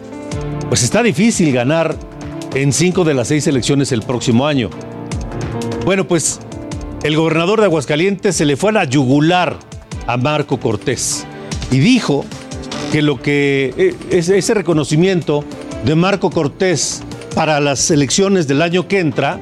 pues 0.68 0.82
está 0.82 1.02
difícil 1.02 1.52
ganar 1.52 1.96
en 2.54 2.72
cinco 2.72 3.04
de 3.04 3.14
las 3.14 3.28
seis 3.28 3.46
elecciones 3.46 3.92
el 3.92 4.02
próximo 4.02 4.46
año. 4.46 4.70
Bueno, 5.84 6.06
pues 6.06 6.40
el 7.02 7.16
gobernador 7.16 7.60
de 7.60 7.66
Aguascalientes 7.66 8.36
se 8.36 8.44
le 8.44 8.56
fue 8.56 8.70
a 8.70 8.72
la 8.72 8.84
yugular 8.84 9.58
a 10.06 10.16
Marco 10.16 10.58
Cortés 10.58 11.26
y 11.70 11.78
dijo 11.78 12.24
que 12.92 13.02
lo 13.02 13.20
que 13.20 13.74
eh, 13.76 13.94
ese 14.10 14.54
reconocimiento 14.54 15.44
de 15.84 15.94
Marco 15.96 16.30
Cortés 16.30 17.02
para 17.34 17.60
las 17.60 17.90
elecciones 17.90 18.46
del 18.46 18.62
año 18.62 18.86
que 18.86 19.00
entra 19.00 19.40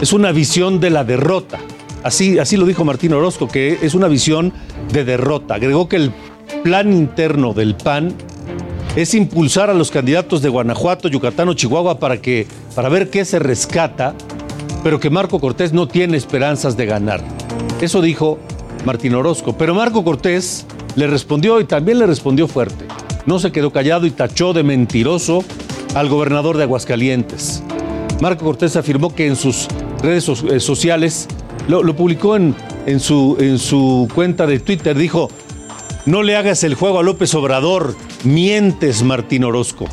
es 0.00 0.12
una 0.12 0.32
visión 0.32 0.80
de 0.80 0.90
la 0.90 1.04
derrota. 1.04 1.60
Así, 2.02 2.38
así 2.38 2.56
lo 2.56 2.66
dijo 2.66 2.84
Martín 2.84 3.12
Orozco, 3.12 3.46
que 3.46 3.78
es 3.82 3.94
una 3.94 4.08
visión 4.08 4.52
de 4.92 5.04
derrota. 5.04 5.54
Agregó 5.54 5.88
que 5.88 5.96
el 5.96 6.12
plan 6.64 6.92
interno 6.92 7.52
del 7.52 7.76
PAN 7.76 8.14
es 8.96 9.14
impulsar 9.14 9.70
a 9.70 9.74
los 9.74 9.90
candidatos 9.90 10.42
de 10.42 10.48
Guanajuato, 10.48 11.08
Yucatán 11.08 11.48
o 11.48 11.54
Chihuahua 11.54 11.98
para, 11.98 12.20
que, 12.20 12.46
para 12.74 12.88
ver 12.88 13.08
qué 13.10 13.24
se 13.24 13.38
rescata, 13.38 14.14
pero 14.82 15.00
que 15.00 15.08
Marco 15.08 15.40
Cortés 15.40 15.72
no 15.72 15.88
tiene 15.88 16.16
esperanzas 16.16 16.76
de 16.76 16.86
ganar. 16.86 17.22
Eso 17.80 18.02
dijo 18.02 18.38
Martín 18.84 19.14
Orozco. 19.14 19.56
Pero 19.56 19.74
Marco 19.74 20.04
Cortés 20.04 20.66
le 20.94 21.06
respondió 21.06 21.60
y 21.60 21.64
también 21.64 21.98
le 21.98 22.06
respondió 22.06 22.48
fuerte. 22.48 22.86
No 23.24 23.38
se 23.38 23.52
quedó 23.52 23.72
callado 23.72 24.06
y 24.06 24.10
tachó 24.10 24.52
de 24.52 24.62
mentiroso 24.62 25.44
al 25.94 26.08
gobernador 26.08 26.56
de 26.56 26.64
Aguascalientes. 26.64 27.62
Marco 28.20 28.44
Cortés 28.44 28.76
afirmó 28.76 29.14
que 29.14 29.26
en 29.26 29.36
sus 29.36 29.68
redes 30.02 30.28
eh, 30.28 30.60
sociales, 30.60 31.28
lo, 31.66 31.96
publicó 31.96 32.36
en, 32.36 32.54
su, 32.98 33.36
en 33.40 33.58
su 33.58 34.08
cuenta 34.14 34.46
de 34.46 34.58
Twitter, 34.58 34.96
dijo, 34.96 35.30
no 36.06 36.22
le 36.22 36.36
hagas 36.36 36.64
el 36.64 36.74
juego 36.74 36.98
a 36.98 37.02
López 37.02 37.34
Obrador, 37.34 37.94
mientes 38.24 39.02
Martín 39.02 39.44
Orozco. 39.44 39.86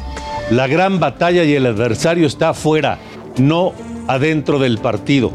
La 0.50 0.68
gran 0.68 1.00
batalla 1.00 1.44
y 1.44 1.54
el 1.54 1.66
adversario 1.66 2.26
está 2.26 2.50
afuera, 2.50 3.00
no 3.38 3.74
adentro 4.08 4.58
del 4.58 4.80
partido. 4.80 5.32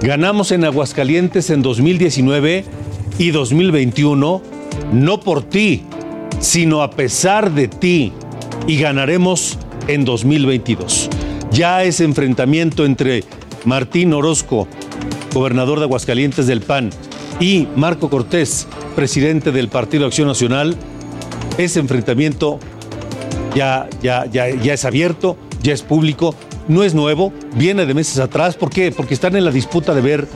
Ganamos 0.00 0.50
en 0.52 0.64
Aguascalientes 0.64 1.50
en 1.50 1.62
2019 1.62 2.64
y 3.18 3.30
2021, 3.30 4.42
no 4.92 5.20
por 5.20 5.42
ti, 5.42 5.82
sino 6.40 6.82
a 6.82 6.90
pesar 6.90 7.52
de 7.52 7.68
ti, 7.68 8.12
y 8.66 8.78
ganaremos 8.78 9.58
en 9.88 10.04
2022. 10.04 11.10
Ya 11.50 11.84
ese 11.84 12.04
enfrentamiento 12.04 12.86
entre 12.86 13.24
Martín 13.64 14.14
Orozco, 14.14 14.66
gobernador 15.34 15.78
de 15.78 15.84
Aguascalientes 15.84 16.46
del 16.46 16.62
PAN, 16.62 16.90
y 17.40 17.68
Marco 17.76 18.08
Cortés, 18.08 18.66
presidente 18.94 19.52
del 19.52 19.68
Partido 19.68 20.06
Acción 20.06 20.28
Nacional, 20.28 20.76
ese 21.58 21.80
enfrentamiento 21.80 22.58
ya, 23.54 23.88
ya, 24.02 24.26
ya, 24.26 24.48
ya 24.48 24.74
es 24.74 24.84
abierto, 24.84 25.36
ya 25.62 25.72
es 25.72 25.82
público, 25.82 26.34
no 26.68 26.82
es 26.82 26.94
nuevo, 26.94 27.32
viene 27.56 27.86
de 27.86 27.94
meses 27.94 28.18
atrás. 28.18 28.56
¿Por 28.56 28.70
qué? 28.70 28.92
Porque 28.92 29.14
están 29.14 29.36
en 29.36 29.44
la 29.44 29.50
disputa 29.50 29.94
de 29.94 30.00
ver 30.00 30.28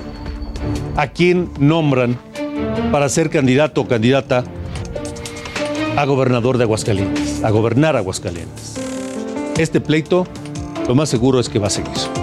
a 0.97 1.09
quién 1.09 1.51
nombran 1.59 2.19
para 2.93 3.09
ser 3.09 3.31
candidato 3.31 3.83
o 3.83 3.89
candidata 3.89 4.45
a 5.97 6.05
gobernador 6.05 6.59
de 6.59 6.65
Aguascalientes, 6.65 7.43
a 7.43 7.51
gobernar 7.51 7.97
Aguascalientes. 7.97 8.75
Este 9.59 9.81
pleito, 9.81 10.27
lo 10.87 10.95
más 10.95 11.09
seguro 11.09 11.41
es 11.41 11.49
que 11.49 11.59
va 11.59 11.67
a 11.67 11.71
seguir. 11.71 12.18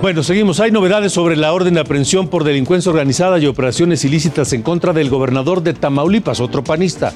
Bueno, 0.00 0.22
seguimos. 0.22 0.60
Hay 0.60 0.70
novedades 0.70 1.12
sobre 1.12 1.34
la 1.34 1.52
orden 1.52 1.74
de 1.74 1.80
aprehensión 1.80 2.30
por 2.30 2.44
delincuencia 2.44 2.92
organizada 2.92 3.40
y 3.40 3.46
operaciones 3.46 4.04
ilícitas 4.04 4.52
en 4.52 4.62
contra 4.62 4.92
del 4.92 5.10
gobernador 5.10 5.60
de 5.60 5.74
Tamaulipas, 5.74 6.38
otro 6.38 6.62
panista, 6.62 7.10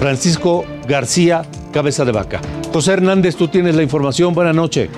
Francisco 0.00 0.64
García 0.88 1.42
Cabeza 1.72 2.04
de 2.04 2.10
Vaca. 2.10 2.40
José 2.72 2.94
Hernández, 2.94 3.36
tú 3.36 3.46
tienes 3.46 3.76
la 3.76 3.84
información. 3.84 4.34
Buenas 4.34 4.56
noches. 4.56 4.90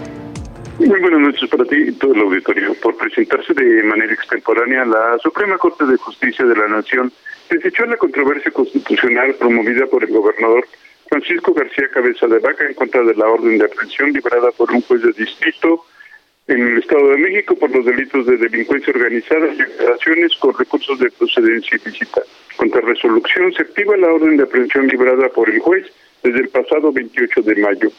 Muy 0.78 1.00
buenas 1.00 1.20
noches 1.20 1.50
para 1.50 1.66
ti 1.66 1.76
y 1.76 1.92
todo 1.92 2.14
el 2.14 2.20
auditorio. 2.22 2.72
Por 2.80 2.96
presentarse 2.96 3.52
de 3.52 3.82
manera 3.82 4.14
extemporánea, 4.14 4.86
la 4.86 5.18
Suprema 5.22 5.58
Corte 5.58 5.84
de 5.84 5.98
Justicia 5.98 6.46
de 6.46 6.56
la 6.56 6.66
Nación 6.66 7.12
desechó 7.50 7.84
la 7.84 7.98
controversia 7.98 8.50
constitucional 8.52 9.34
promovida 9.34 9.84
por 9.86 10.02
el 10.02 10.10
gobernador 10.10 10.66
Francisco 11.10 11.52
García 11.52 11.88
Cabeza 11.92 12.26
de 12.26 12.38
Vaca 12.38 12.64
en 12.66 12.74
contra 12.74 13.02
de 13.02 13.14
la 13.14 13.26
orden 13.26 13.58
de 13.58 13.66
aprehensión 13.66 14.12
librada 14.12 14.50
por 14.56 14.72
un 14.72 14.80
juez 14.80 15.02
de 15.02 15.12
distrito 15.12 15.84
en 16.48 16.66
el 16.66 16.78
Estado 16.78 17.10
de 17.10 17.18
México 17.18 17.54
por 17.56 17.70
los 17.70 17.84
delitos 17.84 18.26
de 18.26 18.38
delincuencia 18.38 18.92
organizada 18.94 19.48
y 19.52 19.62
operaciones 19.62 20.34
con 20.36 20.58
recursos 20.58 20.98
de 20.98 21.10
procedencia 21.10 21.78
ilícita. 21.84 22.22
Contra 22.56 22.80
resolución 22.80 23.52
se 23.52 23.62
activa 23.62 23.96
la 23.96 24.08
orden 24.08 24.38
de 24.38 24.44
aprehensión 24.44 24.88
librada 24.88 25.28
por 25.28 25.50
el 25.50 25.60
juez 25.60 25.86
desde 26.22 26.40
el 26.40 26.48
pasado 26.48 26.90
28 26.90 27.42
de 27.42 27.54
mayo. 27.56 27.92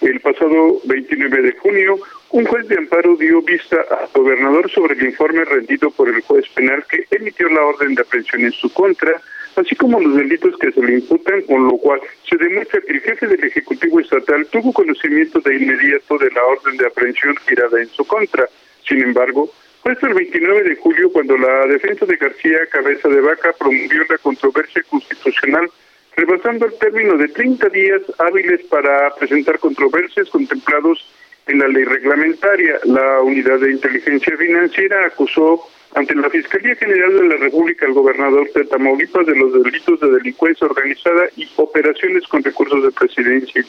El 0.00 0.18
pasado 0.20 0.80
29 0.84 1.42
de 1.42 1.52
junio, 1.52 1.98
un 2.30 2.46
juez 2.46 2.66
de 2.68 2.78
amparo 2.78 3.16
dio 3.16 3.42
vista 3.42 3.76
al 3.90 4.08
gobernador 4.14 4.70
sobre 4.70 4.94
el 4.94 5.04
informe 5.04 5.44
rendido 5.44 5.90
por 5.90 6.08
el 6.08 6.22
juez 6.22 6.48
penal 6.54 6.84
que 6.88 7.04
emitió 7.10 7.48
la 7.50 7.62
orden 7.62 7.94
de 7.94 8.02
aprehensión 8.02 8.42
en 8.42 8.52
su 8.52 8.72
contra, 8.72 9.20
así 9.56 9.74
como 9.76 10.00
los 10.00 10.16
delitos 10.16 10.56
que 10.58 10.72
se 10.72 10.82
le 10.82 10.94
imputan, 10.94 11.42
con 11.42 11.66
lo 11.66 11.76
cual 11.78 12.00
se 12.28 12.36
demuestra 12.36 12.80
que 12.80 12.92
el 12.92 13.00
jefe 13.00 13.26
del 13.26 13.44
Ejecutivo 13.44 14.00
Estatal 14.00 14.46
tuvo 14.46 14.72
conocimiento 14.72 15.40
de 15.40 15.56
inmediato 15.56 16.18
de 16.18 16.30
la 16.30 16.44
orden 16.44 16.76
de 16.76 16.86
aprehensión 16.86 17.36
girada 17.48 17.80
en 17.80 17.88
su 17.88 18.04
contra. 18.04 18.48
Sin 18.86 19.02
embargo, 19.02 19.50
fue 19.82 19.92
hasta 19.92 20.08
el 20.08 20.14
29 20.14 20.62
de 20.64 20.76
julio 20.76 21.10
cuando 21.12 21.36
la 21.36 21.66
defensa 21.66 22.04
de 22.06 22.16
García 22.16 22.58
Cabeza 22.70 23.08
de 23.08 23.20
Vaca 23.20 23.54
promovió 23.58 24.04
la 24.08 24.18
controversia 24.18 24.82
constitucional 24.88 25.70
rebasando 26.16 26.66
el 26.66 26.74
término 26.78 27.16
de 27.16 27.28
30 27.28 27.68
días 27.70 28.02
hábiles 28.18 28.62
para 28.64 29.14
presentar 29.14 29.58
controversias 29.58 30.28
contemplados 30.28 31.06
en 31.46 31.60
la 31.60 31.68
ley 31.68 31.84
reglamentaria. 31.84 32.78
La 32.84 33.20
Unidad 33.20 33.58
de 33.58 33.72
Inteligencia 33.72 34.36
Financiera 34.36 35.06
acusó 35.06 35.62
ante 35.94 36.14
la 36.14 36.30
Fiscalía 36.30 36.74
General 36.76 37.12
de 37.14 37.28
la 37.28 37.36
República 37.36 37.86
al 37.86 37.92
gobernador 37.92 38.50
de 38.52 38.64
Tamaulipas 38.64 39.26
de 39.26 39.36
los 39.36 39.52
delitos 39.52 40.00
de 40.00 40.10
delincuencia 40.10 40.66
organizada 40.66 41.28
y 41.36 41.48
operaciones 41.56 42.26
con 42.28 42.42
recursos 42.42 42.82
de 42.82 42.90
presidencia, 42.92 43.64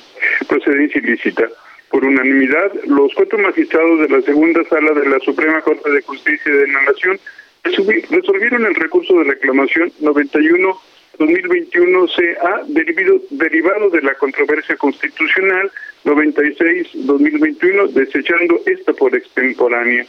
procedencia 0.47 1.01
ilícita. 1.01 1.49
Por 1.89 2.05
unanimidad, 2.05 2.71
los 2.85 3.13
cuatro 3.15 3.37
magistrados 3.39 3.99
de 3.99 4.09
la 4.09 4.21
segunda 4.21 4.63
sala 4.65 4.91
de 4.91 5.09
la 5.09 5.19
Suprema 5.19 5.61
Corte 5.61 5.91
de 5.91 6.01
Justicia 6.01 6.51
de 6.53 6.67
la 6.67 6.81
Nación 6.83 7.19
resolvieron 7.63 8.65
el 8.65 8.75
recurso 8.75 9.17
de 9.19 9.25
reclamación 9.25 9.91
91 9.99 10.79
2021 11.17 12.07
se 12.07 12.37
ha 12.41 12.61
derivado 12.65 13.89
de 13.89 14.01
la 14.01 14.15
controversia 14.15 14.75
constitucional 14.77 15.71
96-2021, 16.05 17.89
desechando 17.89 18.59
esta 18.65 18.93
por 18.93 19.15
extemporánea. 19.15 20.05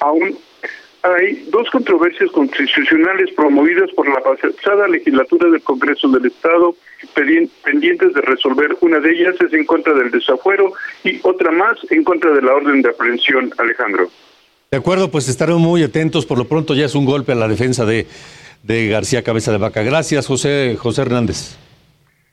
Aún 0.00 0.38
hay 1.02 1.46
dos 1.50 1.68
controversias 1.70 2.30
constitucionales 2.30 3.30
promovidas 3.34 3.90
por 3.92 4.08
la 4.08 4.20
pasada 4.20 4.88
legislatura 4.88 5.48
del 5.50 5.62
Congreso 5.62 6.08
del 6.08 6.26
Estado 6.26 6.74
pendientes 7.64 8.12
de 8.14 8.20
resolver. 8.22 8.76
Una 8.80 8.98
de 8.98 9.10
ellas 9.10 9.34
es 9.40 9.52
en 9.52 9.64
contra 9.64 9.94
del 9.94 10.10
desafuero 10.10 10.72
y 11.04 11.20
otra 11.22 11.50
más 11.52 11.78
en 11.90 12.02
contra 12.04 12.32
de 12.32 12.42
la 12.42 12.54
orden 12.54 12.82
de 12.82 12.90
aprehensión, 12.90 13.52
Alejandro. 13.58 14.08
De 14.70 14.78
acuerdo, 14.78 15.10
pues 15.10 15.28
estaremos 15.28 15.60
muy 15.60 15.82
atentos. 15.82 16.26
Por 16.26 16.38
lo 16.38 16.46
pronto 16.46 16.74
ya 16.74 16.84
es 16.84 16.94
un 16.94 17.04
golpe 17.04 17.32
a 17.32 17.36
la 17.36 17.48
defensa 17.48 17.86
de 17.86 18.06
de 18.62 18.88
García 18.88 19.22
Cabeza 19.22 19.52
de 19.52 19.58
Vaca. 19.58 19.82
Gracias, 19.82 20.26
José, 20.26 20.76
José 20.78 21.02
Hernández. 21.02 21.56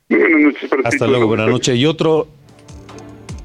buenas 0.09 0.41
noches. 0.41 0.69
Hasta 0.83 1.07
luego, 1.07 1.27
buenas 1.27 1.49
noches. 1.49 1.75
Y 1.75 1.85
otro, 1.85 2.27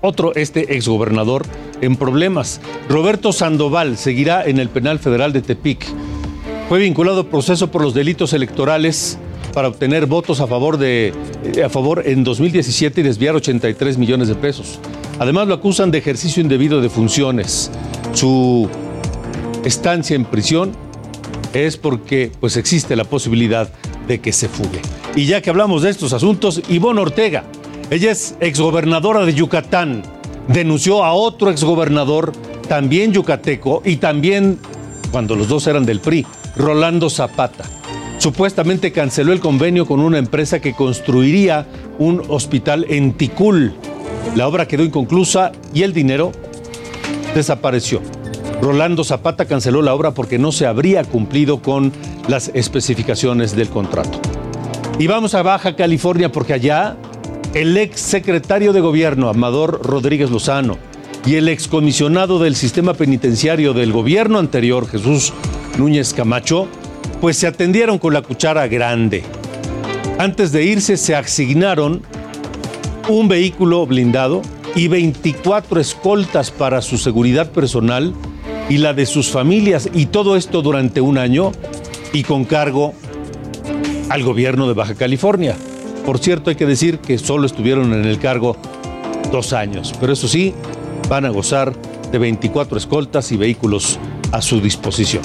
otro, 0.01 0.35
este 0.35 0.77
exgobernador 0.77 1.47
en 1.81 1.97
problemas. 1.97 2.61
Roberto 2.89 3.33
Sandoval 3.33 3.97
seguirá 3.97 4.45
en 4.45 4.59
el 4.59 4.69
penal 4.69 4.99
federal 4.99 5.33
de 5.33 5.43
Tepic. 5.43 5.87
Fue 6.69 6.79
vinculado 6.79 7.21
al 7.21 7.27
proceso 7.27 7.71
por 7.71 7.83
los 7.83 7.95
delitos 7.95 8.33
electorales 8.33 9.19
para 9.53 9.69
obtener 9.69 10.07
votos 10.07 10.41
a 10.41 10.47
favor, 10.47 10.79
de, 10.79 11.13
eh, 11.57 11.63
a 11.65 11.69
favor 11.69 12.03
en 12.07 12.23
2017 12.25 13.01
y 13.01 13.05
desviar 13.05 13.35
83 13.35 13.99
millones 13.99 14.29
de 14.29 14.35
pesos. 14.35 14.79
Además 15.19 15.49
lo 15.49 15.55
acusan 15.55 15.91
de 15.91 15.99
ejercicio 15.99 16.43
indebido 16.43 16.81
de 16.81 16.89
funciones. 16.89 17.71
Su 18.13 18.69
estancia 19.65 20.17
en 20.17 20.25
prisión 20.25 20.73
es 21.53 21.77
porque 21.77 22.31
pues 22.41 22.57
existe 22.57 22.97
la 22.97 23.05
posibilidad 23.05 23.69
de 24.07 24.21
que 24.21 24.33
se 24.33 24.49
fugue. 24.49 24.81
Y 25.17 25.27
ya 25.27 25.43
que 25.43 25.51
hablamos 25.51 25.83
de 25.83 25.91
estos 25.91 26.13
asuntos, 26.13 26.63
Ivonne 26.69 27.01
Ortega, 27.01 27.45
ella 27.91 28.13
es 28.13 28.37
exgobernadora 28.39 29.25
de 29.25 29.35
Yucatán, 29.35 30.03
denunció 30.47 31.05
a 31.05 31.13
otro 31.13 31.51
exgobernador, 31.51 32.33
también 32.69 33.13
yucateco, 33.13 33.83
y 33.85 33.97
también, 33.97 34.59
cuando 35.11 35.35
los 35.35 35.49
dos 35.49 35.67
eran 35.67 35.85
del 35.85 35.99
PRI, 35.99 36.25
Rolando 36.57 37.11
Zapata. 37.11 37.65
Supuestamente 38.19 38.93
canceló 38.93 39.33
el 39.33 39.41
convenio 39.41 39.87
con 39.87 39.99
una 39.99 40.19
empresa 40.19 40.61
que 40.61 40.75
construiría 40.75 41.67
un 41.99 42.23
hospital 42.29 42.87
en 42.89 43.15
Ticul. 43.15 43.73
La 44.37 44.47
obra 44.47 44.69
quedó 44.69 44.85
inconclusa 44.85 45.51
y 45.75 45.83
el 45.83 45.93
dinero 45.93 46.31
desapareció. 47.35 48.03
Rolando 48.63 49.03
Zapata 49.03 49.47
canceló 49.47 49.83
la 49.83 49.95
obra 49.95 50.13
porque 50.13 50.39
no 50.39 50.53
se 50.53 50.67
habría 50.67 51.03
cumplido 51.03 51.61
con 51.61 51.93
las 52.29 52.53
especificaciones 52.55 53.57
del 53.57 53.69
contrato. 53.69 54.21
Y 54.99 55.07
vamos 55.07 55.35
a 55.35 55.43
Baja 55.43 55.75
California 55.75 56.31
porque 56.31 56.53
allá 56.53 56.97
el 57.55 57.77
ex 57.77 58.01
secretario 58.01 58.73
de 58.73 58.81
gobierno 58.81 59.29
Amador 59.29 59.81
Rodríguez 59.83 60.31
Lozano 60.31 60.79
y 61.27 61.35
el 61.35 61.49
excomisionado 61.49 62.39
del 62.39 62.55
sistema 62.55 62.95
penitenciario 62.95 63.75
del 63.75 63.93
gobierno 63.93 64.39
anterior 64.39 64.89
Jesús 64.89 65.33
Núñez 65.77 66.15
Camacho, 66.15 66.69
pues 67.21 67.37
se 67.37 67.47
atendieron 67.47 67.99
con 67.99 68.15
la 68.15 68.23
cuchara 68.23 68.69
grande. 68.69 69.25
Antes 70.19 70.53
de 70.53 70.65
irse 70.65 70.97
se 70.97 71.15
asignaron 71.15 72.03
un 73.09 73.29
vehículo 73.29 73.85
blindado 73.87 74.43
y 74.77 74.89
24 74.89 75.81
escoltas 75.81 76.51
para 76.51 76.81
su 76.81 76.99
seguridad 76.99 77.51
personal 77.51 78.15
y 78.69 78.79
la 78.79 78.95
de 78.95 79.05
sus 79.05 79.29
familias, 79.29 79.91
y 79.93 80.07
todo 80.07 80.37
esto 80.37 80.63
durante 80.63 81.01
un 81.01 81.19
año 81.19 81.51
y 82.13 82.23
con 82.23 82.45
cargo 82.45 82.95
al 84.09 84.23
gobierno 84.23 84.69
de 84.69 84.75
Baja 84.75 84.95
California. 84.95 85.57
Por 86.11 86.19
cierto, 86.19 86.51
hay 86.51 86.57
que 86.57 86.67
decir 86.67 86.99
que 86.99 87.19
solo 87.19 87.47
estuvieron 87.47 87.93
en 87.93 88.05
el 88.05 88.19
cargo 88.19 88.57
dos 89.31 89.53
años, 89.53 89.95
pero 90.01 90.13
eso 90.13 90.27
sí, 90.27 90.53
van 91.09 91.25
a 91.25 91.29
gozar 91.29 91.73
de 92.11 92.19
24 92.19 92.79
escoltas 92.79 93.31
y 93.31 93.37
vehículos 93.37 93.97
a 94.33 94.43
su 94.43 94.61
disposición. 94.61 95.23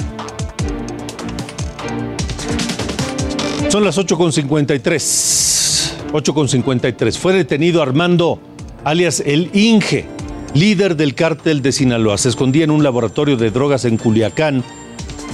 Son 3.69 3.83
las 3.83 3.97
8.53. 3.97 6.11
8.53. 6.11 7.17
Fue 7.17 7.33
detenido 7.33 7.81
Armando, 7.81 8.39
alias 8.83 9.23
el 9.25 9.49
Inge, 9.53 10.05
líder 10.53 10.95
del 10.95 11.15
cártel 11.15 11.63
de 11.63 11.71
Sinaloa. 11.71 12.19
Se 12.19 12.29
escondía 12.29 12.63
en 12.63 12.69
un 12.69 12.83
laboratorio 12.83 13.37
de 13.37 13.49
drogas 13.49 13.85
en 13.85 13.97
Culiacán, 13.97 14.63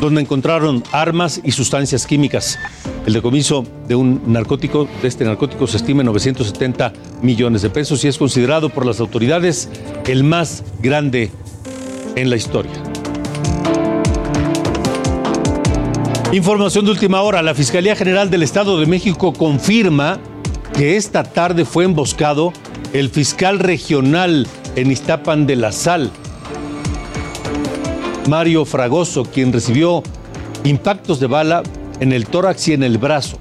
donde 0.01 0.19
encontraron 0.19 0.83
armas 0.91 1.39
y 1.43 1.51
sustancias 1.51 2.05
químicas. 2.05 2.59
El 3.05 3.13
decomiso 3.13 3.63
de 3.87 3.95
un 3.95 4.21
narcótico, 4.25 4.87
de 5.01 5.07
este 5.07 5.23
narcótico, 5.23 5.67
se 5.67 5.77
estima 5.77 6.01
en 6.01 6.07
970 6.07 6.91
millones 7.21 7.61
de 7.61 7.69
pesos 7.69 8.03
y 8.03 8.09
es 8.09 8.17
considerado 8.17 8.69
por 8.69 8.85
las 8.85 8.99
autoridades 8.99 9.69
el 10.05 10.23
más 10.23 10.63
grande 10.81 11.31
en 12.15 12.29
la 12.29 12.35
historia. 12.35 12.73
Información 16.33 16.85
de 16.85 16.91
última 16.91 17.21
hora. 17.21 17.41
La 17.41 17.53
Fiscalía 17.53 17.95
General 17.95 18.29
del 18.29 18.43
Estado 18.43 18.79
de 18.79 18.85
México 18.87 19.33
confirma 19.33 20.19
que 20.73 20.95
esta 20.95 21.23
tarde 21.23 21.65
fue 21.65 21.83
emboscado 21.83 22.53
el 22.93 23.09
fiscal 23.09 23.59
regional 23.59 24.47
en 24.75 24.91
Iztapan 24.91 25.45
de 25.45 25.57
la 25.57 25.71
Sal, 25.71 26.09
Mario 28.31 28.63
Fragoso, 28.63 29.25
quien 29.25 29.51
recibió 29.51 30.03
impactos 30.63 31.19
de 31.19 31.27
bala 31.27 31.63
en 31.99 32.13
el 32.13 32.27
tórax 32.27 32.69
y 32.69 32.73
en 32.73 32.81
el 32.81 32.97
brazo. 32.97 33.37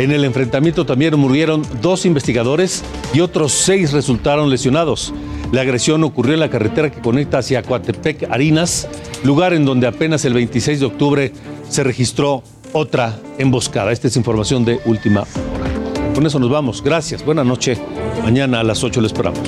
En 0.00 0.10
el 0.10 0.24
enfrentamiento 0.24 0.84
también 0.84 1.16
murieron 1.16 1.62
dos 1.80 2.04
investigadores 2.04 2.82
y 3.14 3.20
otros 3.20 3.52
seis 3.52 3.92
resultaron 3.92 4.50
lesionados. 4.50 5.14
La 5.52 5.60
agresión 5.60 6.02
ocurrió 6.02 6.34
en 6.34 6.40
la 6.40 6.50
carretera 6.50 6.90
que 6.90 7.00
conecta 7.00 7.38
hacia 7.38 7.62
Coatepec, 7.62 8.28
Harinas, 8.32 8.88
lugar 9.22 9.54
en 9.54 9.64
donde 9.64 9.86
apenas 9.86 10.24
el 10.24 10.34
26 10.34 10.80
de 10.80 10.86
octubre 10.86 11.32
se 11.68 11.84
registró 11.84 12.42
otra 12.72 13.16
emboscada. 13.38 13.92
Esta 13.92 14.08
es 14.08 14.16
información 14.16 14.64
de 14.64 14.80
última 14.86 15.20
hora. 15.20 16.14
Con 16.16 16.26
eso 16.26 16.40
nos 16.40 16.50
vamos. 16.50 16.82
Gracias. 16.82 17.24
Buenas 17.24 17.46
noches. 17.46 17.78
Mañana 18.24 18.58
a 18.58 18.64
las 18.64 18.82
8 18.82 19.02
le 19.02 19.06
esperamos. 19.06 19.38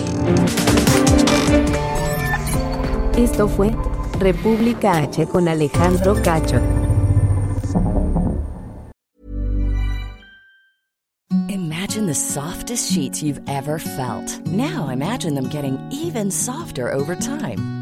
Esto 3.16 3.48
fue 3.48 3.72
República 4.23 5.03
H 5.03 5.27
con 5.27 5.49
Alejandro 5.49 6.14
Cacho. 6.14 6.61
Imagine 11.49 12.07
the 12.07 12.14
softest 12.14 12.93
sheets 12.93 13.20
you've 13.20 13.41
ever 13.49 13.81
felt. 13.81 14.41
Now 14.47 14.89
imagine 14.89 15.35
them 15.35 15.49
getting 15.49 15.77
even 15.91 16.31
softer 16.31 16.93
over 16.93 17.16
time. 17.16 17.82